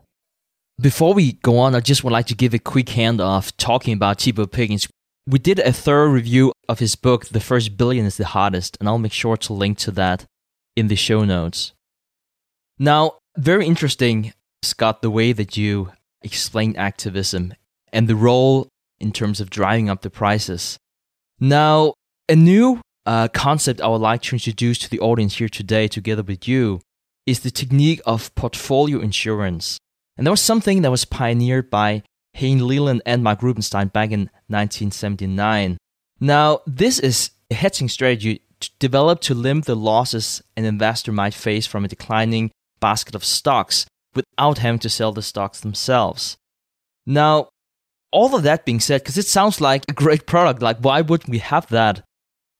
Before 0.80 1.12
we 1.12 1.32
go 1.32 1.58
on, 1.58 1.74
I 1.74 1.80
just 1.80 2.02
would 2.02 2.14
like 2.14 2.28
to 2.28 2.34
give 2.34 2.54
a 2.54 2.58
quick 2.58 2.88
hand 2.88 3.20
off 3.20 3.54
talking 3.58 3.92
about 3.92 4.20
T. 4.20 4.32
Boone 4.32 4.46
Pickens. 4.46 4.88
We 5.26 5.38
did 5.38 5.58
a 5.58 5.74
thorough 5.74 6.08
review 6.08 6.54
of 6.66 6.78
his 6.78 6.96
book, 6.96 7.26
The 7.26 7.40
First 7.40 7.76
Billion 7.76 8.06
is 8.06 8.16
the 8.16 8.24
Hardest, 8.24 8.78
and 8.80 8.88
I'll 8.88 8.96
make 8.96 9.12
sure 9.12 9.36
to 9.36 9.52
link 9.52 9.76
to 9.80 9.90
that 9.90 10.24
in 10.76 10.88
the 10.88 10.96
show 10.96 11.24
notes. 11.24 11.72
Now, 12.78 13.14
very 13.36 13.66
interesting, 13.66 14.34
Scott, 14.62 15.02
the 15.02 15.10
way 15.10 15.32
that 15.32 15.56
you 15.56 15.92
explain 16.22 16.76
activism 16.76 17.54
and 17.92 18.08
the 18.08 18.16
role 18.16 18.68
in 19.00 19.12
terms 19.12 19.40
of 19.40 19.50
driving 19.50 19.88
up 19.88 20.02
the 20.02 20.10
prices. 20.10 20.78
Now, 21.40 21.94
a 22.28 22.36
new 22.36 22.80
uh, 23.04 23.28
concept 23.28 23.80
I 23.80 23.88
would 23.88 24.00
like 24.00 24.22
to 24.22 24.34
introduce 24.34 24.78
to 24.78 24.90
the 24.90 25.00
audience 25.00 25.36
here 25.36 25.48
today, 25.48 25.88
together 25.88 26.22
with 26.22 26.46
you, 26.48 26.80
is 27.26 27.40
the 27.40 27.50
technique 27.50 28.00
of 28.04 28.34
portfolio 28.34 29.00
insurance. 29.00 29.78
And 30.16 30.26
that 30.26 30.30
was 30.30 30.40
something 30.40 30.82
that 30.82 30.90
was 30.90 31.04
pioneered 31.04 31.70
by 31.70 32.02
Hayne 32.34 32.66
Leland 32.66 33.02
and 33.06 33.22
Mark 33.22 33.42
Rubinstein 33.42 33.88
back 33.88 34.10
in 34.10 34.30
1979. 34.48 35.78
Now, 36.20 36.60
this 36.66 36.98
is 36.98 37.30
a 37.50 37.54
hedging 37.54 37.88
strategy 37.88 38.42
developed 38.78 39.22
to 39.24 39.34
limit 39.34 39.66
the 39.66 39.76
losses 39.76 40.42
an 40.56 40.64
investor 40.64 41.12
might 41.12 41.34
face 41.34 41.66
from 41.66 41.84
a 41.84 41.88
declining 41.88 42.50
basket 42.80 43.14
of 43.14 43.24
stocks 43.24 43.86
without 44.14 44.58
having 44.58 44.78
to 44.80 44.88
sell 44.88 45.12
the 45.12 45.22
stocks 45.22 45.60
themselves. 45.60 46.36
Now, 47.06 47.48
all 48.10 48.34
of 48.34 48.42
that 48.44 48.64
being 48.64 48.80
said, 48.80 49.02
because 49.02 49.18
it 49.18 49.26
sounds 49.26 49.60
like 49.60 49.84
a 49.88 49.92
great 49.92 50.26
product, 50.26 50.62
like 50.62 50.78
why 50.78 51.02
wouldn't 51.02 51.30
we 51.30 51.38
have 51.38 51.68
that? 51.68 52.02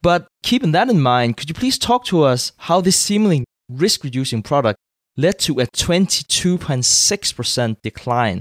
But 0.03 0.27
keeping 0.43 0.73
that 0.73 0.91
in 0.91 1.01
mind, 1.01 1.37
could 1.37 1.49
you 1.49 1.55
please 1.55 1.79
talk 1.79 2.05
to 2.07 2.23
us 2.23 2.51
how 2.59 2.81
this 2.81 2.99
seemingly 2.99 3.45
risk 3.69 4.03
reducing 4.05 4.43
product 4.43 4.79
led 5.17 5.39
to 5.41 5.61
a 5.61 5.67
22.6% 5.67 7.77
decline, 7.83 8.41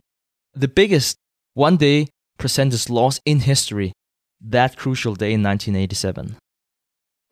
the 0.54 0.68
biggest 0.68 1.18
one 1.54 1.78
day 1.78 2.08
percentage 2.38 2.90
loss 2.90 3.20
in 3.26 3.40
history, 3.40 3.94
that 4.42 4.76
crucial 4.76 5.16
day 5.16 5.32
in 5.34 5.42
1987? 5.42 6.36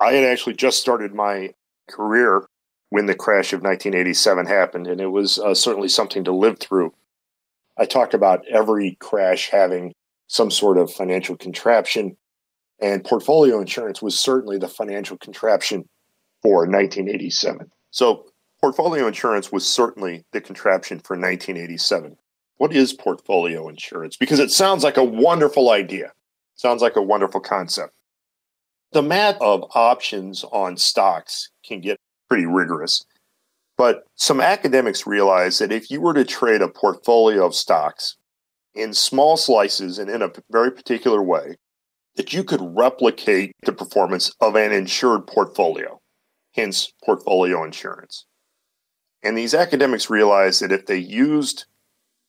I 0.04 0.14
had 0.14 0.26
actually 0.26 0.56
just 0.56 0.82
started 0.82 1.14
my 1.14 1.54
career 1.90 2.46
when 2.90 3.06
the 3.06 3.16
crash 3.16 3.54
of 3.54 3.62
1987 3.62 4.46
happened, 4.46 4.88
and 4.88 5.00
it 5.00 5.08
was 5.08 5.40
uh, 5.40 5.54
certainly 5.56 5.88
something 5.88 6.26
to 6.26 6.36
live 6.36 6.60
through. 6.60 6.94
I 7.78 7.86
talked 7.86 8.14
about 8.14 8.46
every 8.48 8.98
crash 9.00 9.50
having 9.50 9.94
some 10.28 10.52
sort 10.52 10.78
of 10.78 10.92
financial 10.92 11.38
contraption, 11.38 12.18
and 12.80 13.04
portfolio 13.04 13.60
insurance 13.62 14.02
was 14.02 14.20
certainly 14.20 14.58
the 14.58 14.68
financial 14.68 15.18
contraption 15.18 15.86
for 16.42 16.68
1987. 16.68 17.72
So, 17.92 18.26
portfolio 18.60 19.08
insurance 19.08 19.52
was 19.52 19.66
certainly 19.66 20.26
the 20.34 20.42
contraption 20.42 21.00
for 21.00 21.16
1987. 21.16 22.18
What 22.58 22.76
is 22.76 22.94
portfolio 22.94 23.70
insurance? 23.70 24.18
Because 24.18 24.40
it 24.40 24.52
sounds 24.52 24.84
like 24.84 24.98
a 24.98 25.04
wonderful 25.04 25.72
idea, 25.72 26.12
sounds 26.56 26.82
like 26.82 26.98
a 26.98 27.02
wonderful 27.02 27.40
concept. 27.40 27.94
The 28.94 29.02
math 29.02 29.42
of 29.42 29.66
options 29.74 30.44
on 30.52 30.78
stocks 30.78 31.50
can 31.66 31.82
get 31.82 31.98
pretty 32.30 32.46
rigorous. 32.46 33.04
But 33.76 34.04
some 34.16 34.40
academics 34.40 35.08
realize 35.08 35.58
that 35.58 35.72
if 35.72 35.90
you 35.90 36.00
were 36.00 36.14
to 36.14 36.24
trade 36.24 36.62
a 36.62 36.68
portfolio 36.68 37.44
of 37.44 37.56
stocks 37.56 38.18
in 38.76 38.94
small 38.94 39.36
slices 39.36 39.98
and 39.98 40.12
in 40.12 40.22
a 40.22 40.32
very 40.52 40.72
particular 40.72 41.24
way, 41.24 41.56
that 42.16 42.34
you 42.34 42.44
could 42.44 42.62
replicate 42.62 43.54
the 43.64 43.74
performance 43.74 44.32
of 44.40 44.56
an 44.56 44.72
insured 44.72 45.26
portfolio, 45.26 46.00
hence 46.54 46.94
portfolio 47.04 47.64
insurance. 47.64 48.26
And 49.24 49.36
these 49.36 49.56
academics 49.56 50.12
realized 50.12 50.62
that 50.62 50.72
if 50.72 50.86
they 50.86 50.98
used 50.98 51.66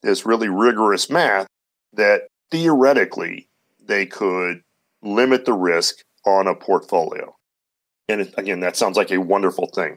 this 0.03 0.25
really 0.25 0.49
rigorous 0.49 1.11
math, 1.11 1.47
that 1.93 2.23
theoretically 2.51 3.49
they 3.85 4.07
could 4.07 4.63
limit 5.03 5.45
the 5.45 5.53
risk 5.53 5.97
on 6.27 6.47
a 6.47 6.55
portfolio. 6.55 7.35
And 8.09 8.33
again, 8.37 8.61
that 8.61 8.77
sounds 8.77 8.97
like 8.97 9.11
a 9.11 9.21
wonderful 9.21 9.69
thing. 9.75 9.97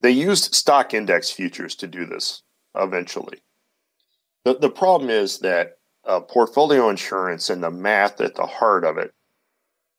They 0.00 0.10
used 0.10 0.54
stock 0.54 0.94
index 0.94 1.30
futures 1.30 1.74
to 1.76 1.86
do 1.86 2.06
this 2.06 2.42
eventually. 2.74 3.42
The, 4.44 4.54
the 4.54 4.70
problem 4.70 5.10
is 5.10 5.40
that 5.40 5.78
uh, 6.06 6.20
portfolio 6.20 6.88
insurance 6.88 7.50
and 7.50 7.62
the 7.62 7.70
math 7.70 8.20
at 8.20 8.34
the 8.34 8.46
heart 8.46 8.84
of 8.84 8.98
it 8.98 9.12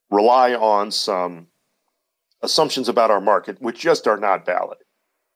rely 0.10 0.53
on 0.53 0.91
some 0.91 1.47
assumptions 2.41 2.89
about 2.89 3.12
our 3.12 3.21
market, 3.21 3.62
which 3.62 3.79
just 3.79 4.08
are 4.08 4.17
not 4.17 4.45
valid. 4.45 4.77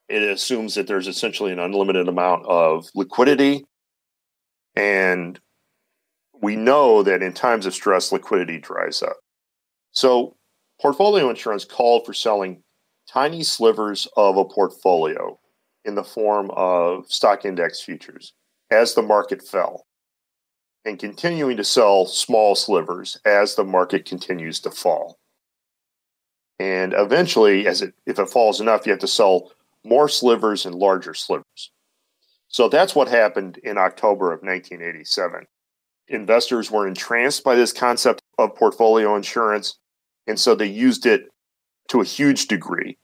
It 0.10 0.24
assumes 0.24 0.76
that 0.76 0.88
there's 0.88 1.08
essentially 1.08 1.52
an 1.52 1.60
unlimited 1.60 2.08
amount 2.08 2.46
of 2.46 2.88
liquidity. 2.96 3.65
And 4.76 5.39
we 6.41 6.56
know 6.56 7.04
that 7.04 7.22
in 7.22 7.34
times 7.34 7.65
of 7.65 7.74
stress, 7.74 8.12
liquidity 8.12 8.60
dries 8.60 9.04
up. 9.04 9.17
So, 9.93 10.36
portfolio 10.82 11.29
insurance 11.29 11.65
called 11.65 12.06
for 12.06 12.13
selling 12.13 12.63
tiny 13.08 13.43
slivers 13.43 14.08
of 14.17 14.38
a 14.38 14.45
portfolio 14.45 15.39
in 15.86 15.95
the 15.95 16.03
form 16.03 16.51
of 16.51 17.12
stock 17.12 17.45
index 17.45 17.82
futures 17.82 18.34
as 18.71 18.93
the 18.93 19.01
market 19.01 19.47
fell 19.47 19.86
and 20.86 20.99
continuing 20.99 21.58
to 21.58 21.63
sell 21.63 22.06
small 22.06 22.56
slivers 22.56 23.17
as 23.25 23.56
the 23.56 23.63
market 23.63 24.06
continues 24.06 24.60
to 24.62 24.71
fall. 24.71 25.19
And 26.60 26.93
eventually, 26.95 27.67
as 27.67 27.82
it, 27.82 27.93
if 28.06 28.19
it 28.19 28.29
falls 28.29 28.60
enough, 28.60 28.86
you 28.86 28.91
have 28.91 28.99
to 28.99 29.08
sell 29.08 29.51
more 29.84 30.10
slivers 30.10 30.65
and 30.65 30.75
larger 30.75 31.13
slivers. 31.13 31.71
So 32.47 32.69
that's 32.69 32.95
what 32.95 33.08
happened 33.08 33.58
in 33.63 33.77
October 33.77 34.32
of 34.32 34.41
1987. 34.43 35.45
Investors 36.10 36.69
were 36.69 36.88
entranced 36.88 37.43
by 37.43 37.56
this 37.56 37.73
concept 37.73 38.21
of 38.38 38.56
portfolio 38.56 39.15
insurance, 39.15 39.79
and 40.28 40.40
so 40.40 40.56
they 40.56 40.68
used 40.68 41.06
it 41.06 41.30
to 41.90 42.02
a 42.02 42.06
huge 42.06 42.48
degree. 42.48 42.98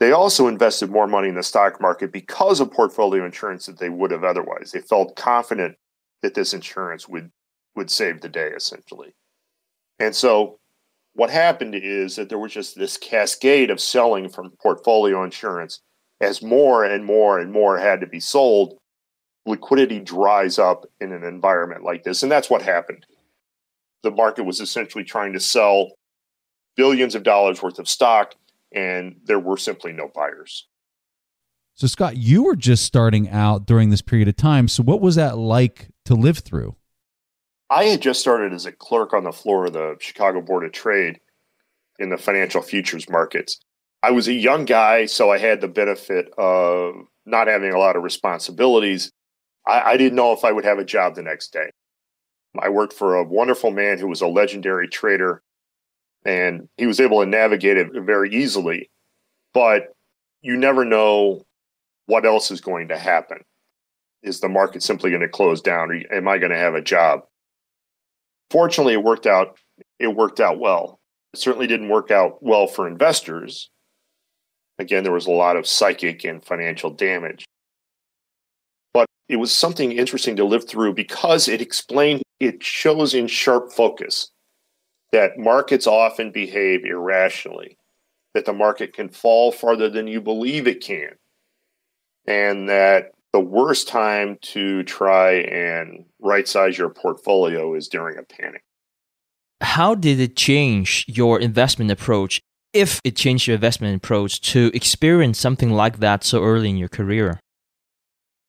They 0.00 0.12
also 0.12 0.48
invested 0.48 0.90
more 0.90 1.06
money 1.06 1.28
in 1.28 1.36
the 1.36 1.42
stock 1.42 1.80
market 1.80 2.12
because 2.12 2.60
of 2.60 2.72
portfolio 2.72 3.24
insurance 3.24 3.66
that 3.66 3.78
they 3.78 3.88
would 3.88 4.10
have 4.10 4.24
otherwise. 4.24 4.72
They 4.72 4.80
felt 4.80 5.16
confident 5.16 5.76
that 6.22 6.34
this 6.34 6.52
insurance 6.52 7.08
would 7.08 7.30
would 7.74 7.90
save 7.90 8.20
the 8.20 8.28
day 8.28 8.50
essentially. 8.54 9.14
And 9.98 10.14
so 10.14 10.58
what 11.14 11.30
happened 11.30 11.74
is 11.74 12.16
that 12.16 12.28
there 12.28 12.38
was 12.38 12.52
just 12.52 12.76
this 12.76 12.96
cascade 12.96 13.70
of 13.70 13.80
selling 13.80 14.28
from 14.28 14.52
portfolio 14.60 15.24
insurance 15.24 15.80
as 16.20 16.42
more 16.42 16.84
and 16.84 17.04
more 17.04 17.38
and 17.38 17.52
more 17.52 17.78
had 17.78 18.00
to 18.00 18.06
be 18.06 18.20
sold 18.20 18.78
liquidity 19.44 19.98
dries 19.98 20.58
up 20.58 20.84
in 21.00 21.12
an 21.12 21.24
environment 21.24 21.82
like 21.82 22.04
this 22.04 22.22
and 22.22 22.30
that's 22.30 22.48
what 22.48 22.62
happened 22.62 23.04
the 24.04 24.10
market 24.10 24.44
was 24.44 24.60
essentially 24.60 25.02
trying 25.02 25.32
to 25.32 25.40
sell 25.40 25.90
billions 26.76 27.14
of 27.14 27.22
dollars 27.22 27.62
worth 27.62 27.78
of 27.78 27.88
stock, 27.88 28.34
and 28.74 29.16
there 29.24 29.38
were 29.38 29.56
simply 29.56 29.92
no 29.92 30.08
buyers. 30.14 30.66
So, 31.74 31.86
Scott, 31.86 32.16
you 32.16 32.44
were 32.44 32.56
just 32.56 32.84
starting 32.84 33.28
out 33.28 33.66
during 33.66 33.90
this 33.90 34.02
period 34.02 34.28
of 34.28 34.36
time. 34.36 34.68
So, 34.68 34.82
what 34.82 35.00
was 35.00 35.16
that 35.16 35.38
like 35.38 35.88
to 36.04 36.14
live 36.14 36.38
through? 36.38 36.76
I 37.70 37.84
had 37.84 38.02
just 38.02 38.20
started 38.20 38.52
as 38.52 38.66
a 38.66 38.72
clerk 38.72 39.14
on 39.14 39.24
the 39.24 39.32
floor 39.32 39.66
of 39.66 39.72
the 39.72 39.96
Chicago 39.98 40.42
Board 40.42 40.64
of 40.64 40.72
Trade 40.72 41.20
in 41.98 42.10
the 42.10 42.18
financial 42.18 42.60
futures 42.60 43.08
markets. 43.08 43.58
I 44.02 44.10
was 44.10 44.28
a 44.28 44.32
young 44.32 44.64
guy, 44.64 45.06
so 45.06 45.30
I 45.30 45.38
had 45.38 45.60
the 45.60 45.68
benefit 45.68 46.32
of 46.36 46.94
not 47.24 47.46
having 47.46 47.72
a 47.72 47.78
lot 47.78 47.96
of 47.96 48.02
responsibilities. 48.02 49.10
I, 49.66 49.92
I 49.92 49.96
didn't 49.96 50.16
know 50.16 50.32
if 50.32 50.44
I 50.44 50.52
would 50.52 50.64
have 50.64 50.78
a 50.78 50.84
job 50.84 51.14
the 51.14 51.22
next 51.22 51.52
day. 51.52 51.70
I 52.60 52.68
worked 52.68 52.92
for 52.92 53.14
a 53.14 53.24
wonderful 53.24 53.70
man 53.70 53.98
who 53.98 54.08
was 54.08 54.20
a 54.20 54.26
legendary 54.26 54.88
trader 54.88 55.42
and 56.24 56.68
he 56.76 56.86
was 56.86 57.00
able 57.00 57.20
to 57.20 57.26
navigate 57.26 57.76
it 57.76 57.88
very 57.94 58.30
easily. 58.34 58.90
But 59.54 59.94
you 60.40 60.56
never 60.56 60.84
know 60.84 61.44
what 62.06 62.26
else 62.26 62.50
is 62.50 62.60
going 62.60 62.88
to 62.88 62.98
happen. 62.98 63.38
Is 64.22 64.40
the 64.40 64.48
market 64.48 64.82
simply 64.82 65.10
going 65.10 65.22
to 65.22 65.28
close 65.28 65.60
down, 65.60 65.90
or 65.90 66.14
am 66.14 66.28
I 66.28 66.38
going 66.38 66.52
to 66.52 66.58
have 66.58 66.74
a 66.74 66.82
job? 66.82 67.20
Fortunately, 68.50 68.92
it 68.92 69.02
worked 69.02 69.26
out. 69.26 69.58
It 69.98 70.08
worked 70.08 70.40
out 70.40 70.60
well. 70.60 71.00
It 71.32 71.40
certainly 71.40 71.66
didn't 71.66 71.88
work 71.88 72.10
out 72.10 72.42
well 72.42 72.66
for 72.66 72.86
investors. 72.86 73.70
Again, 74.78 75.02
there 75.02 75.12
was 75.12 75.26
a 75.26 75.32
lot 75.32 75.56
of 75.56 75.66
psychic 75.66 76.24
and 76.24 76.44
financial 76.44 76.90
damage. 76.90 77.44
But 78.94 79.06
it 79.28 79.36
was 79.36 79.52
something 79.52 79.92
interesting 79.92 80.36
to 80.36 80.44
live 80.44 80.68
through 80.68 80.94
because 80.94 81.48
it 81.48 81.60
explained, 81.60 82.22
it 82.40 82.62
shows 82.62 83.14
in 83.14 83.26
sharp 83.26 83.72
focus 83.72 84.30
that 85.12 85.38
markets 85.38 85.86
often 85.86 86.32
behave 86.32 86.84
irrationally, 86.84 87.76
that 88.34 88.46
the 88.46 88.52
market 88.52 88.94
can 88.94 89.08
fall 89.08 89.52
farther 89.52 89.88
than 89.88 90.06
you 90.06 90.20
believe 90.20 90.66
it 90.66 90.82
can, 90.82 91.10
and 92.26 92.68
that 92.68 93.12
the 93.32 93.40
worst 93.40 93.88
time 93.88 94.38
to 94.42 94.82
try 94.82 95.32
and 95.32 96.04
right 96.20 96.48
size 96.48 96.76
your 96.76 96.90
portfolio 96.90 97.74
is 97.74 97.88
during 97.88 98.18
a 98.18 98.22
panic. 98.22 98.62
How 99.60 99.94
did 99.94 100.18
it 100.18 100.36
change 100.36 101.04
your 101.06 101.38
investment 101.38 101.90
approach, 101.90 102.40
if 102.72 103.00
it 103.04 103.16
changed 103.16 103.46
your 103.46 103.54
investment 103.54 103.96
approach, 103.96 104.40
to 104.52 104.70
experience 104.74 105.38
something 105.38 105.70
like 105.70 105.98
that 105.98 106.24
so 106.24 106.42
early 106.42 106.70
in 106.70 106.76
your 106.76 106.88
career? 106.88 107.38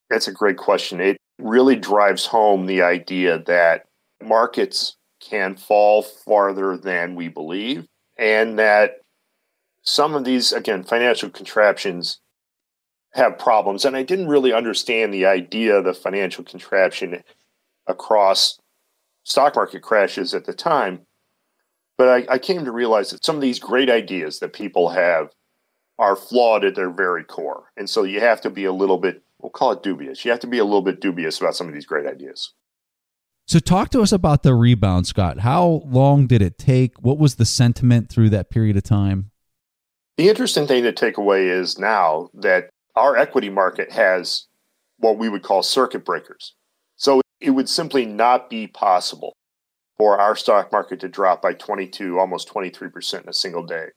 That's 0.09 0.27
a 0.27 0.31
great 0.31 0.57
question. 0.57 0.99
It 1.01 1.17
really 1.39 1.75
drives 1.75 2.25
home 2.25 2.65
the 2.65 2.81
idea 2.81 3.39
that 3.39 3.85
markets 4.21 4.95
can 5.29 5.55
fall 5.55 6.01
farther 6.01 6.77
than 6.77 7.15
we 7.15 7.27
believe, 7.27 7.87
and 8.17 8.59
that 8.59 9.01
some 9.83 10.15
of 10.15 10.23
these, 10.23 10.51
again, 10.51 10.83
financial 10.83 11.29
contraptions 11.29 12.19
have 13.13 13.37
problems. 13.37 13.85
And 13.85 13.95
I 13.95 14.03
didn't 14.03 14.27
really 14.27 14.53
understand 14.53 15.13
the 15.13 15.25
idea 15.25 15.75
of 15.75 15.85
the 15.85 15.93
financial 15.93 16.43
contraption 16.43 17.23
across 17.87 18.59
stock 19.23 19.55
market 19.55 19.81
crashes 19.81 20.33
at 20.33 20.45
the 20.45 20.53
time. 20.53 21.01
But 21.97 22.09
I, 22.09 22.33
I, 22.33 22.37
came 22.39 22.65
to 22.65 22.71
realize 22.71 23.11
that 23.11 23.23
some 23.23 23.35
of 23.35 23.41
these 23.41 23.59
great 23.59 23.89
ideas 23.89 24.39
that 24.39 24.51
people 24.51 24.89
have 24.89 25.29
are 25.99 26.15
flawed 26.15 26.65
at 26.65 26.75
their 26.75 26.89
very 26.89 27.23
core. 27.23 27.71
And 27.77 27.87
so 27.87 28.03
you 28.03 28.19
have 28.19 28.41
to 28.41 28.49
be 28.49 28.65
a 28.65 28.73
little 28.73 28.97
bit, 28.97 29.21
we'll 29.39 29.51
call 29.51 29.73
it 29.73 29.83
dubious. 29.83 30.25
You 30.25 30.31
have 30.31 30.39
to 30.39 30.47
be 30.47 30.57
a 30.57 30.65
little 30.65 30.81
bit 30.81 30.99
dubious 30.99 31.39
about 31.39 31.55
some 31.55 31.67
of 31.67 31.73
these 31.73 31.85
great 31.85 32.07
ideas. 32.07 32.53
So, 33.45 33.59
talk 33.59 33.89
to 33.89 34.01
us 34.01 34.11
about 34.11 34.43
the 34.43 34.55
rebound, 34.55 35.05
Scott. 35.05 35.39
How 35.39 35.83
long 35.85 36.27
did 36.27 36.41
it 36.41 36.57
take? 36.57 36.97
What 37.01 37.17
was 37.17 37.35
the 37.35 37.45
sentiment 37.45 38.09
through 38.09 38.29
that 38.29 38.49
period 38.49 38.77
of 38.77 38.83
time? 38.83 39.31
The 40.17 40.29
interesting 40.29 40.65
thing 40.65 40.83
to 40.83 40.93
take 40.93 41.17
away 41.17 41.49
is 41.49 41.77
now 41.77 42.29
that 42.35 42.69
our 42.95 43.17
equity 43.17 43.49
market 43.49 43.91
has 43.91 44.45
what 44.97 45.17
we 45.17 45.27
would 45.27 45.43
call 45.43 45.61
circuit 45.61 46.05
breakers. 46.05 46.53
So, 46.95 47.21
it 47.41 47.49
would 47.49 47.67
simply 47.67 48.05
not 48.05 48.49
be 48.49 48.67
possible 48.67 49.33
for 49.97 50.17
our 50.19 50.35
stock 50.35 50.71
market 50.71 51.01
to 51.01 51.09
drop 51.09 51.41
by 51.41 51.53
22, 51.53 52.19
almost 52.19 52.51
23% 52.51 53.23
in 53.23 53.29
a 53.29 53.33
single 53.33 53.65
day. 53.65 53.87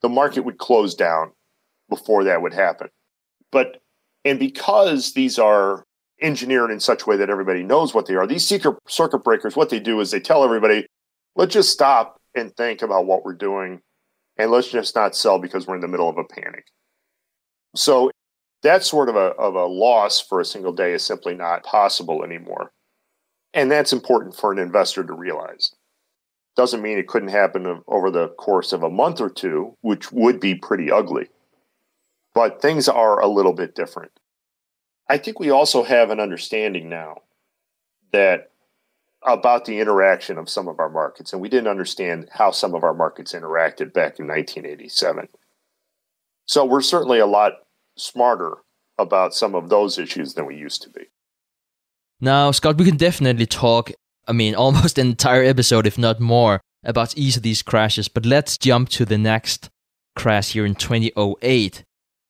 The 0.00 0.08
market 0.08 0.44
would 0.44 0.58
close 0.58 0.94
down 0.94 1.32
before 1.90 2.24
that 2.24 2.40
would 2.40 2.54
happen. 2.54 2.88
But, 3.52 3.82
and 4.24 4.38
because 4.38 5.12
these 5.12 5.38
are 5.38 5.84
engineered 6.20 6.70
in 6.70 6.80
such 6.80 7.02
a 7.02 7.06
way 7.06 7.16
that 7.16 7.30
everybody 7.30 7.62
knows 7.62 7.94
what 7.94 8.06
they 8.06 8.14
are, 8.14 8.26
these 8.26 8.46
secret 8.46 8.76
circuit 8.88 9.24
breakers, 9.24 9.56
what 9.56 9.70
they 9.70 9.80
do 9.80 10.00
is 10.00 10.10
they 10.10 10.20
tell 10.20 10.44
everybody, 10.44 10.86
let's 11.36 11.52
just 11.52 11.70
stop 11.70 12.16
and 12.34 12.54
think 12.56 12.82
about 12.82 13.06
what 13.06 13.24
we're 13.24 13.34
doing 13.34 13.80
and 14.36 14.50
let's 14.50 14.70
just 14.70 14.94
not 14.94 15.14
sell 15.14 15.38
because 15.38 15.66
we're 15.66 15.76
in 15.76 15.80
the 15.80 15.88
middle 15.88 16.08
of 16.08 16.18
a 16.18 16.24
panic. 16.24 16.66
So 17.76 18.10
that 18.62 18.84
sort 18.84 19.08
of 19.08 19.16
a, 19.16 19.30
of 19.38 19.54
a 19.54 19.66
loss 19.66 20.20
for 20.20 20.40
a 20.40 20.44
single 20.44 20.72
day 20.72 20.92
is 20.92 21.04
simply 21.04 21.34
not 21.34 21.64
possible 21.64 22.24
anymore. 22.24 22.72
And 23.52 23.70
that's 23.70 23.92
important 23.92 24.34
for 24.34 24.52
an 24.52 24.58
investor 24.58 25.04
to 25.04 25.12
realize. 25.12 25.72
Doesn't 26.56 26.82
mean 26.82 26.98
it 26.98 27.08
couldn't 27.08 27.28
happen 27.28 27.82
over 27.86 28.10
the 28.10 28.28
course 28.28 28.72
of 28.72 28.82
a 28.82 28.90
month 28.90 29.20
or 29.20 29.30
two, 29.30 29.76
which 29.80 30.10
would 30.12 30.40
be 30.40 30.54
pretty 30.54 30.90
ugly. 30.90 31.28
But 32.32 32.62
things 32.62 32.88
are 32.88 33.20
a 33.20 33.28
little 33.28 33.52
bit 33.52 33.74
different. 33.74 34.12
I 35.08 35.18
think 35.18 35.38
we 35.38 35.50
also 35.50 35.82
have 35.82 36.10
an 36.10 36.20
understanding 36.20 36.88
now 36.88 37.22
that 38.12 38.50
about 39.24 39.64
the 39.64 39.80
interaction 39.80 40.38
of 40.38 40.48
some 40.48 40.68
of 40.68 40.78
our 40.78 40.90
markets, 40.90 41.32
and 41.32 41.40
we 41.40 41.48
didn't 41.48 41.68
understand 41.68 42.28
how 42.30 42.50
some 42.50 42.74
of 42.74 42.84
our 42.84 42.94
markets 42.94 43.32
interacted 43.32 43.92
back 43.92 44.18
in 44.18 44.26
1987. 44.26 45.28
So 46.46 46.64
we're 46.64 46.82
certainly 46.82 47.18
a 47.18 47.26
lot 47.26 47.52
smarter 47.96 48.58
about 48.98 49.34
some 49.34 49.54
of 49.54 49.68
those 49.68 49.98
issues 49.98 50.34
than 50.34 50.46
we 50.46 50.56
used 50.56 50.82
to 50.82 50.90
be. 50.90 51.06
Now, 52.20 52.50
Scott, 52.50 52.78
we 52.78 52.84
can 52.84 52.96
definitely 52.96 53.46
talk, 53.46 53.90
I 54.28 54.32
mean, 54.32 54.54
almost 54.56 54.98
an 54.98 55.08
entire 55.08 55.42
episode, 55.42 55.86
if 55.86 55.98
not 55.98 56.20
more, 56.20 56.60
about 56.84 57.16
each 57.16 57.36
of 57.36 57.42
these 57.42 57.62
crashes, 57.62 58.08
but 58.08 58.26
let's 58.26 58.58
jump 58.58 58.90
to 58.90 59.04
the 59.04 59.18
next 59.18 59.70
crash 60.14 60.52
here 60.52 60.66
in 60.66 60.74
2008. 60.74 61.82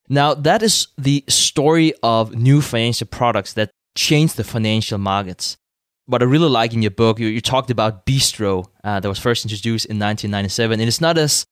Now, 0.09 0.35
that 0.35 0.63
is 0.63 0.89
the 0.99 1.25
story 1.29 1.95
of 2.03 2.35
new 2.35 2.61
financial 2.61 3.07
products 3.07 3.55
that 3.55 3.71
changed 3.97 4.37
the 4.37 4.45
financial 4.45 4.99
markets. 4.99 5.57
What 6.07 6.23
I 6.23 6.27
really 6.27 6.51
like 6.51 6.75
in 6.75 6.83
your 6.83 6.91
book, 6.91 7.19
you, 7.19 7.29
you 7.29 7.41
talked 7.41 7.71
about 7.71 8.05
Bistro 8.05 8.67
uh, 8.83 9.01
that 9.01 9.09
was 9.09 9.19
first 9.19 9.45
introduced 9.45 9.87
in 9.87 9.99
1997, 9.99 10.81
and 10.81 10.89
it's 10.89 11.01
not 11.01 11.17
as 11.17 11.47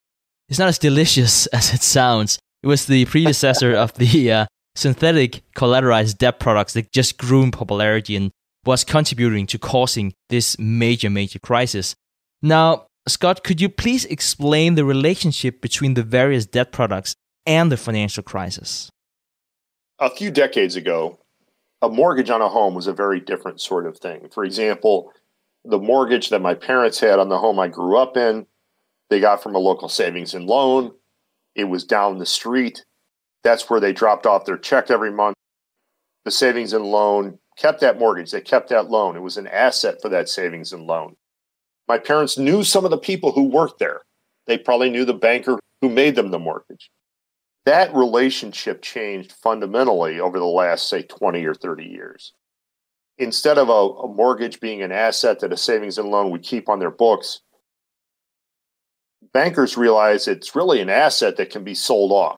it's 0.48 0.58
not 0.58 0.68
as 0.68 0.78
delicious 0.78 1.46
as 1.58 1.72
it 1.72 1.82
sounds. 1.82 2.38
It 2.62 2.66
was 2.66 2.86
the 2.86 3.06
predecessor 3.06 3.74
of 3.74 3.94
the 3.94 4.30
uh, 4.30 4.46
synthetic 4.76 5.42
collateralized 5.56 6.18
debt 6.18 6.38
products 6.38 6.74
that 6.74 6.92
just 6.92 7.16
grew 7.18 7.42
in 7.42 7.50
popularity 7.50 8.16
and 8.16 8.30
was 8.64 8.84
contributing 8.84 9.46
to 9.46 9.58
causing 9.58 10.12
this 10.28 10.58
major, 10.58 11.10
major 11.10 11.38
crisis. 11.38 11.94
Now, 12.42 12.86
Scott, 13.08 13.42
could 13.42 13.60
you 13.60 13.68
please 13.68 14.04
explain 14.04 14.76
the 14.76 14.84
relationship 14.84 15.60
between 15.60 15.94
the 15.94 16.04
various 16.04 16.46
debt 16.46 16.70
products 16.70 17.16
and 17.46 17.70
the 17.70 17.76
financial 17.76 18.22
crisis? 18.22 18.90
A 19.98 20.10
few 20.10 20.30
decades 20.30 20.76
ago, 20.76 21.18
a 21.80 21.88
mortgage 21.88 22.30
on 22.30 22.40
a 22.40 22.48
home 22.48 22.74
was 22.74 22.86
a 22.86 22.92
very 22.92 23.20
different 23.20 23.60
sort 23.60 23.86
of 23.86 23.98
thing. 23.98 24.28
For 24.30 24.44
example, 24.44 25.12
the 25.64 25.78
mortgage 25.78 26.30
that 26.30 26.40
my 26.40 26.54
parents 26.54 27.00
had 27.00 27.18
on 27.18 27.28
the 27.28 27.38
home 27.38 27.58
I 27.58 27.68
grew 27.68 27.96
up 27.96 28.16
in, 28.16 28.46
they 29.10 29.20
got 29.20 29.42
from 29.42 29.54
a 29.54 29.58
local 29.58 29.88
savings 29.88 30.34
and 30.34 30.46
loan. 30.46 30.92
It 31.54 31.64
was 31.64 31.84
down 31.84 32.18
the 32.18 32.26
street. 32.26 32.84
That's 33.44 33.68
where 33.68 33.80
they 33.80 33.92
dropped 33.92 34.26
off 34.26 34.44
their 34.44 34.56
check 34.56 34.90
every 34.90 35.12
month. 35.12 35.36
The 36.24 36.30
savings 36.30 36.72
and 36.72 36.84
loan 36.84 37.38
kept 37.58 37.80
that 37.80 37.98
mortgage, 37.98 38.30
they 38.30 38.40
kept 38.40 38.68
that 38.70 38.90
loan. 38.90 39.16
It 39.16 39.22
was 39.22 39.36
an 39.36 39.48
asset 39.48 40.00
for 40.00 40.08
that 40.08 40.28
savings 40.28 40.72
and 40.72 40.86
loan. 40.86 41.16
My 41.88 41.98
parents 41.98 42.38
knew 42.38 42.62
some 42.62 42.84
of 42.84 42.90
the 42.90 42.98
people 42.98 43.32
who 43.32 43.42
worked 43.42 43.78
there. 43.78 44.02
They 44.46 44.56
probably 44.56 44.88
knew 44.88 45.04
the 45.04 45.14
banker 45.14 45.58
who 45.80 45.88
made 45.88 46.14
them 46.14 46.30
the 46.30 46.38
mortgage. 46.38 46.90
That 47.64 47.94
relationship 47.94 48.82
changed 48.82 49.32
fundamentally 49.32 50.18
over 50.18 50.38
the 50.38 50.44
last, 50.44 50.88
say, 50.88 51.02
20 51.02 51.44
or 51.44 51.54
30 51.54 51.84
years. 51.84 52.32
Instead 53.18 53.58
of 53.58 53.68
a, 53.68 53.72
a 53.72 54.08
mortgage 54.08 54.58
being 54.58 54.82
an 54.82 54.90
asset 54.90 55.40
that 55.40 55.52
a 55.52 55.56
savings 55.56 55.98
and 55.98 56.08
loan 56.08 56.30
would 56.30 56.42
keep 56.42 56.68
on 56.68 56.80
their 56.80 56.90
books, 56.90 57.40
bankers 59.32 59.76
realize 59.76 60.26
it's 60.26 60.56
really 60.56 60.80
an 60.80 60.90
asset 60.90 61.36
that 61.36 61.50
can 61.50 61.62
be 61.62 61.74
sold 61.74 62.10
off. 62.10 62.36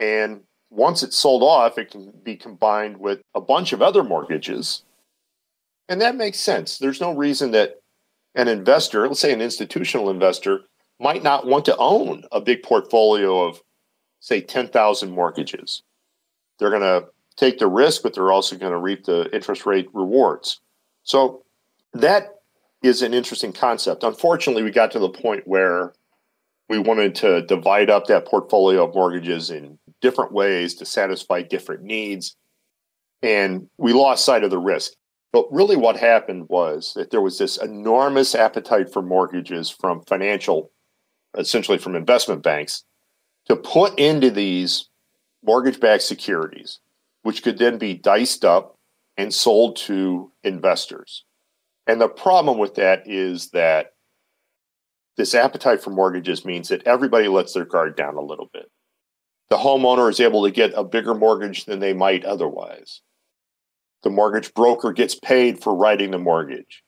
And 0.00 0.42
once 0.70 1.02
it's 1.02 1.16
sold 1.16 1.42
off, 1.42 1.78
it 1.78 1.90
can 1.90 2.12
be 2.22 2.36
combined 2.36 2.98
with 2.98 3.20
a 3.34 3.40
bunch 3.40 3.72
of 3.72 3.82
other 3.82 4.02
mortgages. 4.02 4.82
And 5.88 6.00
that 6.00 6.16
makes 6.16 6.38
sense. 6.38 6.78
There's 6.78 7.00
no 7.00 7.12
reason 7.12 7.52
that 7.52 7.80
an 8.34 8.48
investor, 8.48 9.08
let's 9.08 9.20
say 9.20 9.32
an 9.32 9.40
institutional 9.40 10.10
investor, 10.10 10.60
might 11.00 11.22
not 11.22 11.46
want 11.46 11.64
to 11.66 11.76
own 11.76 12.24
a 12.32 12.40
big 12.40 12.62
portfolio 12.62 13.44
of, 13.44 13.60
say, 14.20 14.40
10,000 14.40 15.10
mortgages. 15.10 15.82
They're 16.58 16.70
going 16.70 16.82
to 16.82 17.08
take 17.36 17.58
the 17.58 17.68
risk, 17.68 18.02
but 18.02 18.14
they're 18.14 18.32
also 18.32 18.56
going 18.56 18.72
to 18.72 18.78
reap 18.78 19.04
the 19.04 19.32
interest 19.34 19.64
rate 19.64 19.88
rewards. 19.92 20.60
So 21.04 21.44
that 21.94 22.40
is 22.82 23.02
an 23.02 23.14
interesting 23.14 23.52
concept. 23.52 24.02
Unfortunately, 24.02 24.62
we 24.62 24.70
got 24.70 24.90
to 24.92 24.98
the 24.98 25.08
point 25.08 25.46
where 25.46 25.92
we 26.68 26.78
wanted 26.78 27.14
to 27.16 27.42
divide 27.42 27.90
up 27.90 28.06
that 28.06 28.26
portfolio 28.26 28.86
of 28.86 28.94
mortgages 28.94 29.50
in 29.50 29.78
different 30.00 30.32
ways 30.32 30.74
to 30.74 30.84
satisfy 30.84 31.42
different 31.42 31.82
needs. 31.82 32.36
And 33.22 33.68
we 33.78 33.92
lost 33.92 34.24
sight 34.24 34.44
of 34.44 34.50
the 34.50 34.58
risk. 34.58 34.92
But 35.32 35.46
really, 35.50 35.76
what 35.76 35.96
happened 35.96 36.46
was 36.48 36.92
that 36.94 37.10
there 37.10 37.20
was 37.20 37.38
this 37.38 37.56
enormous 37.58 38.34
appetite 38.34 38.92
for 38.92 39.02
mortgages 39.02 39.70
from 39.70 40.02
financial, 40.04 40.70
essentially 41.36 41.78
from 41.78 41.96
investment 41.96 42.42
banks, 42.42 42.84
to 43.48 43.56
put 43.56 43.98
into 43.98 44.30
these 44.30 44.88
mortgage 45.42 45.80
backed 45.80 46.02
securities, 46.02 46.80
which 47.22 47.42
could 47.42 47.58
then 47.58 47.78
be 47.78 47.94
diced 47.94 48.44
up 48.44 48.76
and 49.16 49.32
sold 49.32 49.76
to 49.76 50.32
investors. 50.44 51.24
And 51.86 52.00
the 52.00 52.08
problem 52.08 52.58
with 52.58 52.74
that 52.74 53.08
is 53.08 53.50
that 53.50 53.92
this 55.16 55.34
appetite 55.34 55.82
for 55.82 55.90
mortgages 55.90 56.44
means 56.44 56.68
that 56.68 56.86
everybody 56.86 57.28
lets 57.28 57.54
their 57.54 57.64
guard 57.64 57.96
down 57.96 58.14
a 58.14 58.22
little 58.22 58.48
bit. 58.52 58.70
The 59.50 59.56
homeowner 59.56 60.10
is 60.10 60.20
able 60.20 60.44
to 60.44 60.50
get 60.50 60.72
a 60.76 60.84
bigger 60.84 61.14
mortgage 61.14 61.64
than 61.64 61.80
they 61.80 61.94
might 61.94 62.24
otherwise. 62.24 63.00
The 64.02 64.10
mortgage 64.10 64.54
broker 64.54 64.92
gets 64.92 65.14
paid 65.16 65.60
for 65.60 65.74
writing 65.74 66.10
the 66.10 66.18
mortgage. 66.18 66.84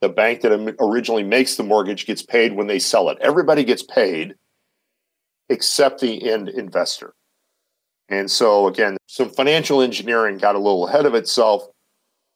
The 0.00 0.08
bank 0.08 0.40
that 0.42 0.76
originally 0.80 1.24
makes 1.24 1.56
the 1.56 1.64
mortgage 1.64 2.06
gets 2.06 2.22
paid 2.22 2.54
when 2.54 2.66
they 2.66 2.78
sell 2.78 3.10
it. 3.10 3.18
Everybody 3.20 3.64
gets 3.64 3.82
paid 3.82 4.36
except 5.48 6.00
the 6.00 6.30
end 6.30 6.48
investor. 6.48 7.14
And 8.08 8.30
so, 8.30 8.68
again, 8.68 8.96
some 9.06 9.30
financial 9.30 9.82
engineering 9.82 10.38
got 10.38 10.54
a 10.54 10.58
little 10.58 10.86
ahead 10.86 11.06
of 11.06 11.14
itself, 11.14 11.68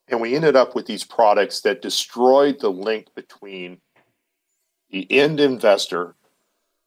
and 0.08 0.20
we 0.20 0.34
ended 0.34 0.56
up 0.56 0.74
with 0.74 0.86
these 0.86 1.04
products 1.04 1.60
that 1.60 1.82
destroyed 1.82 2.60
the 2.60 2.70
link 2.70 3.06
between 3.14 3.80
the 4.90 5.10
end 5.10 5.38
investor 5.38 6.16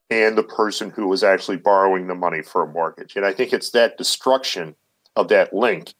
and 0.09 0.37
the 0.37 0.43
person 0.43 0.89
who 0.89 1.07
was 1.07 1.23
actually 1.23 1.57
borrowing 1.57 2.07
the 2.07 2.15
money 2.15 2.41
for 2.41 2.63
a 2.63 2.67
mortgage. 2.67 3.15
And 3.15 3.25
I 3.25 3.33
think 3.33 3.53
it's 3.53 3.71
that 3.71 3.97
destruction 3.97 4.75
of 5.15 5.29
that 5.29 5.53
link 5.53 5.93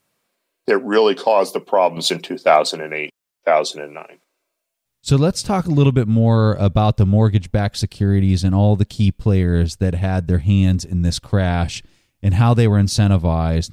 that 0.67 0.77
really 0.79 1.15
caused 1.15 1.53
the 1.53 1.59
problems 1.59 2.11
in 2.11 2.19
2008, 2.19 3.09
2009. 3.45 4.19
So 5.05 5.17
let's 5.17 5.43
talk 5.43 5.65
a 5.65 5.69
little 5.69 5.91
bit 5.91 6.07
more 6.07 6.53
about 6.53 6.95
the 6.95 7.05
mortgage 7.05 7.51
backed 7.51 7.75
securities 7.75 8.41
and 8.41 8.55
all 8.55 8.77
the 8.77 8.85
key 8.85 9.11
players 9.11 9.75
that 9.75 9.95
had 9.95 10.29
their 10.29 10.37
hands 10.37 10.85
in 10.85 11.01
this 11.01 11.19
crash 11.19 11.83
and 12.21 12.35
how 12.35 12.53
they 12.53 12.69
were 12.69 12.79
incentivized. 12.79 13.71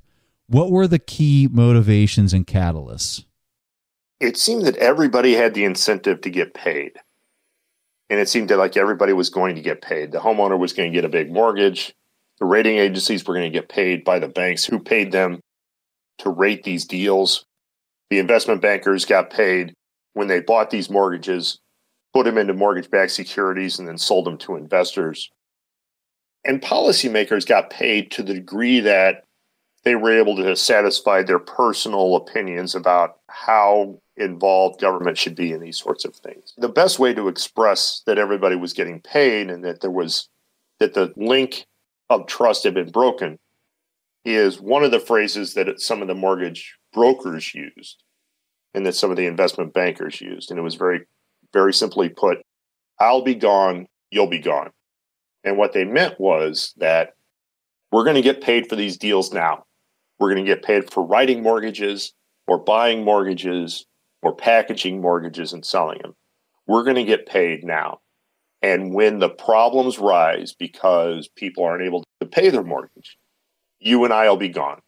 What 0.49 0.73
were 0.73 0.89
the 0.89 0.99
key 0.99 1.49
motivations 1.49 2.35
and 2.35 2.45
catalysts? 2.45 3.27
It 4.19 4.39
seemed 4.39 4.67
that 4.67 4.77
everybody 4.79 5.35
had 5.35 5.55
the 5.55 5.65
incentive 5.65 6.21
to 6.23 6.31
get 6.31 6.53
paid 6.53 6.99
and 8.11 8.19
it 8.19 8.29
seemed 8.29 8.49
that 8.49 8.59
like 8.59 8.77
everybody 8.77 9.13
was 9.13 9.31
going 9.31 9.55
to 9.55 9.63
get 9.63 9.83
paid. 9.83 10.11
The 10.11 10.19
homeowner 10.19 10.59
was 10.59 10.73
going 10.73 10.91
to 10.91 10.95
get 10.95 11.05
a 11.05 11.09
big 11.09 11.33
mortgage. 11.33 11.95
The 12.41 12.45
rating 12.45 12.79
agencies 12.79 13.25
were 13.25 13.35
going 13.35 13.51
to 13.51 13.57
get 13.57 13.69
paid 13.69 14.03
by 14.03 14.19
the 14.19 14.27
banks 14.27 14.65
who 14.65 14.81
paid 14.81 15.13
them 15.13 15.39
to 16.19 16.31
rate 16.31 16.65
these 16.65 16.87
deals. 16.87 17.45
The 18.11 18.19
investment 18.19 18.63
bankers 18.63 19.05
got 19.05 19.31
paid 19.31 19.75
when 20.15 20.29
they 20.29 20.41
bought 20.41 20.71
these 20.71 20.91
mortgages, 20.91 21.61
put 22.13 22.25
them 22.25 22.39
into 22.39 22.55
mortgage 22.55 22.91
backed 22.91 23.13
securities, 23.13 23.79
and 23.79 23.89
then 23.89 23.99
sold 23.99 24.27
them 24.27 24.39
to 24.39 24.57
investors. 24.57 25.31
And 26.45 26.63
policymakers 26.63 27.47
got 27.47 27.71
paid 27.71 28.11
to 28.13 28.23
the 28.23 28.35
degree 28.35 28.81
that 28.81 29.25
they 29.85 29.95
were 29.95 30.19
able 30.19 30.37
to 30.37 30.57
satisfy 30.57 31.23
their 31.23 31.39
personal 31.39 32.17
opinions 32.17 32.75
about 32.75 33.19
how 33.29 33.99
involved 34.17 34.81
government 34.81 35.17
should 35.17 35.35
be 35.35 35.53
in 35.53 35.61
these 35.61 35.79
sorts 35.79 36.05
of 36.05 36.15
things. 36.15 36.53
The 36.59 36.69
best 36.69 36.99
way 36.99 37.15
to 37.15 37.29
express 37.29 38.03
that 38.07 38.19
everybody 38.19 38.57
was 38.57 38.73
getting 38.73 39.01
paid 39.01 39.51
and 39.51 39.65
that 39.65 39.81
there 39.81 39.91
was 39.91 40.29
that 40.79 40.95
the 40.95 41.13
link 41.17 41.67
of 42.09 42.27
trust 42.27 42.65
had 42.65 42.75
been 42.75 42.91
broken 42.91 43.39
is 44.25 44.61
one 44.61 44.85
of 44.85 44.91
the 44.91 45.01
phrases 45.01 45.55
that 45.55 45.81
some 45.81 46.03
of 46.03 46.09
the 46.09 46.15
mortgage 46.15 46.77
brokers 46.93 47.55
used. 47.55 48.03
And 48.75 48.87
that 48.87 48.95
some 48.95 49.11
of 49.11 49.17
the 49.17 49.27
investment 49.27 49.73
bankers 49.75 50.21
used. 50.21 50.51
And 50.51 50.59
it 50.59 50.63
was 50.63 50.75
very, 50.75 51.07
very 51.53 51.73
simply 51.73 52.09
put 52.09 52.39
I'll 52.99 53.23
be 53.23 53.35
gone, 53.35 53.87
you'll 54.11 54.27
be 54.27 54.39
gone. 54.39 54.71
And 55.43 55.57
what 55.57 55.73
they 55.73 55.85
meant 55.85 56.21
was 56.21 56.75
that 56.77 57.15
we're 57.91 58.05
going 58.05 58.17
to 58.17 58.23
get 58.23 58.43
paid 58.43 58.69
for 58.69 58.77
these 58.77 58.99
deals 58.99 59.33
now. 59.33 59.65
We're 60.19 60.33
going 60.33 60.45
to 60.45 60.55
get 60.55 60.63
paid 60.63 60.93
for 60.93 61.03
writing 61.03 61.43
mortgages 61.43 62.13
or 62.47 62.59
buying 62.59 63.05
mortgages 63.05 63.87
or 64.23 64.37
packaging 64.37 65.01
mortgages 65.01 65.55
and 65.55 65.65
selling 65.65 65.99
them. 66.03 66.15
We're 66.67 66.85
going 66.85 66.97
to 66.97 67.05
get 67.05 67.27
paid 67.27 67.65
now. 67.65 68.01
And 68.63 68.93
when 68.93 69.19
the 69.19 69.31
problems 69.31 69.99
rise 69.99 70.53
because 70.53 71.27
people 71.29 71.65
aren't 71.65 71.85
able 71.85 72.05
to 72.21 72.27
pay 72.27 72.51
their 72.51 72.63
mortgage, 72.63 73.17
you 73.79 74.05
and 74.05 74.13
I 74.13 74.29
will 74.29 74.37
be 74.37 74.51
gone. 74.51 74.83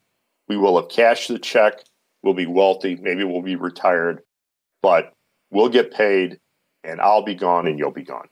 We 0.47 0.57
will 0.57 0.79
have 0.79 0.89
cashed 0.89 1.29
the 1.29 1.39
check. 1.39 1.83
We'll 2.23 2.33
be 2.33 2.45
wealthy. 2.45 2.95
Maybe 2.95 3.23
we'll 3.23 3.41
be 3.41 3.57
retired, 3.57 4.21
but 4.81 5.13
we'll 5.51 5.69
get 5.69 5.93
paid 5.93 6.39
and 6.83 6.99
I'll 7.01 7.23
be 7.23 7.35
gone 7.35 7.67
and 7.67 7.77
you'll 7.77 7.91
be 7.91 8.03
gone. 8.03 8.29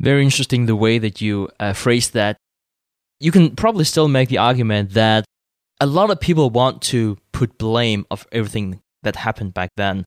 Very 0.00 0.22
interesting 0.22 0.66
the 0.66 0.76
way 0.76 0.98
that 0.98 1.20
you 1.20 1.48
uh, 1.58 1.72
phrase 1.72 2.10
that. 2.10 2.36
You 3.20 3.32
can 3.32 3.56
probably 3.56 3.84
still 3.84 4.06
make 4.06 4.28
the 4.28 4.38
argument 4.38 4.94
that 4.94 5.24
a 5.80 5.86
lot 5.86 6.10
of 6.10 6.20
people 6.20 6.50
want 6.50 6.82
to 6.82 7.18
put 7.32 7.58
blame 7.58 8.06
of 8.10 8.26
everything 8.30 8.80
that 9.02 9.16
happened 9.16 9.54
back 9.54 9.70
then. 9.76 10.04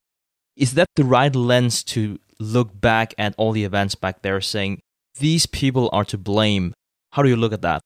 Is 0.56 0.76
that 0.76 0.88
the 0.96 1.04
right 1.04 1.36
lens 1.36 1.84
to 1.86 2.20
look 2.40 2.80
back 2.80 3.14
at 3.18 3.36
all 3.38 3.52
the 3.52 3.66
events 3.66 3.96
back 3.96 4.22
there 4.22 4.40
saying 4.42 4.80
these 5.20 5.46
people 5.46 5.90
are 5.92 6.06
to 6.06 6.18
blame? 6.18 6.74
How 7.12 7.22
do 7.22 7.30
you 7.30 7.36
look 7.36 7.54
at 7.54 7.62
that? 7.62 7.82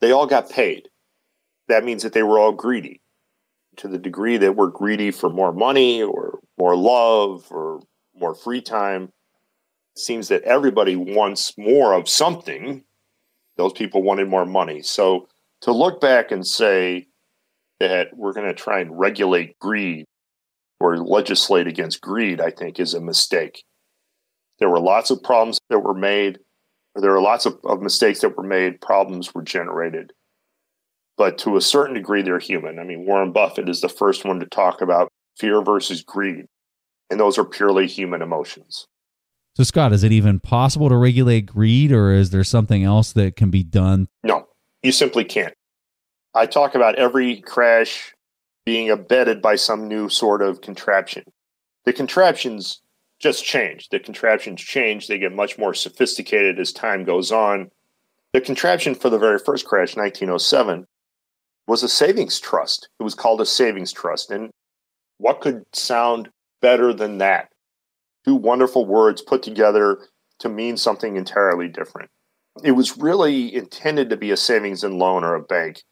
They 0.00 0.10
all 0.10 0.26
got 0.26 0.50
paid. 0.50 0.88
That 1.68 1.84
means 1.84 2.02
that 2.02 2.12
they 2.12 2.22
were 2.22 2.38
all 2.38 2.52
greedy. 2.52 3.00
To 3.78 3.88
the 3.88 3.98
degree 3.98 4.38
that 4.38 4.56
we're 4.56 4.68
greedy 4.68 5.10
for 5.10 5.28
more 5.28 5.52
money 5.52 6.02
or 6.02 6.38
more 6.58 6.76
love 6.76 7.46
or 7.50 7.80
more 8.14 8.34
free 8.34 8.62
time, 8.62 9.04
it 9.94 9.98
seems 9.98 10.28
that 10.28 10.42
everybody 10.42 10.96
wants 10.96 11.52
more 11.58 11.92
of 11.92 12.08
something. 12.08 12.84
Those 13.56 13.72
people 13.72 14.02
wanted 14.02 14.28
more 14.28 14.46
money. 14.46 14.82
So 14.82 15.28
to 15.62 15.72
look 15.72 16.00
back 16.00 16.30
and 16.30 16.46
say 16.46 17.08
that 17.80 18.16
we're 18.16 18.32
going 18.32 18.46
to 18.46 18.54
try 18.54 18.80
and 18.80 18.98
regulate 18.98 19.58
greed 19.58 20.06
or 20.80 20.98
legislate 20.98 21.66
against 21.66 22.00
greed, 22.00 22.40
I 22.40 22.50
think 22.50 22.78
is 22.78 22.94
a 22.94 23.00
mistake. 23.00 23.64
There 24.58 24.70
were 24.70 24.80
lots 24.80 25.10
of 25.10 25.22
problems 25.22 25.58
that 25.68 25.80
were 25.80 25.94
made. 25.94 26.38
There 26.94 27.10
were 27.10 27.20
lots 27.20 27.44
of, 27.44 27.58
of 27.64 27.82
mistakes 27.82 28.20
that 28.20 28.36
were 28.36 28.42
made. 28.42 28.80
Problems 28.80 29.34
were 29.34 29.42
generated. 29.42 30.12
But 31.16 31.38
to 31.38 31.56
a 31.56 31.60
certain 31.60 31.94
degree, 31.94 32.22
they're 32.22 32.38
human. 32.38 32.78
I 32.78 32.84
mean, 32.84 33.06
Warren 33.06 33.32
Buffett 33.32 33.68
is 33.68 33.80
the 33.80 33.88
first 33.88 34.24
one 34.24 34.38
to 34.40 34.46
talk 34.46 34.80
about 34.80 35.10
fear 35.36 35.62
versus 35.62 36.02
greed. 36.02 36.46
And 37.10 37.18
those 37.18 37.38
are 37.38 37.44
purely 37.44 37.86
human 37.86 38.20
emotions. 38.20 38.86
So, 39.56 39.62
Scott, 39.62 39.92
is 39.92 40.04
it 40.04 40.12
even 40.12 40.38
possible 40.38 40.90
to 40.90 40.96
regulate 40.96 41.46
greed, 41.46 41.90
or 41.90 42.12
is 42.12 42.28
there 42.28 42.44
something 42.44 42.84
else 42.84 43.12
that 43.12 43.36
can 43.36 43.50
be 43.50 43.62
done? 43.62 44.06
No, 44.22 44.46
you 44.82 44.92
simply 44.92 45.24
can't. 45.24 45.54
I 46.34 46.44
talk 46.44 46.74
about 46.74 46.96
every 46.96 47.40
crash 47.40 48.12
being 48.66 48.90
abetted 48.90 49.40
by 49.40 49.56
some 49.56 49.88
new 49.88 50.10
sort 50.10 50.42
of 50.42 50.60
contraption. 50.60 51.24
The 51.86 51.94
contraptions 51.94 52.82
just 53.18 53.44
change. 53.44 53.88
The 53.88 53.98
contraptions 53.98 54.60
change. 54.60 55.06
They 55.06 55.18
get 55.18 55.32
much 55.32 55.56
more 55.56 55.72
sophisticated 55.72 56.60
as 56.60 56.72
time 56.72 57.04
goes 57.04 57.32
on. 57.32 57.70
The 58.34 58.42
contraption 58.42 58.94
for 58.94 59.08
the 59.08 59.18
very 59.18 59.38
first 59.38 59.64
crash, 59.64 59.96
1907, 59.96 60.86
was 61.66 61.82
a 61.82 61.88
savings 61.88 62.38
trust. 62.38 62.88
It 63.00 63.02
was 63.02 63.14
called 63.14 63.40
a 63.40 63.46
savings 63.46 63.92
trust. 63.92 64.30
And 64.30 64.50
what 65.18 65.40
could 65.40 65.64
sound 65.72 66.30
better 66.62 66.92
than 66.92 67.18
that? 67.18 67.48
Two 68.24 68.34
wonderful 68.34 68.86
words 68.86 69.22
put 69.22 69.42
together 69.42 69.98
to 70.40 70.48
mean 70.48 70.76
something 70.76 71.16
entirely 71.16 71.68
different. 71.68 72.10
It 72.62 72.72
was 72.72 72.98
really 72.98 73.54
intended 73.54 74.10
to 74.10 74.16
be 74.16 74.30
a 74.30 74.36
savings 74.36 74.82
and 74.82 74.98
loan 74.98 75.24
or 75.24 75.34
a 75.34 75.42
bank. 75.42 75.82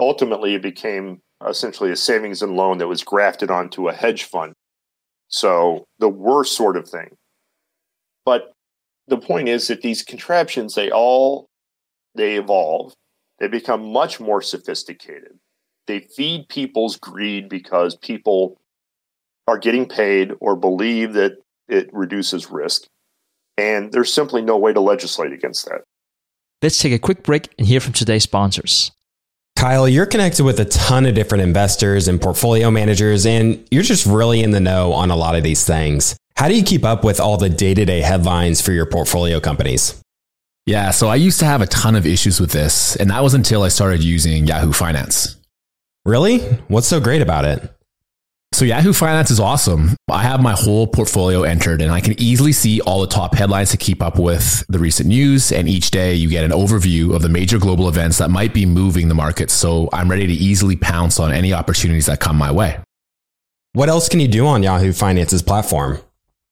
Ultimately, 0.00 0.54
it 0.54 0.62
became 0.62 1.20
essentially 1.46 1.90
a 1.90 1.96
savings 1.96 2.42
and 2.42 2.56
loan 2.56 2.78
that 2.78 2.88
was 2.88 3.02
grafted 3.02 3.50
onto 3.50 3.88
a 3.88 3.92
hedge 3.92 4.24
fund. 4.24 4.54
So 5.28 5.86
the 5.98 6.08
worst 6.08 6.56
sort 6.56 6.76
of 6.76 6.88
thing. 6.88 7.16
But 8.24 8.52
the 9.08 9.18
point 9.18 9.48
is 9.48 9.68
that 9.68 9.82
these 9.82 10.02
contraptions, 10.02 10.74
they 10.74 10.90
all 10.90 11.48
they 12.14 12.36
evolve. 12.36 12.92
They 13.38 13.48
become 13.48 13.92
much 13.92 14.20
more 14.20 14.42
sophisticated. 14.42 15.38
They 15.86 16.00
feed 16.00 16.48
people's 16.48 16.96
greed 16.96 17.48
because 17.48 17.96
people 17.96 18.60
are 19.48 19.58
getting 19.58 19.86
paid 19.86 20.32
or 20.40 20.54
believe 20.56 21.14
that 21.14 21.32
it 21.68 21.88
reduces 21.92 22.50
risk. 22.50 22.84
And 23.56 23.92
there's 23.92 24.12
simply 24.12 24.42
no 24.42 24.56
way 24.56 24.72
to 24.72 24.80
legislate 24.80 25.32
against 25.32 25.66
that. 25.66 25.82
Let's 26.62 26.78
take 26.78 26.92
a 26.92 26.98
quick 26.98 27.24
break 27.24 27.48
and 27.58 27.66
hear 27.66 27.80
from 27.80 27.92
today's 27.92 28.22
sponsors. 28.22 28.92
Kyle, 29.56 29.88
you're 29.88 30.06
connected 30.06 30.44
with 30.44 30.58
a 30.60 30.64
ton 30.64 31.06
of 31.06 31.14
different 31.14 31.42
investors 31.42 32.08
and 32.08 32.20
portfolio 32.20 32.70
managers, 32.70 33.26
and 33.26 33.64
you're 33.70 33.82
just 33.82 34.06
really 34.06 34.42
in 34.42 34.50
the 34.52 34.60
know 34.60 34.92
on 34.92 35.10
a 35.10 35.16
lot 35.16 35.34
of 35.34 35.42
these 35.42 35.64
things. 35.64 36.16
How 36.36 36.48
do 36.48 36.56
you 36.56 36.64
keep 36.64 36.84
up 36.84 37.04
with 37.04 37.20
all 37.20 37.36
the 37.36 37.48
day 37.48 37.74
to 37.74 37.84
day 37.84 38.00
headlines 38.00 38.60
for 38.60 38.72
your 38.72 38.86
portfolio 38.86 39.38
companies? 39.38 40.00
Yeah, 40.64 40.90
so 40.92 41.08
I 41.08 41.16
used 41.16 41.40
to 41.40 41.44
have 41.44 41.60
a 41.60 41.66
ton 41.66 41.96
of 41.96 42.06
issues 42.06 42.40
with 42.40 42.52
this, 42.52 42.94
and 42.96 43.10
that 43.10 43.22
was 43.22 43.34
until 43.34 43.62
I 43.62 43.68
started 43.68 44.02
using 44.02 44.46
Yahoo 44.46 44.72
Finance. 44.72 45.36
Really? 46.04 46.38
What's 46.68 46.86
so 46.86 47.00
great 47.00 47.22
about 47.22 47.44
it? 47.44 47.68
So 48.52 48.66
Yahoo 48.66 48.92
Finance 48.92 49.30
is 49.30 49.40
awesome. 49.40 49.96
I 50.10 50.22
have 50.22 50.42
my 50.42 50.52
whole 50.52 50.86
portfolio 50.86 51.42
entered 51.42 51.80
and 51.80 51.90
I 51.90 52.00
can 52.00 52.20
easily 52.20 52.52
see 52.52 52.82
all 52.82 53.00
the 53.00 53.06
top 53.06 53.34
headlines 53.34 53.70
to 53.70 53.78
keep 53.78 54.02
up 54.02 54.18
with 54.18 54.64
the 54.68 54.78
recent 54.78 55.08
news. 55.08 55.52
And 55.52 55.68
each 55.68 55.90
day 55.90 56.14
you 56.14 56.28
get 56.28 56.44
an 56.44 56.50
overview 56.50 57.14
of 57.16 57.22
the 57.22 57.30
major 57.30 57.58
global 57.58 57.88
events 57.88 58.18
that 58.18 58.30
might 58.30 58.52
be 58.52 58.66
moving 58.66 59.08
the 59.08 59.14
market. 59.14 59.50
So 59.50 59.88
I'm 59.90 60.10
ready 60.10 60.26
to 60.26 60.32
easily 60.34 60.76
pounce 60.76 61.18
on 61.18 61.32
any 61.32 61.54
opportunities 61.54 62.06
that 62.06 62.20
come 62.20 62.36
my 62.36 62.52
way. 62.52 62.78
What 63.72 63.88
else 63.88 64.10
can 64.10 64.20
you 64.20 64.28
do 64.28 64.46
on 64.46 64.62
Yahoo 64.62 64.92
Finance's 64.92 65.42
platform? 65.42 65.98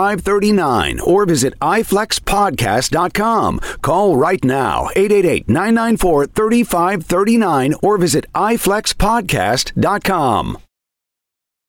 3539 0.00 1.00
or 1.00 1.26
visit 1.26 1.58
iflexpodcast.com. 1.60 3.60
Call 3.82 4.16
right 4.16 4.42
now 4.44 4.88
888 4.96 5.48
994 5.48 6.26
3539 6.26 7.74
or 7.82 7.98
visit 7.98 8.24
iflexpodcast.com. 8.34 10.58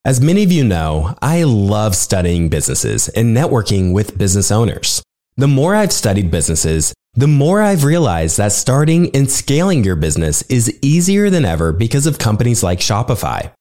As 0.03 0.19
many 0.19 0.43
of 0.43 0.51
you 0.51 0.63
know, 0.63 1.15
I 1.21 1.43
love 1.43 1.95
studying 1.95 2.49
businesses 2.49 3.07
and 3.09 3.38
networking 3.38 3.93
with 3.93 4.17
business 4.17 4.51
owners. 4.51 5.03
The 5.38 5.47
more 5.47 5.75
I've 5.75 5.91
studied 5.91 6.32
businesses, 6.32 6.91
the 7.13 7.27
more 7.27 7.61
I've 7.61 7.84
realized 7.84 8.38
that 8.38 8.51
starting 8.51 9.15
and 9.15 9.29
scaling 9.29 9.84
your 9.84 9.95
business 9.95 10.41
is 10.43 10.75
easier 10.82 11.29
than 11.29 11.45
ever 11.45 11.71
because 11.71 12.07
of 12.07 12.17
companies 12.17 12.63
like 12.63 12.79
Shopify. 12.79 13.51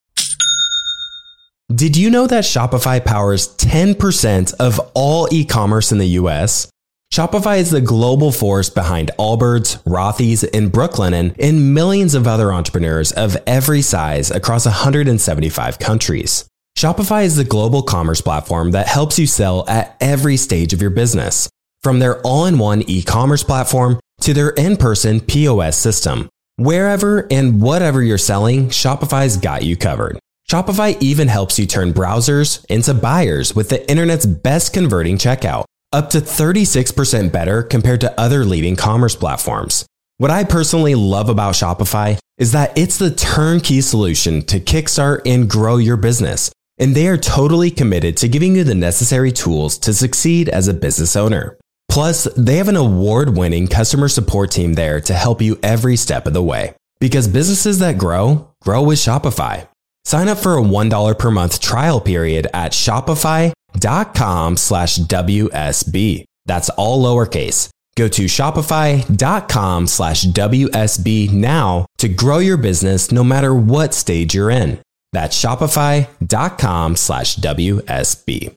Did 1.72 1.96
you 1.96 2.10
know 2.10 2.26
that 2.26 2.42
Shopify 2.42 3.04
powers 3.04 3.54
10% 3.58 4.54
of 4.54 4.80
all 4.92 5.28
e 5.30 5.44
commerce 5.44 5.92
in 5.92 5.98
the 5.98 6.18
US? 6.18 6.68
Shopify 7.14 7.58
is 7.58 7.70
the 7.70 7.80
global 7.80 8.32
force 8.32 8.68
behind 8.68 9.12
Allbirds, 9.20 9.80
Rothy's, 9.84 10.42
and 10.42 10.72
Brooklinen, 10.72 11.32
and 11.38 11.72
millions 11.72 12.16
of 12.16 12.26
other 12.26 12.52
entrepreneurs 12.52 13.12
of 13.12 13.36
every 13.46 13.82
size 13.82 14.32
across 14.32 14.66
175 14.66 15.78
countries. 15.78 16.44
Shopify 16.76 17.22
is 17.24 17.36
the 17.36 17.44
global 17.44 17.82
commerce 17.82 18.20
platform 18.20 18.72
that 18.72 18.88
helps 18.88 19.16
you 19.16 19.28
sell 19.28 19.64
at 19.68 19.96
every 20.00 20.36
stage 20.36 20.72
of 20.72 20.82
your 20.82 20.90
business, 20.90 21.48
from 21.84 22.00
their 22.00 22.20
all 22.22 22.46
in 22.46 22.58
one 22.58 22.82
e 22.88 23.00
commerce 23.00 23.44
platform 23.44 24.00
to 24.22 24.34
their 24.34 24.50
in 24.50 24.76
person 24.76 25.20
POS 25.20 25.76
system. 25.76 26.28
Wherever 26.56 27.28
and 27.30 27.62
whatever 27.62 28.02
you're 28.02 28.18
selling, 28.18 28.70
Shopify's 28.70 29.36
got 29.36 29.62
you 29.62 29.76
covered. 29.76 30.18
Shopify 30.51 31.01
even 31.01 31.28
helps 31.28 31.61
you 31.61 31.66
turn 31.66 31.92
browsers 31.92 32.64
into 32.68 32.92
buyers 32.92 33.55
with 33.55 33.68
the 33.68 33.88
internet's 33.88 34.26
best 34.26 34.72
converting 34.72 35.16
checkout 35.16 35.64
up 35.92 36.11
to 36.11 36.18
36% 36.18 37.30
better 37.30 37.62
compared 37.62 38.01
to 38.01 38.20
other 38.20 38.44
leading 38.44 38.74
commerce 38.74 39.14
platforms. 39.14 39.86
What 40.16 40.32
I 40.32 40.42
personally 40.42 40.96
love 40.96 41.28
about 41.28 41.55
Shopify 41.55 42.18
is 42.36 42.51
that 42.51 42.76
it's 42.76 42.98
the 42.98 43.12
turnkey 43.12 43.80
solution 43.80 44.42
to 44.46 44.59
kickstart 44.59 45.20
and 45.24 45.48
grow 45.48 45.76
your 45.76 45.96
business, 45.96 46.51
and 46.80 46.96
they 46.96 47.07
are 47.07 47.16
totally 47.16 47.70
committed 47.70 48.16
to 48.16 48.28
giving 48.28 48.57
you 48.57 48.64
the 48.64 48.74
necessary 48.74 49.30
tools 49.30 49.78
to 49.78 49.94
succeed 49.94 50.48
as 50.48 50.66
a 50.66 50.74
business 50.74 51.14
owner. 51.14 51.59
Plus, 51.88 52.24
they 52.36 52.57
have 52.57 52.66
an 52.66 52.74
award 52.74 53.36
winning 53.36 53.68
customer 53.68 54.09
support 54.09 54.51
team 54.51 54.74
there 54.74 55.01
to 55.03 55.14
help 55.14 55.40
you 55.40 55.61
every 55.62 55.94
step 55.94 56.26
of 56.26 56.32
the 56.32 56.42
way. 56.42 56.74
Because 56.98 57.28
businesses 57.28 57.78
that 57.78 57.98
grow, 57.98 58.51
grow 58.64 58.82
with 58.82 58.98
Shopify. 58.98 59.68
Sign 60.05 60.28
up 60.28 60.38
for 60.38 60.57
a 60.57 60.62
$1 60.62 61.18
per 61.18 61.30
month 61.30 61.61
trial 61.61 62.01
period 62.01 62.46
at 62.55 62.72
Shopify 62.72 63.53
dot 63.78 64.14
com 64.14 64.57
slash 64.57 64.98
WSB. 64.98 66.24
That's 66.46 66.68
all 66.70 67.03
lowercase. 67.05 67.68
Go 67.96 68.09
to 68.09 68.24
shopify.com 68.24 69.86
slash 69.86 70.24
WSB 70.24 71.32
now 71.32 71.86
to 71.98 72.09
grow 72.09 72.38
your 72.38 72.57
business 72.57 73.12
no 73.12 73.22
matter 73.22 73.55
what 73.55 73.94
stage 73.94 74.34
you're 74.34 74.51
in. 74.51 74.80
That's 75.12 75.40
shopify.com 75.40 76.96
slash 76.96 77.36
WSB. 77.36 78.55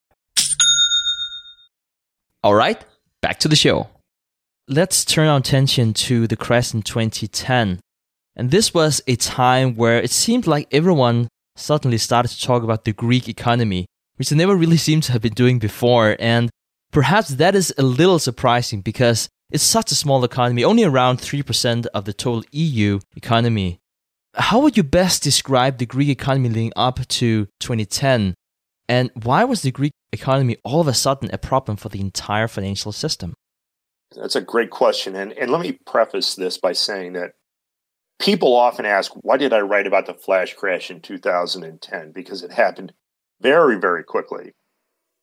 All 2.44 2.56
right, 2.56 2.84
back 3.22 3.39
to 3.39 3.48
the 3.48 3.56
show. 3.56 3.89
Let's 4.68 5.04
turn 5.06 5.28
our 5.28 5.38
attention 5.38 5.94
to 5.94 6.28
the 6.28 6.36
crash 6.38 6.74
in 6.74 6.84
2010. 6.84 7.80
And 8.36 8.52
this 8.52 8.74
was 8.74 9.02
a 9.08 9.16
time 9.16 9.76
where 9.76 10.02
it 10.02 10.10
seemed 10.12 10.48
like 10.48 10.68
everyone 10.72 11.28
suddenly 11.56 11.97
started 11.97 12.30
to 12.30 12.41
talk 12.41 12.64
about 12.64 12.86
the 12.86 12.93
Greek 12.93 13.28
economy 13.30 13.86
which 14.18 14.30
they 14.30 14.36
never 14.36 14.56
really 14.56 14.78
seemed 14.78 15.04
to 15.04 15.12
have 15.12 15.22
been 15.22 15.34
doing 15.34 15.60
before. 15.60 16.16
And 16.20 16.49
perhaps 16.91 17.30
that 17.30 17.56
is 17.56 17.74
a 17.78 17.84
little 17.84 18.20
surprising 18.20 18.82
because 18.82 19.30
it's 19.51 19.64
such 19.64 19.91
a 19.91 19.95
small 19.95 20.24
economy, 20.24 20.64
only 20.64 20.84
around 20.84 21.20
3% 21.20 21.86
of 21.88 22.06
the 22.06 22.14
total 22.14 22.43
EU 22.51 22.99
economy. 23.16 23.80
How 24.36 24.60
would 24.60 24.78
you 24.78 24.84
best 24.84 25.22
describe 25.22 25.78
the 25.78 25.86
Greek 25.86 26.10
economy 26.10 26.49
leading 26.49 26.74
up 26.76 27.06
to 27.08 27.47
2010? 27.60 28.34
And 28.89 29.12
why 29.14 29.43
was 29.43 29.62
the 29.62 29.72
Greek 29.72 29.93
economy 30.12 30.58
all 30.64 30.82
of 30.82 30.88
a 30.88 30.93
sudden 30.93 31.30
a 31.32 31.38
problem 31.38 31.78
for 31.78 31.89
the 31.89 32.01
entire 32.01 32.47
financial 32.47 32.91
system? 32.91 33.34
That's 34.16 34.36
a 34.36 34.41
great 34.41 34.70
question. 34.70 35.16
And, 35.16 35.34
and 35.34 35.51
let 35.51 35.62
me 35.62 35.78
preface 35.86 36.36
this 36.36 36.58
by 36.58 36.74
saying 36.74 37.14
that 37.14 37.34
people 38.20 38.55
often 38.55 38.86
ask, 38.86 39.11
why 39.22 39.38
did 39.38 39.53
I 39.53 39.61
write 39.61 39.88
about 39.88 40.05
the 40.05 40.14
flash 40.14 40.53
crash 40.53 40.89
in 40.89 41.01
2010? 41.01 42.11
Because 42.11 42.43
it 42.43 42.51
happened 42.51 42.93
very, 43.41 43.78
very 43.78 44.03
quickly. 44.03 44.53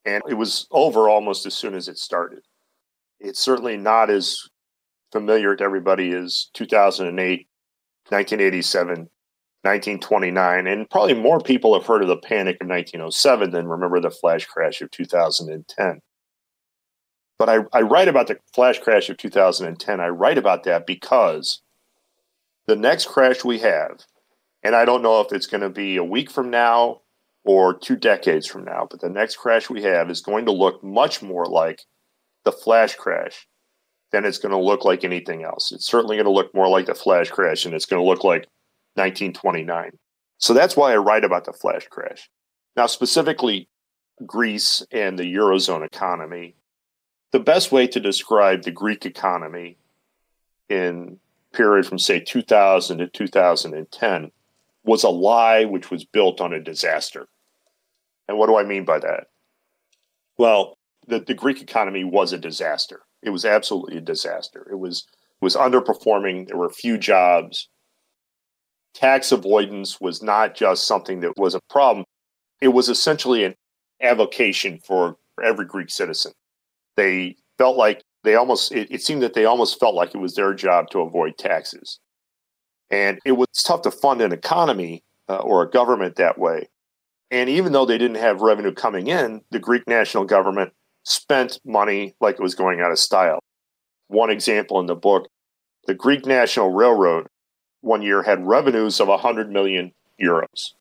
And 0.05 0.23
it 0.29 0.35
was 0.35 0.67
over 0.71 1.09
almost 1.09 1.47
as 1.47 1.55
soon 1.55 1.75
as 1.75 1.89
it 1.89 1.99
started. 1.99 2.41
It's 3.19 3.41
certainly 3.41 3.77
not 3.77 4.11
as 4.11 4.49
familiar 5.13 5.57
to 5.57 5.65
everybody 5.65 6.13
as 6.13 6.49
2008, 6.55 7.47
1987, 8.09 8.89
1929. 9.63 10.67
And 10.67 10.89
probably 10.89 11.15
more 11.15 11.41
people 11.41 11.75
have 11.75 11.87
heard 11.87 12.03
of 12.03 12.09
the 12.09 12.17
panic 12.17 12.57
of 12.61 12.69
1907 12.69 13.51
than 13.51 13.69
remember 13.69 14.01
the 14.01 14.11
flash 14.11 14.47
crash 14.47 14.81
of 14.81 14.91
2010. 14.91 16.01
But 17.39 17.49
I, 17.49 17.59
I 17.73 17.83
write 17.83 18.09
about 18.09 18.27
the 18.27 18.39
flash 18.55 18.79
crash 18.79 19.09
of 19.09 19.17
2010. 19.17 20.01
I 20.01 20.09
write 20.09 20.39
about 20.39 20.65
that 20.65 20.87
because 20.87 21.63
the 22.67 22.77
next 22.77 23.07
crash 23.07 23.45
we 23.45 23.59
have, 23.61 24.01
and 24.63 24.75
I 24.75 24.85
don't 24.85 25.03
know 25.03 25.21
if 25.21 25.33
it's 25.33 25.47
going 25.47 25.63
to 25.63 25.71
be 25.71 25.97
a 25.97 26.05
week 26.05 26.31
from 26.31 26.51
now 26.51 27.01
or 27.45 27.75
two 27.75 27.97
decades 27.97 28.47
from 28.47 28.65
now. 28.65 28.87
But 28.91 29.01
the 29.01 29.09
next 29.09 29.37
crash 29.37 29.71
we 29.71 29.83
have 29.83 30.11
is 30.11 30.21
going 30.21 30.47
to 30.47 30.53
look 30.53 30.83
much 30.85 31.23
more 31.23 31.47
like 31.47 31.83
the 32.45 32.53
flash 32.53 32.95
crash 32.95 33.47
than 34.13 34.25
it's 34.25 34.39
going 34.39 34.53
to 34.53 34.59
look 34.59 34.85
like 34.85 35.05
anything 35.05 35.45
else. 35.45 35.73
It's 35.73 35.87
certainly 35.87 36.17
going 36.17 36.27
to 36.27 36.33
look 36.33 36.55
more 36.55 36.69
like 36.69 36.87
the 36.87 36.95
flash 36.95 37.31
crash 37.31 37.65
and 37.65 37.75
it's 37.75 37.87
going 37.87 38.03
to 38.03 38.09
look 38.09 38.25
like 38.25 38.47
1929. 38.95 39.93
So 40.39 40.55
that's 40.55 40.77
why 40.77 40.93
I 40.93 40.97
write 40.97 41.25
about 41.25 41.45
the 41.45 41.53
flash 41.53 41.87
crash. 41.89 42.29
Now, 42.77 42.87
specifically, 42.87 43.69
Greece 44.25 44.85
and 44.91 45.19
the 45.19 45.35
Eurozone 45.35 45.85
economy. 45.85 46.57
The 47.33 47.41
best 47.41 47.71
way 47.71 47.87
to 47.89 48.01
describe 48.01 48.63
the 48.63 48.71
Greek 48.71 49.07
economy 49.07 49.77
in 50.69 51.19
period 51.53 51.87
from 51.87 51.99
say 51.99 52.21
2000 52.21 52.99
to 52.99 53.07
2010 53.07 54.31
was 54.85 55.05
a 55.05 55.09
lie 55.09 55.65
which 55.65 55.91
was 55.91 56.05
built 56.05 56.41
on 56.41 56.53
a 56.53 56.61
disaster. 56.61 57.29
And 58.29 58.39
what 58.39 58.47
do 58.47 58.57
I 58.57 58.65
mean 58.65 58.85
by 58.85 58.99
that? 59.01 59.27
Well, 60.39 60.79
the, 61.07 61.21
the 61.21 61.35
Greek 61.35 61.61
economy 61.61 62.05
was 62.05 62.33
a 62.33 62.39
disaster. 62.39 63.03
It 63.23 63.31
was 63.31 63.45
absolutely 63.45 63.99
a 63.99 64.03
disaster. 64.03 64.67
It 64.71 64.77
was 64.77 65.07
it 65.41 65.45
was 65.45 65.57
underperforming. 65.57 66.47
There 66.47 66.57
were 66.57 66.71
few 66.71 66.97
jobs. 66.99 67.69
Tax 68.95 69.33
avoidance 69.33 70.01
was 70.01 70.23
not 70.23 70.55
just 70.55 70.87
something 70.87 71.21
that 71.21 71.37
was 71.37 71.55
a 71.55 71.61
problem. 71.69 72.05
It 72.61 72.69
was 72.69 72.89
essentially 72.89 73.45
an 73.45 73.55
avocation 74.01 74.79
for 74.85 75.17
every 75.43 75.65
Greek 75.65 75.91
citizen. 75.91 76.33
They 76.97 77.37
felt 77.59 77.77
like 77.77 78.03
they 78.25 78.35
almost 78.35 78.73
it, 78.73 78.91
it 78.91 79.03
seemed 79.03 79.23
that 79.23 79.35
they 79.35 79.45
almost 79.45 79.81
felt 79.81 79.95
like 79.95 80.15
it 80.15 80.19
was 80.19 80.35
their 80.35 80.55
job 80.55 80.91
to 80.91 81.01
avoid 81.01 81.39
taxes. 81.39 81.99
And 82.91 83.19
it 83.25 83.33
was 83.33 83.49
tough 83.65 83.83
to 83.83 83.91
fund 83.91 84.21
an 84.21 84.33
economy 84.33 85.05
uh, 85.29 85.37
or 85.37 85.63
a 85.63 85.71
government 85.71 86.17
that 86.17 86.39
way. 86.39 86.69
And 87.31 87.49
even 87.49 87.73
though 87.73 87.87
they 87.87 87.99
didn't 87.99 88.17
have 88.17 88.41
revenue 88.41 88.73
coming 88.73 89.07
in, 89.07 89.43
the 89.53 89.61
Greek 89.61 89.87
national 89.87 90.25
government 90.25 90.73
spent 91.05 91.61
money 91.65 92.15
like 92.21 92.35
it 92.35 92.43
was 92.43 92.57
going 92.57 92.81
out 92.81 92.91
of 92.91 92.99
style. 92.99 93.39
One 94.09 94.31
example 94.31 94.81
in 94.81 94.87
the 94.87 94.97
book 94.97 95.29
the 95.87 95.95
Greek 95.95 96.27
National 96.27 96.71
Railroad 96.71 97.27
one 97.81 98.03
year 98.03 98.23
had 98.23 98.47
revenues 98.47 99.01
of 99.01 99.09
100 99.09 99.51
million 99.51 99.93
euros. 100.23 100.73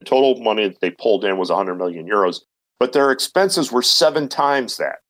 The 0.00 0.06
total 0.06 0.42
money 0.42 0.68
that 0.68 0.80
they 0.80 0.90
pulled 0.90 1.24
in 1.24 1.36
was 1.36 1.50
100 1.50 1.74
million 1.74 2.08
euros, 2.08 2.40
but 2.78 2.92
their 2.92 3.10
expenses 3.10 3.72
were 3.72 3.82
seven 3.82 4.28
times 4.28 4.76
that. 4.76 5.00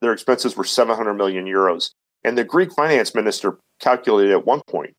Their 0.00 0.12
expenses 0.12 0.56
were 0.56 0.64
700 0.64 1.14
million 1.14 1.46
euros. 1.46 1.90
And 2.24 2.36
the 2.36 2.44
Greek 2.44 2.72
finance 2.72 3.14
minister 3.14 3.58
calculated 3.80 4.32
at 4.32 4.46
one 4.46 4.62
point 4.66 4.94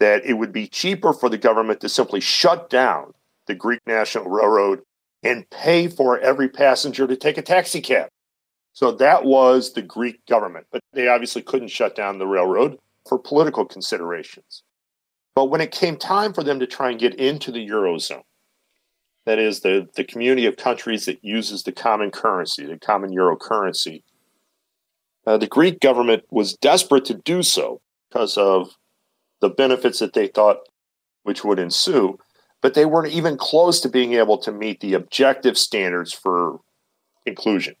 that 0.00 0.24
it 0.24 0.34
would 0.34 0.52
be 0.52 0.66
cheaper 0.66 1.12
for 1.12 1.28
the 1.28 1.38
government 1.38 1.80
to 1.80 1.88
simply 1.88 2.20
shut 2.20 2.68
down 2.70 3.12
the 3.46 3.54
Greek 3.54 3.80
National 3.86 4.24
Railroad 4.24 4.80
and 5.22 5.48
pay 5.50 5.88
for 5.88 6.18
every 6.18 6.48
passenger 6.48 7.06
to 7.06 7.16
take 7.16 7.38
a 7.38 7.42
taxi 7.42 7.80
cab. 7.80 8.08
So 8.72 8.92
that 8.92 9.24
was 9.24 9.72
the 9.72 9.82
Greek 9.82 10.24
government, 10.26 10.66
but 10.72 10.80
they 10.92 11.08
obviously 11.08 11.42
couldn't 11.42 11.68
shut 11.68 11.94
down 11.94 12.18
the 12.18 12.26
railroad 12.26 12.78
for 13.08 13.18
political 13.18 13.64
considerations. 13.64 14.62
But 15.34 15.46
when 15.46 15.60
it 15.60 15.70
came 15.70 15.96
time 15.96 16.32
for 16.32 16.42
them 16.42 16.58
to 16.60 16.66
try 16.66 16.90
and 16.90 16.98
get 16.98 17.14
into 17.14 17.52
the 17.52 17.66
Eurozone, 17.68 18.22
that 19.24 19.38
is 19.38 19.60
the, 19.60 19.88
the 19.94 20.04
community 20.04 20.46
of 20.46 20.56
countries 20.56 21.04
that 21.04 21.22
uses 21.22 21.62
the 21.62 21.72
common 21.72 22.10
currency, 22.10 22.66
the 22.66 22.78
common 22.78 23.12
euro 23.12 23.36
currency, 23.36 24.04
uh, 25.26 25.38
the 25.38 25.46
Greek 25.46 25.80
government 25.80 26.24
was 26.30 26.54
desperate 26.54 27.04
to 27.06 27.14
do 27.14 27.42
so 27.42 27.80
because 28.08 28.36
of 28.36 28.76
the 29.40 29.48
benefits 29.48 29.98
that 29.98 30.12
they 30.12 30.26
thought 30.28 30.58
which 31.22 31.44
would 31.44 31.58
ensue, 31.58 32.18
but 32.60 32.74
they 32.74 32.84
weren't 32.84 33.12
even 33.12 33.36
close 33.36 33.80
to 33.80 33.88
being 33.88 34.14
able 34.14 34.38
to 34.38 34.52
meet 34.52 34.80
the 34.80 34.94
objective 34.94 35.56
standards 35.56 36.12
for 36.12 36.60
inclusion. 37.26 37.74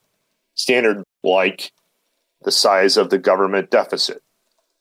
Standard 0.54 1.02
like 1.22 1.72
the 2.42 2.52
size 2.52 2.96
of 2.96 3.10
the 3.10 3.18
government 3.18 3.70
deficit, 3.70 4.22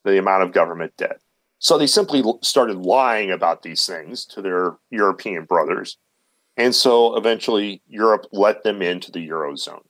the 0.04 0.18
amount 0.18 0.44
of 0.44 0.52
government 0.52 0.94
debt. 0.98 1.20
So 1.60 1.78
they 1.78 1.88
simply 1.88 2.24
started 2.42 2.78
lying 2.78 3.30
about 3.32 3.62
these 3.62 3.86
things 3.86 4.26
to 4.26 4.42
their 4.42 4.78
European 4.90 5.46
brothers. 5.46 5.98
And 6.58 6.74
so 6.74 7.16
eventually 7.16 7.82
Europe 7.88 8.26
let 8.32 8.64
them 8.64 8.82
into 8.82 9.12
the 9.12 9.28
Eurozone. 9.30 9.84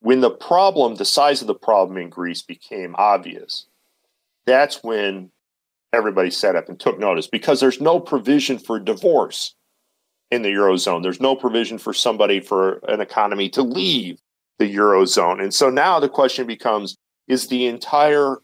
When 0.00 0.20
the 0.20 0.30
problem, 0.30 0.94
the 0.94 1.04
size 1.04 1.40
of 1.40 1.46
the 1.46 1.54
problem 1.54 1.98
in 1.98 2.10
Greece 2.10 2.42
became 2.42 2.94
obvious, 2.98 3.66
that's 4.46 4.82
when 4.82 5.30
everybody 5.92 6.30
sat 6.30 6.56
up 6.56 6.68
and 6.68 6.78
took 6.78 6.98
notice 6.98 7.26
because 7.26 7.60
there's 7.60 7.80
no 7.80 7.98
provision 7.98 8.58
for 8.58 8.78
divorce 8.78 9.54
in 10.30 10.42
the 10.42 10.52
Eurozone. 10.52 11.02
There's 11.02 11.20
no 11.20 11.34
provision 11.34 11.78
for 11.78 11.92
somebody 11.92 12.40
for 12.40 12.80
an 12.88 13.00
economy 13.00 13.48
to 13.50 13.62
leave 13.62 14.20
the 14.58 14.74
Eurozone. 14.74 15.42
And 15.42 15.52
so 15.52 15.70
now 15.70 16.00
the 16.00 16.08
question 16.08 16.46
becomes 16.46 16.96
is 17.26 17.48
the 17.48 17.66
entire 17.66 18.36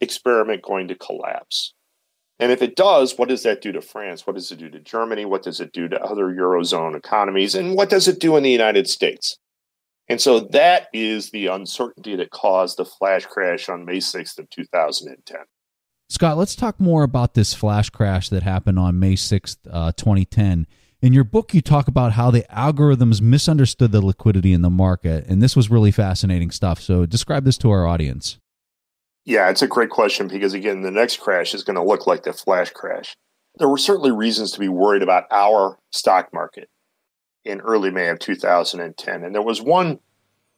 experiment 0.00 0.62
going 0.62 0.88
to 0.88 0.94
collapse? 0.94 1.72
And 2.38 2.50
if 2.50 2.62
it 2.62 2.74
does, 2.74 3.18
what 3.18 3.28
does 3.28 3.42
that 3.42 3.60
do 3.60 3.70
to 3.72 3.82
France? 3.82 4.26
What 4.26 4.34
does 4.36 4.50
it 4.50 4.58
do 4.58 4.70
to 4.70 4.80
Germany? 4.80 5.26
What 5.26 5.42
does 5.42 5.60
it 5.60 5.72
do 5.72 5.88
to 5.88 6.02
other 6.02 6.26
Eurozone 6.26 6.96
economies? 6.96 7.54
And 7.54 7.76
what 7.76 7.90
does 7.90 8.08
it 8.08 8.18
do 8.18 8.36
in 8.36 8.42
the 8.42 8.50
United 8.50 8.88
States? 8.88 9.36
And 10.10 10.20
so 10.20 10.40
that 10.40 10.88
is 10.92 11.30
the 11.30 11.46
uncertainty 11.46 12.16
that 12.16 12.30
caused 12.30 12.78
the 12.78 12.84
flash 12.84 13.26
crash 13.26 13.68
on 13.68 13.84
May 13.84 13.98
6th 13.98 14.40
of 14.40 14.50
2010. 14.50 15.38
Scott, 16.08 16.36
let's 16.36 16.56
talk 16.56 16.80
more 16.80 17.04
about 17.04 17.34
this 17.34 17.54
flash 17.54 17.90
crash 17.90 18.28
that 18.30 18.42
happened 18.42 18.76
on 18.76 18.98
May 18.98 19.14
6th, 19.14 19.58
uh, 19.70 19.92
2010. 19.92 20.66
In 21.00 21.12
your 21.12 21.22
book, 21.22 21.54
you 21.54 21.60
talk 21.60 21.86
about 21.86 22.14
how 22.14 22.32
the 22.32 22.44
algorithms 22.50 23.20
misunderstood 23.20 23.92
the 23.92 24.04
liquidity 24.04 24.52
in 24.52 24.62
the 24.62 24.68
market, 24.68 25.26
and 25.28 25.40
this 25.40 25.54
was 25.54 25.70
really 25.70 25.92
fascinating 25.92 26.50
stuff. 26.50 26.80
So, 26.80 27.06
describe 27.06 27.44
this 27.44 27.56
to 27.58 27.70
our 27.70 27.86
audience. 27.86 28.38
Yeah, 29.24 29.48
it's 29.48 29.62
a 29.62 29.68
great 29.68 29.90
question 29.90 30.26
because, 30.26 30.54
again, 30.54 30.82
the 30.82 30.90
next 30.90 31.20
crash 31.20 31.54
is 31.54 31.62
going 31.62 31.76
to 31.76 31.84
look 31.84 32.08
like 32.08 32.24
the 32.24 32.32
flash 32.32 32.70
crash. 32.70 33.14
There 33.58 33.68
were 33.68 33.78
certainly 33.78 34.10
reasons 34.10 34.50
to 34.52 34.58
be 34.58 34.68
worried 34.68 35.04
about 35.04 35.26
our 35.30 35.78
stock 35.92 36.30
market 36.34 36.68
in 37.44 37.60
early 37.60 37.90
May 37.90 38.08
of 38.08 38.18
2010. 38.18 39.24
And 39.24 39.34
there 39.34 39.42
was 39.42 39.62
one 39.62 40.00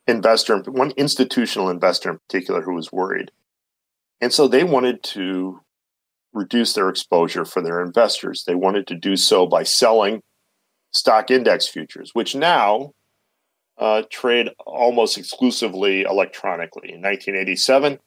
investor, 0.07 0.59
one 0.66 0.93
institutional 0.97 1.70
investor 1.70 2.11
in 2.11 2.18
particular, 2.18 2.62
who 2.62 2.74
was 2.74 2.93
worried. 2.93 3.30
And 4.20 4.33
so 4.33 4.49
they 4.49 4.64
wanted 4.64 5.03
to 5.05 5.61
reduce 6.33 6.72
their 6.72 6.89
exposure 6.89 7.45
for 7.45 7.62
their 7.62 7.83
investors. 7.83 8.45
They 8.47 8.55
wanted 8.55 8.87
to 8.89 8.95
do 8.95 9.16
so 9.16 9.47
by 9.47 9.64
selling 9.64 10.22
stock 10.93 11.30
index 11.30 11.68
futures, 11.68 12.11
which 12.14 12.35
now 12.35 12.93
uh, 13.78 14.03
trade 14.11 14.51
almost 14.66 15.18
exclusively 15.18 16.03
electronically. 16.03 16.93
In 16.93 17.03
1987, 17.03 17.99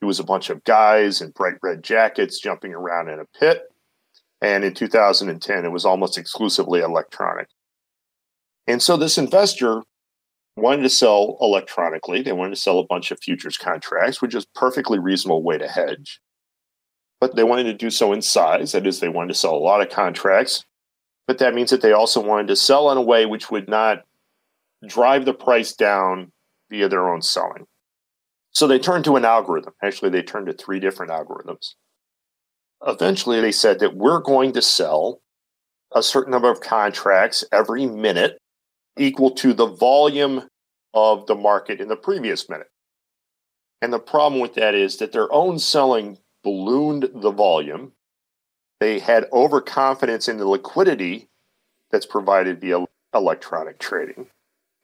it 0.00 0.04
was 0.04 0.20
a 0.20 0.24
bunch 0.24 0.50
of 0.50 0.64
guys 0.64 1.20
in 1.20 1.30
bright 1.30 1.54
red 1.62 1.82
jackets 1.82 2.40
jumping 2.40 2.74
around 2.74 3.08
in 3.08 3.20
a 3.20 3.38
pit. 3.38 3.62
And 4.40 4.64
in 4.64 4.74
2010, 4.74 5.64
it 5.64 5.72
was 5.72 5.84
almost 5.84 6.18
exclusively 6.18 6.80
electronic. 6.80 7.48
And 8.66 8.82
so 8.82 8.96
this 8.96 9.18
investor 9.18 9.82
wanted 10.56 10.82
to 10.82 10.90
sell 10.90 11.36
electronically. 11.40 12.22
They 12.22 12.32
wanted 12.32 12.54
to 12.54 12.60
sell 12.60 12.78
a 12.78 12.86
bunch 12.86 13.10
of 13.10 13.20
futures 13.20 13.56
contracts, 13.56 14.22
which 14.22 14.34
is 14.34 14.46
perfectly 14.54 14.98
reasonable 14.98 15.42
way 15.42 15.58
to 15.58 15.68
hedge. 15.68 16.20
But 17.20 17.36
they 17.36 17.44
wanted 17.44 17.64
to 17.64 17.74
do 17.74 17.90
so 17.90 18.12
in 18.12 18.22
size. 18.22 18.72
That 18.72 18.86
is, 18.86 19.00
they 19.00 19.08
wanted 19.08 19.28
to 19.28 19.38
sell 19.38 19.54
a 19.54 19.56
lot 19.56 19.80
of 19.80 19.90
contracts 19.90 20.64
but 21.26 21.38
that 21.38 21.54
means 21.54 21.70
that 21.70 21.80
they 21.80 21.92
also 21.92 22.20
wanted 22.20 22.48
to 22.48 22.56
sell 22.56 22.90
in 22.90 22.98
a 22.98 23.02
way 23.02 23.26
which 23.26 23.50
would 23.50 23.68
not 23.68 24.04
drive 24.86 25.24
the 25.24 25.34
price 25.34 25.72
down 25.72 26.32
via 26.70 26.88
their 26.88 27.08
own 27.08 27.22
selling. 27.22 27.66
So 28.50 28.66
they 28.66 28.78
turned 28.78 29.04
to 29.06 29.16
an 29.16 29.24
algorithm. 29.24 29.72
Actually, 29.82 30.10
they 30.10 30.22
turned 30.22 30.46
to 30.46 30.52
three 30.52 30.78
different 30.78 31.10
algorithms. 31.10 31.74
Eventually, 32.86 33.40
they 33.40 33.52
said 33.52 33.80
that 33.80 33.96
we're 33.96 34.20
going 34.20 34.52
to 34.52 34.62
sell 34.62 35.20
a 35.94 36.02
certain 36.02 36.30
number 36.30 36.50
of 36.50 36.60
contracts 36.60 37.44
every 37.50 37.86
minute 37.86 38.38
equal 38.98 39.30
to 39.32 39.52
the 39.52 39.66
volume 39.66 40.48
of 40.92 41.26
the 41.26 41.34
market 41.34 41.80
in 41.80 41.88
the 41.88 41.96
previous 41.96 42.48
minute. 42.48 42.70
And 43.82 43.92
the 43.92 43.98
problem 43.98 44.40
with 44.40 44.54
that 44.54 44.74
is 44.74 44.96
that 44.98 45.12
their 45.12 45.30
own 45.32 45.58
selling 45.58 46.18
ballooned 46.42 47.10
the 47.14 47.30
volume 47.30 47.92
they 48.80 48.98
had 48.98 49.26
overconfidence 49.32 50.28
in 50.28 50.36
the 50.36 50.46
liquidity 50.46 51.28
that's 51.90 52.06
provided 52.06 52.60
via 52.60 52.84
electronic 53.14 53.78
trading. 53.78 54.26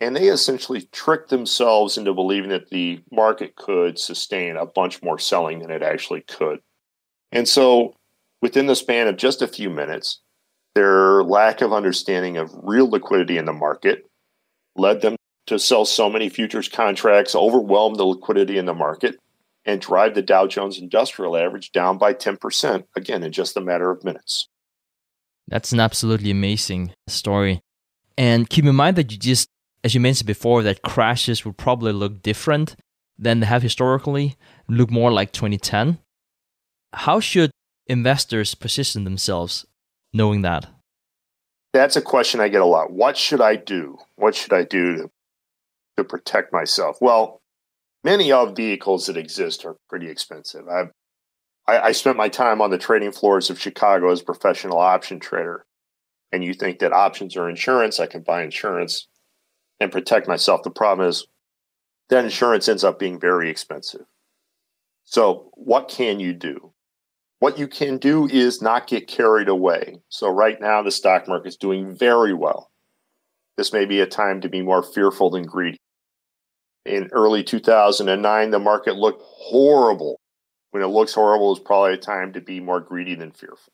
And 0.01 0.17
they 0.17 0.29
essentially 0.29 0.89
tricked 0.93 1.29
themselves 1.29 1.99
into 1.99 2.15
believing 2.15 2.49
that 2.49 2.71
the 2.71 3.03
market 3.13 3.57
could 3.57 3.99
sustain 3.99 4.57
a 4.57 4.65
bunch 4.65 5.03
more 5.03 5.19
selling 5.19 5.59
than 5.59 5.71
it 5.71 5.83
actually 5.83 6.23
could. 6.23 6.61
And 7.33 7.47
so, 7.47 7.95
within 8.41 8.67
the 8.67 8.75
span 8.75 9.07
of 9.07 9.19
just 9.19 9.43
a 9.43 9.49
few 9.49 9.69
minutes, 9.69 10.21
their 10.75 11.23
lack 11.25 11.61
of 11.61 11.73
understanding 11.73 12.37
of 12.37 12.51
real 12.63 12.89
liquidity 12.89 13.39
in 13.39 13.45
the 13.45 13.53
market 13.53 14.07
led 14.77 15.01
them 15.01 15.17
to 15.47 15.59
sell 15.59 15.85
so 15.85 16.09
many 16.09 16.29
futures 16.29 16.69
contracts, 16.69 17.35
overwhelm 17.35 17.95
the 17.95 18.05
liquidity 18.05 18.57
in 18.57 18.67
the 18.67 18.75
market, 18.75 19.17
and 19.65 19.81
drive 19.81 20.15
the 20.15 20.23
Dow 20.23 20.47
Jones 20.47 20.79
Industrial 20.79 21.37
Average 21.37 21.73
down 21.73 21.99
by 21.99 22.15
10%, 22.15 22.85
again, 22.97 23.23
in 23.23 23.33
just 23.33 23.57
a 23.57 23.61
matter 23.61 23.91
of 23.91 24.05
minutes. 24.05 24.49
That's 25.49 25.73
an 25.73 25.81
absolutely 25.81 26.31
amazing 26.31 26.93
story. 27.09 27.61
And 28.17 28.49
keep 28.49 28.65
in 28.65 28.77
mind 28.77 28.97
that 28.97 29.11
you 29.11 29.19
just, 29.19 29.49
as 29.83 29.95
you 29.95 30.01
mentioned 30.01 30.27
before, 30.27 30.63
that 30.63 30.83
crashes 30.83 31.45
will 31.45 31.53
probably 31.53 31.93
look 31.93 32.23
different 32.23 32.77
than 33.19 33.41
they 33.41 33.47
have 33.47 33.63
historically, 33.63 34.37
look 34.69 34.91
more 34.91 35.11
like 35.11 35.33
2010. 35.33 35.99
How 36.93 37.21
should 37.21 37.51
investors 37.87 38.55
position 38.55 39.05
themselves 39.05 39.67
knowing 40.13 40.43
that? 40.43 40.67
That's 41.73 41.97
a 41.97 42.03
question 42.03 42.41
I 42.41 42.49
get 42.49 42.63
a 42.63 42.67
lot. 42.67 42.93
What 42.93 43.17
should 43.17 43.41
I 43.41 43.57
do? 43.57 43.99
What 44.17 44.35
should 44.35 44.53
I 44.53 44.65
do 44.65 44.97
to, 44.97 45.11
to 45.97 46.05
protect 46.05 46.53
myself? 46.53 46.99
Well, 47.01 47.41
many 48.03 48.33
of 48.33 48.57
vehicles 48.57 49.07
that 49.07 49.17
exist 49.17 49.65
are 49.65 49.77
pretty 49.89 50.09
expensive. 50.09 50.69
I've, 50.69 50.91
I, 51.67 51.79
I 51.79 51.93
spent 51.93 52.17
my 52.17 52.29
time 52.29 52.61
on 52.61 52.71
the 52.71 52.79
trading 52.79 53.13
floors 53.13 53.51
of 53.51 53.61
Chicago 53.61 54.11
as 54.11 54.21
a 54.21 54.25
professional 54.25 54.79
option 54.79 55.21
trader. 55.21 55.65
And 56.33 56.45
you 56.45 56.55
think 56.55 56.79
that 56.79 56.93
options 56.93 57.37
are 57.37 57.49
insurance, 57.49 57.99
I 57.99 58.07
can 58.07 58.23
buy 58.23 58.43
insurance 58.43 59.09
and 59.81 59.91
protect 59.91 60.29
myself. 60.29 60.63
The 60.63 60.71
problem 60.71 61.09
is 61.09 61.27
that 62.09 62.25
insurance 62.25 62.69
ends 62.69 62.85
up 62.85 62.99
being 62.99 63.19
very 63.19 63.51
expensive. 63.51 64.07
So, 65.05 65.51
what 65.55 65.89
can 65.89 66.21
you 66.21 66.33
do? 66.33 66.70
What 67.41 67.59
you 67.59 67.67
can 67.67 67.99
do 67.99 68.27
is 68.27 68.63
not 68.63 68.87
get 68.87 69.09
carried 69.09 69.49
away. 69.49 70.01
So, 70.09 70.29
right 70.31 70.61
now, 70.61 70.83
the 70.83 70.91
stock 70.91 71.27
market 71.27 71.49
is 71.49 71.57
doing 71.57 71.95
very 71.95 72.33
well. 72.33 72.71
This 73.57 73.73
may 73.73 73.85
be 73.85 74.01
a 74.01 74.07
time 74.07 74.41
to 74.43 74.49
be 74.49 74.63
more 74.63 74.83
fearful 74.83 75.31
than 75.31 75.45
greedy 75.45 75.79
in 76.85 77.09
early 77.13 77.43
2009, 77.43 78.51
the 78.51 78.59
market 78.59 78.97
looked 78.97 79.23
horrible. 79.25 80.21
When 80.71 80.83
it 80.83 80.89
looks 80.89 81.15
horrible, 81.15 81.53
it's 81.53 81.65
probably 81.65 81.95
a 81.95 81.99
time 81.99 82.33
to 82.33 82.41
be 82.41 82.61
more 82.61 82.81
greedy 82.81 83.15
than 83.15 83.33
fearful. 83.33 83.73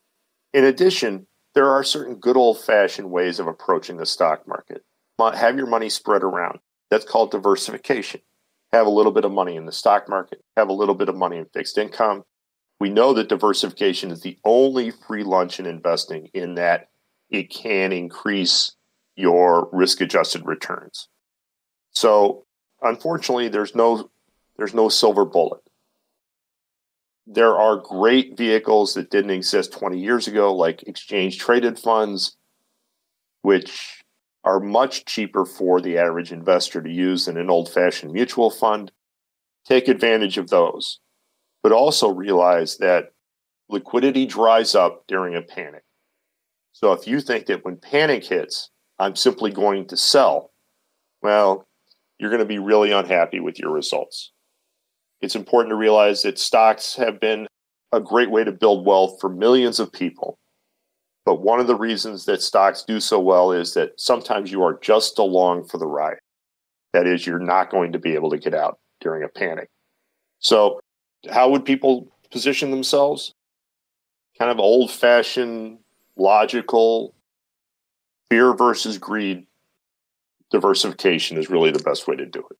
In 0.52 0.64
addition, 0.64 1.26
there 1.54 1.70
are 1.70 1.84
certain 1.84 2.16
good 2.16 2.36
old 2.36 2.58
fashioned 2.58 3.10
ways 3.10 3.38
of 3.38 3.46
approaching 3.46 3.96
the 3.96 4.06
stock 4.06 4.46
market. 4.46 4.82
Have 5.18 5.56
your 5.56 5.66
money 5.66 5.88
spread 5.88 6.22
around. 6.22 6.58
That's 6.90 7.04
called 7.04 7.30
diversification. 7.30 8.20
Have 8.72 8.86
a 8.86 8.90
little 8.90 9.12
bit 9.12 9.24
of 9.24 9.32
money 9.32 9.56
in 9.56 9.66
the 9.66 9.72
stock 9.72 10.08
market, 10.08 10.42
have 10.56 10.68
a 10.68 10.72
little 10.72 10.94
bit 10.94 11.08
of 11.08 11.16
money 11.16 11.38
in 11.38 11.46
fixed 11.46 11.78
income. 11.78 12.24
We 12.78 12.90
know 12.90 13.14
that 13.14 13.28
diversification 13.28 14.10
is 14.10 14.20
the 14.20 14.38
only 14.44 14.90
free 14.90 15.24
lunch 15.24 15.58
in 15.58 15.66
investing 15.66 16.28
in 16.34 16.56
that 16.56 16.88
it 17.30 17.50
can 17.50 17.92
increase 17.92 18.72
your 19.16 19.68
risk 19.72 20.00
adjusted 20.00 20.44
returns. 20.44 21.08
So 21.90 22.44
unfortunately, 22.82 23.48
there's 23.48 23.74
no 23.74 24.10
there's 24.56 24.74
no 24.74 24.88
silver 24.88 25.24
bullet. 25.24 25.60
There 27.26 27.58
are 27.58 27.76
great 27.76 28.36
vehicles 28.36 28.94
that 28.94 29.10
didn't 29.10 29.30
exist 29.30 29.72
20 29.72 29.98
years 29.98 30.28
ago, 30.28 30.54
like 30.54 30.82
exchange 30.84 31.38
traded 31.38 31.78
funds, 31.78 32.36
which 33.42 34.04
are 34.44 34.60
much 34.60 35.04
cheaper 35.04 35.44
for 35.44 35.80
the 35.80 35.98
average 35.98 36.30
investor 36.30 36.80
to 36.80 36.90
use 36.90 37.26
than 37.26 37.36
an 37.36 37.50
old 37.50 37.68
fashioned 37.68 38.12
mutual 38.12 38.50
fund. 38.50 38.92
Take 39.64 39.88
advantage 39.88 40.38
of 40.38 40.48
those, 40.48 41.00
but 41.66 41.72
also 41.72 42.08
realize 42.08 42.76
that 42.76 43.10
liquidity 43.68 44.24
dries 44.24 44.76
up 44.76 45.02
during 45.08 45.34
a 45.34 45.42
panic. 45.42 45.82
So 46.70 46.92
if 46.92 47.08
you 47.08 47.20
think 47.20 47.46
that 47.46 47.64
when 47.64 47.78
panic 47.78 48.24
hits, 48.24 48.70
I'm 49.00 49.16
simply 49.16 49.50
going 49.50 49.88
to 49.88 49.96
sell, 49.96 50.52
well, 51.22 51.66
you're 52.20 52.30
going 52.30 52.38
to 52.38 52.46
be 52.46 52.60
really 52.60 52.92
unhappy 52.92 53.40
with 53.40 53.58
your 53.58 53.72
results. 53.72 54.30
It's 55.20 55.34
important 55.34 55.72
to 55.72 55.76
realize 55.76 56.22
that 56.22 56.38
stocks 56.38 56.94
have 56.94 57.18
been 57.18 57.48
a 57.90 57.98
great 57.98 58.30
way 58.30 58.44
to 58.44 58.52
build 58.52 58.86
wealth 58.86 59.18
for 59.20 59.28
millions 59.28 59.80
of 59.80 59.92
people. 59.92 60.38
But 61.24 61.42
one 61.42 61.58
of 61.58 61.66
the 61.66 61.74
reasons 61.74 62.26
that 62.26 62.42
stocks 62.42 62.84
do 62.84 63.00
so 63.00 63.18
well 63.18 63.50
is 63.50 63.74
that 63.74 63.98
sometimes 63.98 64.52
you 64.52 64.62
are 64.62 64.78
just 64.80 65.18
along 65.18 65.64
for 65.64 65.78
the 65.78 65.88
ride. 65.88 66.18
That 66.92 67.08
is, 67.08 67.26
you're 67.26 67.40
not 67.40 67.72
going 67.72 67.90
to 67.90 67.98
be 67.98 68.14
able 68.14 68.30
to 68.30 68.38
get 68.38 68.54
out 68.54 68.78
during 69.00 69.24
a 69.24 69.28
panic. 69.28 69.68
So, 70.38 70.78
how 71.30 71.50
would 71.50 71.64
people 71.64 72.08
position 72.30 72.70
themselves? 72.70 73.34
Kind 74.38 74.50
of 74.50 74.58
old 74.58 74.90
fashioned, 74.90 75.78
logical, 76.16 77.14
fear 78.30 78.54
versus 78.54 78.98
greed 78.98 79.46
diversification 80.50 81.38
is 81.38 81.50
really 81.50 81.70
the 81.70 81.82
best 81.82 82.06
way 82.06 82.16
to 82.16 82.26
do 82.26 82.40
it. 82.50 82.56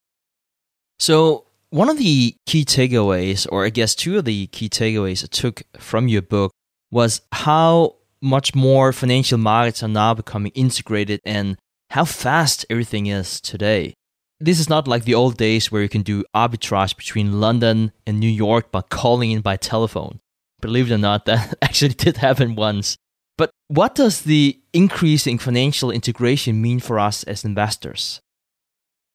So, 0.99 1.45
one 1.71 1.89
of 1.89 1.99
the 1.99 2.37
key 2.47 2.64
takeaways, 2.64 3.47
or 3.51 3.64
I 3.64 3.71
guess 3.71 3.95
two 3.95 4.19
of 4.19 4.25
the 4.25 4.47
key 4.49 4.69
takeaways 4.69 5.25
I 5.25 5.27
took 5.27 5.62
from 5.77 6.09
your 6.09 6.23
book, 6.23 6.53
was 6.91 7.21
how 7.33 7.97
much 8.23 8.55
more 8.55 8.93
financial 8.93 9.39
markets 9.39 9.83
are 9.83 9.89
now 9.89 10.14
becoming 10.14 10.53
integrated 10.55 11.21
and 11.25 11.59
how 11.91 12.05
fast 12.05 12.64
everything 12.71 13.07
is 13.07 13.41
today. 13.41 13.95
This 14.39 14.61
is 14.61 14.68
not 14.68 14.87
like 14.87 15.05
the 15.05 15.14
old 15.14 15.39
days 15.39 15.72
where 15.72 15.82
you 15.82 15.89
can 15.89 16.03
do 16.03 16.24
arbitrage 16.34 16.97
between 16.97 17.41
London 17.41 17.93
and 18.07 18.20
New 18.20 18.30
York 18.30 18.70
by 18.70 18.82
calling 18.82 19.30
in 19.30 19.41
by 19.41 19.57
telephone. 19.57 20.20
Believe 20.61 20.91
it 20.91 20.95
or 20.95 20.99
not, 20.99 21.24
that 21.26 21.55
actually 21.62 21.95
did 21.95 22.18
happen 22.18 22.55
once. 22.55 22.97
But 23.39 23.51
what 23.68 23.95
does 23.95 24.22
the 24.22 24.59
increase 24.72 25.26
in 25.26 25.39
financial 25.39 25.91
integration 25.91 26.61
mean 26.61 26.80
for 26.80 26.99
us 26.99 27.22
as 27.24 27.45
investors? 27.45 28.20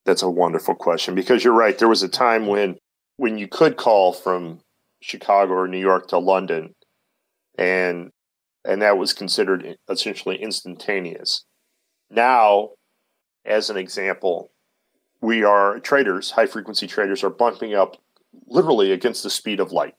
That's 0.04 0.22
a 0.22 0.30
wonderful 0.30 0.74
question 0.74 1.14
because 1.14 1.44
you're 1.44 1.52
right. 1.52 1.78
There 1.78 1.88
was 1.88 2.02
a 2.02 2.08
time 2.08 2.46
when 2.46 2.78
when 3.16 3.38
you 3.38 3.46
could 3.46 3.76
call 3.76 4.12
from 4.12 4.60
Chicago 5.00 5.52
or 5.52 5.68
New 5.68 5.78
York 5.78 6.08
to 6.08 6.18
London 6.18 6.74
and 7.56 8.10
and 8.64 8.82
that 8.82 8.98
was 8.98 9.12
considered 9.12 9.76
essentially 9.88 10.40
instantaneous. 10.40 11.44
Now, 12.10 12.70
as 13.44 13.70
an 13.70 13.76
example, 13.76 14.51
we 15.22 15.44
are 15.44 15.78
traders, 15.78 16.32
high 16.32 16.46
frequency 16.46 16.86
traders 16.86 17.22
are 17.22 17.30
bumping 17.30 17.74
up 17.74 17.96
literally 18.48 18.90
against 18.92 19.22
the 19.22 19.30
speed 19.30 19.60
of 19.60 19.72
light. 19.72 19.94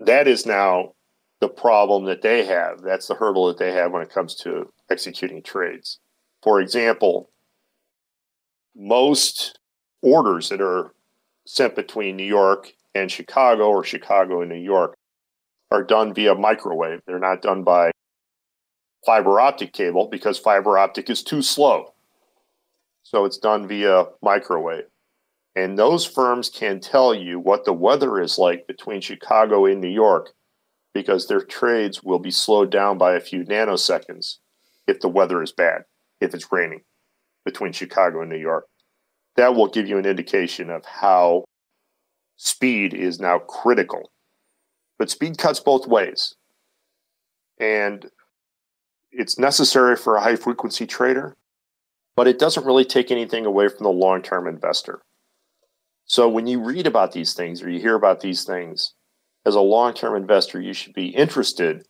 That 0.00 0.26
is 0.26 0.46
now 0.46 0.94
the 1.40 1.48
problem 1.48 2.06
that 2.06 2.22
they 2.22 2.46
have. 2.46 2.80
That's 2.80 3.06
the 3.06 3.14
hurdle 3.14 3.46
that 3.48 3.58
they 3.58 3.72
have 3.72 3.92
when 3.92 4.02
it 4.02 4.10
comes 4.10 4.34
to 4.36 4.72
executing 4.90 5.42
trades. 5.42 6.00
For 6.42 6.60
example, 6.60 7.30
most 8.74 9.58
orders 10.02 10.48
that 10.48 10.62
are 10.62 10.92
sent 11.46 11.76
between 11.76 12.16
New 12.16 12.24
York 12.24 12.72
and 12.94 13.12
Chicago 13.12 13.68
or 13.68 13.84
Chicago 13.84 14.40
and 14.40 14.50
New 14.50 14.56
York 14.56 14.96
are 15.70 15.82
done 15.82 16.14
via 16.14 16.34
microwave. 16.34 17.00
They're 17.06 17.18
not 17.18 17.42
done 17.42 17.64
by 17.64 17.90
fiber 19.04 19.40
optic 19.40 19.74
cable 19.74 20.08
because 20.10 20.38
fiber 20.38 20.78
optic 20.78 21.10
is 21.10 21.22
too 21.22 21.42
slow. 21.42 21.92
So 23.08 23.24
it's 23.24 23.38
done 23.38 23.66
via 23.66 24.04
microwave. 24.22 24.84
And 25.56 25.78
those 25.78 26.04
firms 26.04 26.50
can 26.50 26.78
tell 26.78 27.14
you 27.14 27.40
what 27.40 27.64
the 27.64 27.72
weather 27.72 28.20
is 28.20 28.38
like 28.38 28.66
between 28.66 29.00
Chicago 29.00 29.64
and 29.64 29.80
New 29.80 29.88
York 29.88 30.30
because 30.92 31.26
their 31.26 31.40
trades 31.40 32.02
will 32.02 32.18
be 32.18 32.30
slowed 32.30 32.70
down 32.70 32.98
by 32.98 33.14
a 33.14 33.20
few 33.20 33.44
nanoseconds 33.44 34.36
if 34.86 35.00
the 35.00 35.08
weather 35.08 35.42
is 35.42 35.52
bad, 35.52 35.84
if 36.20 36.34
it's 36.34 36.52
raining 36.52 36.82
between 37.44 37.72
Chicago 37.72 38.20
and 38.20 38.30
New 38.30 38.36
York. 38.36 38.66
That 39.36 39.54
will 39.54 39.68
give 39.68 39.88
you 39.88 39.96
an 39.96 40.06
indication 40.06 40.68
of 40.68 40.84
how 40.84 41.44
speed 42.36 42.92
is 42.92 43.18
now 43.18 43.38
critical 43.38 44.10
but 44.98 45.10
speed 45.10 45.38
cuts 45.38 45.60
both 45.60 45.86
ways. 45.86 46.34
And 47.58 48.10
it's 49.10 49.38
necessary 49.38 49.96
for 49.96 50.16
a 50.16 50.20
high 50.20 50.36
frequency 50.36 50.86
trader, 50.86 51.36
but 52.18 52.26
it 52.26 52.40
doesn't 52.40 52.66
really 52.66 52.84
take 52.84 53.12
anything 53.12 53.46
away 53.46 53.68
from 53.68 53.84
the 53.84 53.90
long 53.90 54.20
term 54.22 54.48
investor. 54.48 55.02
So 56.04 56.28
when 56.28 56.48
you 56.48 56.60
read 56.60 56.88
about 56.88 57.12
these 57.12 57.32
things 57.32 57.62
or 57.62 57.70
you 57.70 57.78
hear 57.78 57.94
about 57.94 58.22
these 58.22 58.42
things, 58.42 58.94
as 59.46 59.54
a 59.54 59.60
long 59.60 59.94
term 59.94 60.16
investor, 60.16 60.60
you 60.60 60.72
should 60.72 60.94
be 60.94 61.10
interested, 61.10 61.86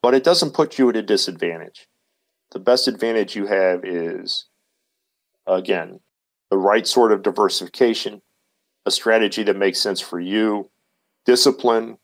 but 0.00 0.14
it 0.14 0.24
doesn't 0.24 0.54
put 0.54 0.78
you 0.78 0.88
at 0.88 0.96
a 0.96 1.02
disadvantage. 1.02 1.86
The 2.52 2.60
best 2.60 2.88
advantage 2.88 3.36
you 3.36 3.44
have 3.44 3.84
is, 3.84 4.46
again, 5.46 6.00
the 6.50 6.56
right 6.56 6.86
sort 6.86 7.12
of 7.12 7.22
diversification, 7.22 8.22
a 8.86 8.90
strategy 8.90 9.42
that 9.42 9.56
makes 9.58 9.82
sense 9.82 10.00
for 10.00 10.18
you, 10.18 10.70
discipline, 11.26 11.98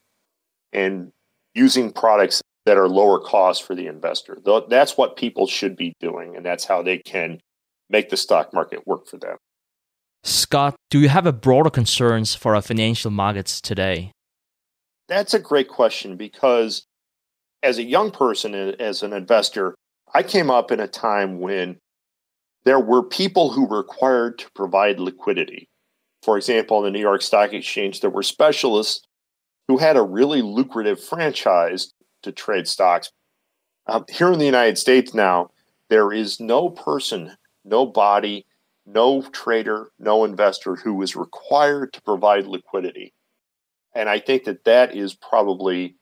and 0.75 1.13
using 1.55 1.93
products 1.93 2.43
that 2.69 2.77
are 2.77 2.87
lower 2.87 3.19
cost 3.19 3.63
for 3.63 3.75
the 3.75 3.87
investor. 3.87 4.37
That's 4.69 4.95
what 4.99 5.17
people 5.17 5.47
should 5.47 5.75
be 5.75 5.95
doing, 6.01 6.37
and 6.37 6.45
that's 6.45 6.67
how 6.67 6.83
they 6.83 6.99
can 6.99 7.41
make 7.89 8.11
the 8.11 8.17
stock 8.19 8.53
market 8.53 8.87
work 8.87 9.07
for 9.07 9.17
them. 9.17 9.39
Scott, 10.23 10.77
do 10.91 11.01
you 11.01 11.09
have 11.09 11.25
a 11.25 11.33
broader 11.33 11.71
concerns 11.71 12.35
for 12.35 12.55
our 12.55 12.61
financial 12.61 13.11
markets 13.11 13.63
today? 13.63 14.13
That's 15.09 15.33
a 15.33 15.39
great 15.39 15.69
question 15.69 16.17
because 16.17 16.85
as 17.63 17.79
a 17.79 17.85
young 17.85 18.11
person, 18.11 18.55
as 18.55 19.03
an 19.03 19.15
investor, 19.15 19.75
I 20.13 20.23
came 20.23 20.51
up 20.51 20.71
in 20.71 20.79
a 20.79 20.87
time 20.87 21.41
when 21.41 21.79
there 22.67 22.81
were 22.81 23.03
people 23.03 23.53
who 23.53 23.65
were 23.65 23.79
required 23.79 24.41
to 24.41 24.51
provide 24.55 25.01
liquidity. 25.01 25.69
For 26.23 26.37
example, 26.37 26.85
in 26.85 26.85
the 26.85 26.99
New 26.99 27.03
York 27.03 27.23
Stock 27.23 27.55
Exchange, 27.55 28.03
there 28.03 28.11
were 28.11 28.23
specialists 28.23 29.07
who 29.69 29.79
had 29.79 29.97
a 29.97 30.03
really 30.03 30.43
lucrative 30.43 31.03
franchise 31.03 31.93
to 32.23 32.33
trade 32.33 32.69
stocks. 32.69 33.11
Um, 33.87 34.05
here 34.09 34.33
in 34.33 34.39
the 34.39 34.45
United 34.45 34.79
States 34.79 35.15
now, 35.15 35.51
there 35.89 36.13
is 36.13 36.41
no 36.41 36.69
person, 36.69 37.37
no 37.65 37.87
body, 37.87 38.47
no 38.87 39.23
trader, 39.23 39.91
no 39.99 40.25
investor 40.25 40.77
who 40.77 41.01
is 41.03 41.17
required 41.17 41.93
to 41.93 42.03
provide 42.03 42.47
liquidity. 42.47 43.13
And 43.95 44.09
I 44.09 44.19
think 44.19 44.45
that 44.45 44.65
that 44.65 44.95
is 44.95 45.15
probably 45.15 45.97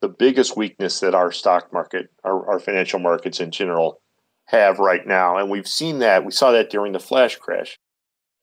the 0.00 0.08
biggest 0.08 0.56
weakness 0.56 1.00
that 1.00 1.14
our 1.14 1.32
stock 1.32 1.72
market, 1.72 2.10
our, 2.24 2.50
our 2.50 2.58
financial 2.58 2.98
markets 2.98 3.40
in 3.40 3.50
general, 3.50 4.00
have 4.46 4.78
right 4.78 5.06
now. 5.06 5.36
And 5.36 5.50
we've 5.50 5.66
seen 5.66 5.98
that. 6.00 6.24
We 6.24 6.32
saw 6.32 6.52
that 6.52 6.70
during 6.70 6.92
the 6.92 7.00
flash 7.00 7.36
crash. 7.36 7.78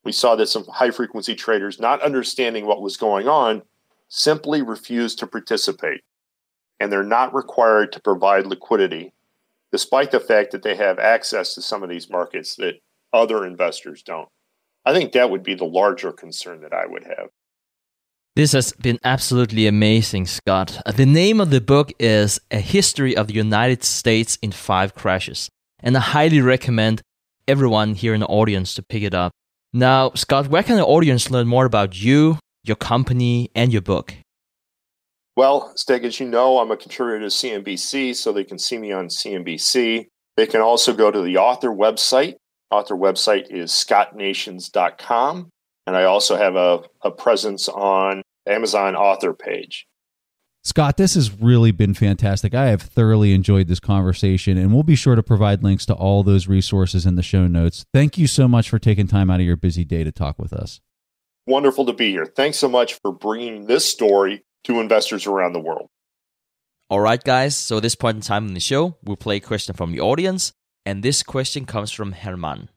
We 0.03 0.11
saw 0.11 0.35
that 0.35 0.47
some 0.47 0.65
high 0.65 0.91
frequency 0.91 1.35
traders, 1.35 1.79
not 1.79 2.01
understanding 2.01 2.65
what 2.65 2.81
was 2.81 2.97
going 2.97 3.27
on, 3.27 3.61
simply 4.09 4.61
refused 4.61 5.19
to 5.19 5.27
participate, 5.27 6.01
and 6.83 6.91
they're 6.91 7.01
not 7.01 7.33
required 7.33 7.93
to 7.93 8.01
provide 8.01 8.45
liquidity, 8.45 9.13
despite 9.71 10.11
the 10.11 10.19
fact 10.19 10.51
that 10.51 10.63
they 10.63 10.75
have 10.75 10.99
access 10.99 11.55
to 11.55 11.61
some 11.61 11.81
of 11.81 11.87
these 11.87 12.09
markets 12.09 12.57
that 12.57 12.81
other 13.13 13.45
investors 13.45 14.03
don't. 14.03 14.27
I 14.83 14.91
think 14.91 15.13
that 15.13 15.29
would 15.29 15.43
be 15.43 15.55
the 15.55 15.63
larger 15.63 16.11
concern 16.11 16.59
that 16.59 16.73
I 16.73 16.85
would 16.85 17.05
have. 17.05 17.29
This 18.35 18.51
has 18.51 18.73
been 18.73 18.99
absolutely 19.01 19.65
amazing, 19.65 20.25
Scott. 20.25 20.81
Uh, 20.85 20.91
the 20.91 21.05
name 21.05 21.39
of 21.39 21.51
the 21.51 21.61
book 21.61 21.93
is 21.99 22.41
A 22.51 22.59
History 22.59 23.15
of 23.15 23.27
the 23.27 23.35
United 23.35 23.85
States 23.85 24.37
in 24.41 24.51
Five 24.51 24.93
Crashes, 24.93 25.47
and 25.79 25.95
I 25.95 26.01
highly 26.01 26.41
recommend 26.41 27.01
everyone 27.47 27.95
here 27.95 28.13
in 28.13 28.19
the 28.19 28.27
audience 28.27 28.75
to 28.75 28.83
pick 28.83 29.03
it 29.03 29.13
up. 29.13 29.31
Now, 29.71 30.11
Scott, 30.15 30.49
where 30.49 30.63
can 30.63 30.75
the 30.75 30.85
audience 30.85 31.31
learn 31.31 31.47
more 31.47 31.65
about 31.65 32.01
you, 32.03 32.39
your 32.61 32.75
company, 32.75 33.51
and 33.55 33.71
your 33.71 33.81
book? 33.81 34.15
Well, 35.35 35.73
Stig, 35.75 36.05
as 36.05 36.19
you 36.19 36.27
know, 36.27 36.59
I'm 36.59 36.71
a 36.71 36.77
contributor 36.77 37.19
to 37.21 37.27
CNBC, 37.27 38.15
so 38.15 38.31
they 38.31 38.43
can 38.43 38.59
see 38.59 38.77
me 38.77 38.91
on 38.91 39.07
CNBC. 39.07 40.07
They 40.37 40.45
can 40.45 40.61
also 40.61 40.93
go 40.93 41.09
to 41.09 41.21
the 41.21 41.37
author 41.37 41.69
website. 41.69 42.35
Author 42.69 42.95
website 42.95 43.51
is 43.51 43.71
scottnations.com. 43.71 45.49
And 45.85 45.97
I 45.97 46.03
also 46.03 46.35
have 46.35 46.55
a, 46.55 46.81
a 47.03 47.11
presence 47.11 47.67
on 47.67 48.21
Amazon 48.47 48.95
author 48.95 49.33
page. 49.33 49.85
Scott, 50.65 50.95
this 50.95 51.15
has 51.15 51.33
really 51.41 51.71
been 51.71 51.93
fantastic. 51.93 52.53
I 52.53 52.67
have 52.67 52.81
thoroughly 52.81 53.33
enjoyed 53.33 53.67
this 53.67 53.81
conversation, 53.81 54.57
and 54.57 54.73
we'll 54.73 54.83
be 54.83 54.95
sure 54.95 55.15
to 55.15 55.23
provide 55.23 55.61
links 55.61 55.85
to 55.87 55.93
all 55.93 56.23
those 56.23 56.47
resources 56.47 57.05
in 57.05 57.15
the 57.15 57.21
show 57.21 57.47
notes. 57.47 57.85
Thank 57.93 58.17
you 58.17 58.27
so 58.27 58.47
much 58.47 58.69
for 58.69 58.79
taking 58.79 59.07
time 59.07 59.29
out 59.29 59.41
of 59.41 59.45
your 59.45 59.57
busy 59.57 59.83
day 59.83 60.05
to 60.05 60.11
talk 60.11 60.39
with 60.39 60.53
us. 60.53 60.79
Wonderful 61.47 61.85
to 61.87 61.93
be 61.93 62.11
here. 62.11 62.25
Thanks 62.25 62.57
so 62.57 62.69
much 62.69 62.93
for 63.01 63.11
bringing 63.11 63.65
this 63.65 63.85
story 63.85 64.45
to 64.65 64.79
investors 64.79 65.27
around 65.27 65.53
the 65.53 65.59
world. 65.59 65.89
All 66.89 66.99
right, 66.99 67.23
guys. 67.23 67.57
So, 67.57 67.77
at 67.77 67.83
this 67.83 67.95
point 67.95 68.17
in 68.17 68.21
time 68.21 68.47
in 68.47 68.53
the 68.53 68.59
show, 68.59 68.97
we'll 69.03 69.17
play 69.17 69.37
a 69.37 69.39
question 69.39 69.75
from 69.75 69.91
the 69.91 69.99
audience. 69.99 70.53
And 70.85 71.01
this 71.01 71.23
question 71.23 71.65
comes 71.65 71.91
from 71.91 72.11
Herman. 72.11 72.69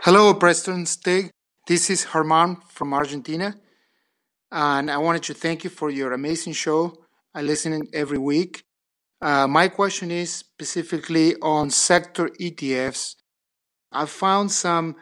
Hello, 0.00 0.34
Preston 0.34 0.86
Stig. 0.86 1.30
This 1.66 1.90
is 1.90 2.04
Herman 2.04 2.58
from 2.68 2.92
Argentina. 2.92 3.56
And 4.52 4.90
I 4.90 4.98
wanted 4.98 5.22
to 5.24 5.34
thank 5.34 5.64
you 5.64 5.70
for 5.70 5.90
your 5.90 6.12
amazing 6.12 6.52
show. 6.52 6.94
I 7.34 7.42
listen 7.42 7.86
every 7.94 8.18
week. 8.18 8.64
Uh, 9.22 9.46
my 9.46 9.68
question 9.68 10.10
is 10.10 10.32
specifically 10.32 11.36
on 11.42 11.70
sector 11.70 12.30
ETFs. 12.40 13.16
I 13.92 14.06
found 14.06 14.50
some 14.50 14.96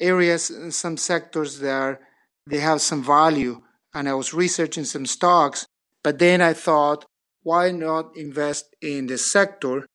areas, 0.00 0.50
and 0.50 0.74
some 0.74 0.96
sectors 0.96 1.60
there, 1.60 2.00
they 2.46 2.58
have 2.58 2.80
some 2.80 3.02
value. 3.02 3.62
And 3.94 4.08
I 4.08 4.14
was 4.14 4.34
researching 4.34 4.84
some 4.84 5.06
stocks, 5.06 5.66
but 6.02 6.18
then 6.18 6.40
I 6.40 6.52
thought, 6.52 7.04
why 7.42 7.70
not 7.70 8.16
invest 8.16 8.74
in 8.80 9.06
the 9.06 9.18
sector 9.18 9.86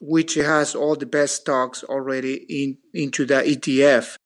which 0.00 0.34
has 0.34 0.74
all 0.74 0.96
the 0.96 1.06
best 1.06 1.36
stocks 1.36 1.84
already 1.84 2.34
in 2.48 2.78
into 2.92 3.24
the 3.24 3.34
ETF? 3.34 4.16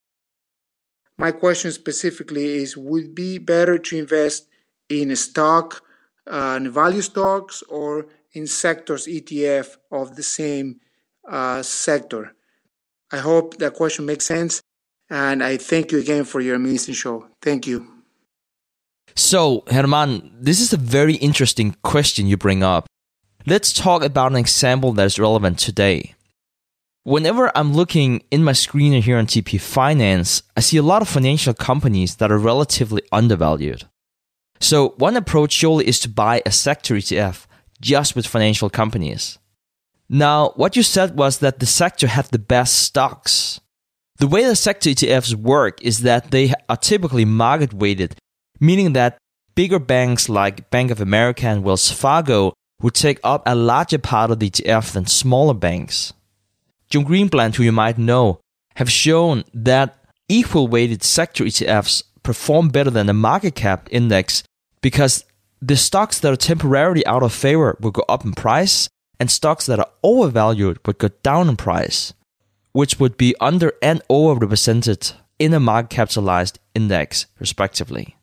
My 1.19 1.33
question 1.33 1.73
specifically 1.73 2.57
is: 2.57 2.77
Would 2.77 3.15
be 3.15 3.39
better 3.39 3.79
to 3.79 3.99
invest 3.99 4.49
in 4.89 5.11
a 5.11 5.17
stock, 5.17 5.83
uh, 6.27 6.59
in 6.61 6.71
value 6.71 7.03
stocks, 7.03 7.63
or 7.69 8.07
in 8.33 8.47
sectors 8.47 9.07
ETF 9.07 9.77
of 9.91 10.17
the 10.17 10.23
same 10.23 10.81
uh, 11.29 11.63
sector? 11.63 12.35
I 13.11 13.19
hope 13.19 13.59
that 13.59 13.75
question 13.75 14.05
makes 14.05 14.27
sense 14.27 14.63
And 15.09 15.43
I 15.43 15.57
thank 15.57 15.93
you 15.93 15.99
again 15.99 16.25
for 16.25 16.41
your 16.41 16.57
amazing 16.57 16.95
show. 16.95 17.29
Thank 17.41 17.67
you. 17.67 17.96
So, 19.17 19.65
Herman, 19.69 20.31
this 20.39 20.61
is 20.61 20.75
a 20.75 20.77
very 20.77 21.15
interesting 21.15 21.75
question 21.83 22.27
you 22.27 22.37
bring 22.37 22.63
up. 22.63 22.87
Let's 23.47 23.73
talk 23.73 24.05
about 24.05 24.33
an 24.33 24.37
example 24.37 24.93
that 24.93 25.07
is 25.07 25.19
relevant 25.19 25.59
today. 25.59 26.15
Whenever 27.03 27.51
I'm 27.57 27.73
looking 27.73 28.23
in 28.31 28.45
my 28.45 28.53
screener 28.53 29.01
here 29.01 29.17
on 29.17 29.27
TIP 29.27 29.59
Finance, 29.61 30.43
I 30.55 30.61
see 30.61 30.77
a 30.77 30.83
lot 30.83 31.01
of 31.01 31.09
financial 31.09 31.55
companies 31.55 32.17
that 32.17 32.31
are 32.31 32.39
relatively 32.39 33.03
undervalued. 33.11 33.85
So, 34.61 34.91
one 34.99 35.17
approach 35.17 35.53
surely 35.53 35.87
is 35.87 35.99
to 36.01 36.11
buy 36.11 36.43
a 36.45 36.51
sector 36.51 36.95
ETF 36.95 37.47
just 37.81 38.17
with 38.17 38.27
financial 38.27 38.69
companies. 38.69 39.39
Now, 40.11 40.53
what 40.57 40.77
you 40.77 40.83
said 40.83 41.17
was 41.17 41.39
that 41.39 41.59
the 41.59 41.67
sector 41.67 42.07
had 42.07 42.27
the 42.27 42.39
best 42.39 42.77
stocks. 42.77 43.61
The 44.19 44.27
way 44.27 44.45
the 44.45 44.57
sector 44.57 44.91
ETFs 44.91 45.35
work 45.35 45.83
is 45.83 46.01
that 46.01 46.31
they 46.31 46.53
are 46.69 46.77
typically 46.77 47.25
market 47.25 47.73
weighted, 47.73 48.17
meaning 48.61 48.93
that 48.93 49.19
bigger 49.55 49.79
banks 49.79 50.29
like 50.29 50.71
Bank 50.71 50.91
of 50.91 51.01
America 51.01 51.47
and 51.47 51.65
Wells 51.65 51.91
Fargo 51.91 52.53
would 52.83 52.95
take 52.95 53.19
up 53.25 53.43
a 53.47 53.55
larger 53.55 53.99
part 53.99 54.31
of 54.31 54.39
the 54.39 54.51
ETF 54.51 54.93
than 54.93 55.07
smaller 55.07 55.55
banks. 55.55 56.13
Joel 56.91 57.05
Greenblatt, 57.05 57.57
who 57.57 57.63
you 57.63 57.73
might 57.73 57.99
know, 57.99 58.41
have 58.77 58.91
shown 58.91 59.45
that 59.55 59.99
equal 60.29 60.69
weighted 60.69 61.03
sector 61.03 61.45
ETFs 61.45 62.03
perform 62.23 62.69
better 62.69 62.91
than 62.91 63.07
the 63.07 63.15
market 63.15 63.55
cap 63.55 63.89
index 63.91 64.43
because 64.83 65.25
the 65.63 65.77
stocks 65.77 66.21
that 66.21 66.33
are 66.33 66.37
temporarily 66.37 67.05
out 67.07 67.23
of 67.23 67.33
favor 67.33 67.77
will 67.81 67.91
go 67.91 68.05
up 68.09 68.25
in 68.25 68.33
price 68.33 68.89
and 69.19 69.31
stocks 69.31 69.67
that 69.67 69.79
are 69.79 69.91
overvalued 70.03 70.79
would 70.87 70.99
go 70.99 71.09
down 71.23 71.49
in 71.49 71.57
price, 71.57 72.13
which 72.73 73.01
would 73.01 73.17
be 73.17 73.35
under 73.41 73.73
and 73.81 74.03
overrepresented 74.11 75.15
in 75.39 75.55
a 75.55 75.61
market 75.61 75.91
capitalized 75.91 76.59
index, 76.75 77.27
respectively. 77.39 78.16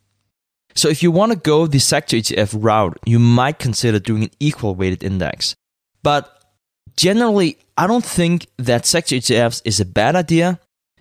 So, 0.75 0.89
if 0.89 1.03
you 1.03 1.11
want 1.11 1.31
to 1.31 1.37
go 1.37 1.67
the 1.67 1.79
sector 1.79 2.17
ETF 2.17 2.55
route, 2.57 2.97
you 3.05 3.19
might 3.19 3.59
consider 3.59 3.99
doing 3.99 4.23
an 4.23 4.31
equal 4.39 4.75
weighted 4.75 5.03
index. 5.03 5.55
But 6.01 6.43
generally, 6.97 7.57
I 7.77 7.87
don't 7.87 8.05
think 8.05 8.47
that 8.57 8.85
sector 8.85 9.15
ETFs 9.15 9.61
is 9.65 9.79
a 9.79 9.85
bad 9.85 10.15
idea 10.15 10.59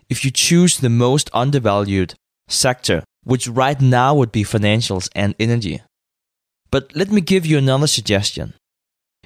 if 0.09 0.25
you 0.25 0.31
choose 0.31 0.79
the 0.79 0.91
most 0.91 1.31
undervalued 1.33 2.15
sector, 2.49 3.03
which 3.25 3.49
right 3.49 3.81
now 3.81 4.15
would 4.15 4.33
be 4.33 4.45
financials 4.45 5.09
and 5.15 5.35
energy. 5.39 5.81
But 6.71 6.95
let 6.95 7.11
me 7.11 7.21
give 7.21 7.45
you 7.47 7.59
another 7.59 7.87
suggestion. 7.87 8.55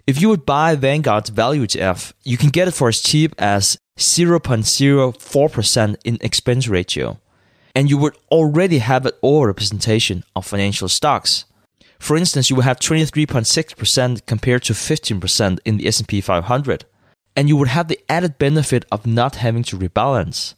If 0.06 0.20
you 0.20 0.28
would 0.28 0.46
buy 0.46 0.76
Vanguard's 0.76 1.30
value 1.30 1.66
ETF, 1.66 2.12
you 2.22 2.36
can 2.36 2.50
get 2.50 2.68
it 2.68 2.74
for 2.74 2.88
as 2.88 3.00
cheap 3.00 3.34
as 3.38 3.76
0.04% 3.98 5.96
in 6.04 6.18
expense 6.20 6.68
ratio, 6.68 7.18
and 7.76 7.90
you 7.90 7.98
would 7.98 8.16
already 8.30 8.78
have 8.78 9.04
an 9.04 9.12
overrepresentation 9.22 10.22
of 10.34 10.46
financial 10.46 10.88
stocks. 10.88 11.44
For 11.98 12.16
instance, 12.16 12.48
you 12.48 12.56
would 12.56 12.64
have 12.64 12.80
23.6% 12.80 14.24
compared 14.24 14.62
to 14.64 14.72
15% 14.72 15.58
in 15.66 15.76
the 15.76 15.86
S&P 15.86 16.22
500, 16.22 16.86
and 17.36 17.48
you 17.50 17.56
would 17.56 17.68
have 17.68 17.88
the 17.88 18.00
added 18.08 18.38
benefit 18.38 18.86
of 18.90 19.06
not 19.06 19.36
having 19.36 19.62
to 19.64 19.76
rebalance. 19.76 20.54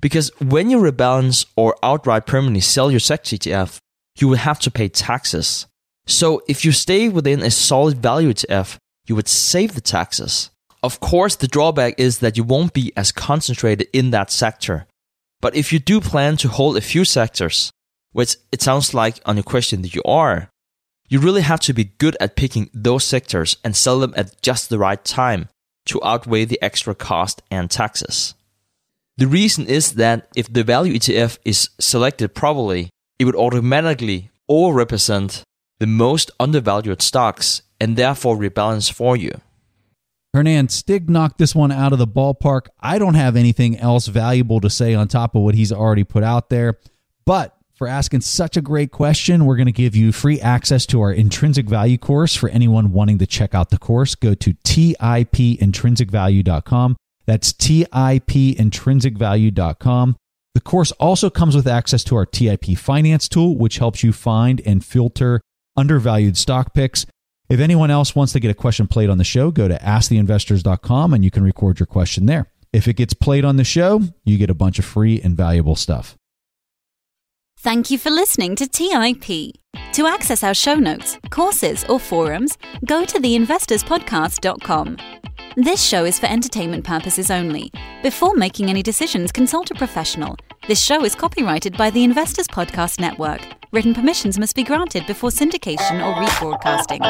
Because 0.00 0.30
when 0.40 0.70
you 0.70 0.78
rebalance 0.78 1.44
or 1.56 1.76
outright 1.82 2.26
permanently 2.26 2.60
sell 2.60 2.90
your 2.90 3.00
sector 3.00 3.36
ETF, 3.36 3.76
you 4.18 4.26
would 4.28 4.38
have 4.38 4.58
to 4.60 4.70
pay 4.70 4.88
taxes. 4.88 5.66
So 6.06 6.40
if 6.48 6.64
you 6.64 6.72
stay 6.72 7.10
within 7.10 7.42
a 7.42 7.50
solid 7.50 7.98
value 7.98 8.32
ETF, 8.32 8.78
you 9.06 9.14
would 9.14 9.28
save 9.28 9.74
the 9.74 9.82
taxes. 9.82 10.50
Of 10.82 11.00
course, 11.00 11.36
the 11.36 11.48
drawback 11.48 12.00
is 12.00 12.20
that 12.20 12.38
you 12.38 12.44
won't 12.44 12.72
be 12.72 12.94
as 12.96 13.12
concentrated 13.12 13.88
in 13.92 14.10
that 14.10 14.30
sector. 14.30 14.86
But 15.40 15.54
if 15.54 15.72
you 15.72 15.78
do 15.78 16.00
plan 16.00 16.36
to 16.38 16.48
hold 16.48 16.76
a 16.76 16.80
few 16.80 17.04
sectors, 17.04 17.70
which 18.12 18.36
it 18.50 18.62
sounds 18.62 18.94
like 18.94 19.20
on 19.26 19.36
your 19.36 19.44
question 19.44 19.82
that 19.82 19.94
you 19.94 20.02
are, 20.04 20.48
you 21.08 21.20
really 21.20 21.42
have 21.42 21.60
to 21.60 21.72
be 21.72 21.92
good 21.98 22.16
at 22.20 22.36
picking 22.36 22.70
those 22.72 23.04
sectors 23.04 23.56
and 23.62 23.76
sell 23.76 24.00
them 24.00 24.14
at 24.16 24.40
just 24.42 24.68
the 24.68 24.78
right 24.78 25.04
time 25.04 25.48
to 25.86 26.02
outweigh 26.02 26.44
the 26.44 26.60
extra 26.60 26.94
cost 26.94 27.42
and 27.50 27.70
taxes. 27.70 28.34
The 29.16 29.26
reason 29.26 29.66
is 29.66 29.92
that 29.92 30.28
if 30.34 30.52
the 30.52 30.64
value 30.64 30.94
ETF 30.94 31.38
is 31.44 31.70
selected 31.78 32.34
properly, 32.34 32.90
it 33.18 33.24
would 33.24 33.36
automatically 33.36 34.30
overrepresent 34.50 35.42
the 35.78 35.86
most 35.86 36.30
undervalued 36.40 37.02
stocks 37.02 37.62
and 37.80 37.96
therefore 37.96 38.36
rebalance 38.36 38.92
for 38.92 39.16
you. 39.16 39.40
Hernan 40.36 40.68
Stig 40.68 41.08
knocked 41.08 41.38
this 41.38 41.54
one 41.54 41.72
out 41.72 41.94
of 41.94 41.98
the 41.98 42.06
ballpark. 42.06 42.66
I 42.78 42.98
don't 42.98 43.14
have 43.14 43.36
anything 43.36 43.78
else 43.78 44.06
valuable 44.06 44.60
to 44.60 44.68
say 44.68 44.92
on 44.92 45.08
top 45.08 45.34
of 45.34 45.40
what 45.40 45.54
he's 45.54 45.72
already 45.72 46.04
put 46.04 46.22
out 46.22 46.50
there. 46.50 46.78
But 47.24 47.56
for 47.72 47.88
asking 47.88 48.20
such 48.20 48.58
a 48.58 48.60
great 48.60 48.92
question, 48.92 49.46
we're 49.46 49.56
going 49.56 49.64
to 49.64 49.72
give 49.72 49.96
you 49.96 50.12
free 50.12 50.38
access 50.38 50.84
to 50.86 51.00
our 51.00 51.10
intrinsic 51.10 51.70
value 51.70 51.96
course 51.96 52.36
for 52.36 52.50
anyone 52.50 52.92
wanting 52.92 53.16
to 53.16 53.26
check 53.26 53.54
out 53.54 53.70
the 53.70 53.78
course. 53.78 54.14
Go 54.14 54.34
to 54.34 54.52
tipintrinsicvalue.com. 54.52 56.96
That's 57.24 57.54
tipintrinsicvalue.com. 57.54 60.16
The 60.54 60.60
course 60.60 60.92
also 60.92 61.30
comes 61.30 61.56
with 61.56 61.66
access 61.66 62.04
to 62.04 62.14
our 62.14 62.26
TIP 62.26 62.76
finance 62.76 63.26
tool, 63.26 63.56
which 63.56 63.78
helps 63.78 64.02
you 64.02 64.12
find 64.12 64.60
and 64.66 64.84
filter 64.84 65.40
undervalued 65.78 66.36
stock 66.36 66.74
picks. 66.74 67.06
If 67.48 67.60
anyone 67.60 67.90
else 67.90 68.14
wants 68.14 68.32
to 68.32 68.40
get 68.40 68.50
a 68.50 68.54
question 68.54 68.86
played 68.88 69.08
on 69.08 69.18
the 69.18 69.24
show, 69.24 69.50
go 69.50 69.68
to 69.68 69.78
asktheinvestors.com 69.78 71.14
and 71.14 71.24
you 71.24 71.30
can 71.30 71.44
record 71.44 71.78
your 71.78 71.86
question 71.86 72.26
there. 72.26 72.50
If 72.72 72.88
it 72.88 72.94
gets 72.94 73.14
played 73.14 73.44
on 73.44 73.56
the 73.56 73.64
show, 73.64 74.02
you 74.24 74.36
get 74.36 74.50
a 74.50 74.54
bunch 74.54 74.78
of 74.78 74.84
free 74.84 75.20
and 75.22 75.36
valuable 75.36 75.76
stuff. 75.76 76.16
Thank 77.58 77.90
you 77.90 77.98
for 77.98 78.10
listening 78.10 78.54
to 78.56 78.68
TIP. 78.68 79.54
To 79.92 80.06
access 80.06 80.42
our 80.42 80.54
show 80.54 80.74
notes, 80.74 81.18
courses, 81.30 81.84
or 81.88 81.98
forums, 81.98 82.58
go 82.84 83.04
to 83.04 83.18
theinvestorspodcast.com. 83.18 84.96
This 85.56 85.82
show 85.82 86.04
is 86.04 86.18
for 86.18 86.26
entertainment 86.26 86.84
purposes 86.84 87.30
only. 87.30 87.72
Before 88.02 88.34
making 88.34 88.68
any 88.68 88.82
decisions, 88.82 89.32
consult 89.32 89.70
a 89.70 89.74
professional. 89.74 90.36
This 90.68 90.82
show 90.82 91.04
is 91.04 91.14
copyrighted 91.14 91.76
by 91.78 91.90
the 91.90 92.04
Investors 92.04 92.46
Podcast 92.46 93.00
Network. 93.00 93.40
Written 93.76 93.92
permissions 93.92 94.38
must 94.38 94.56
be 94.56 94.64
granted 94.64 95.06
before 95.06 95.28
syndication 95.28 96.00
or 96.00 96.14
rebroadcasting. 96.14 97.02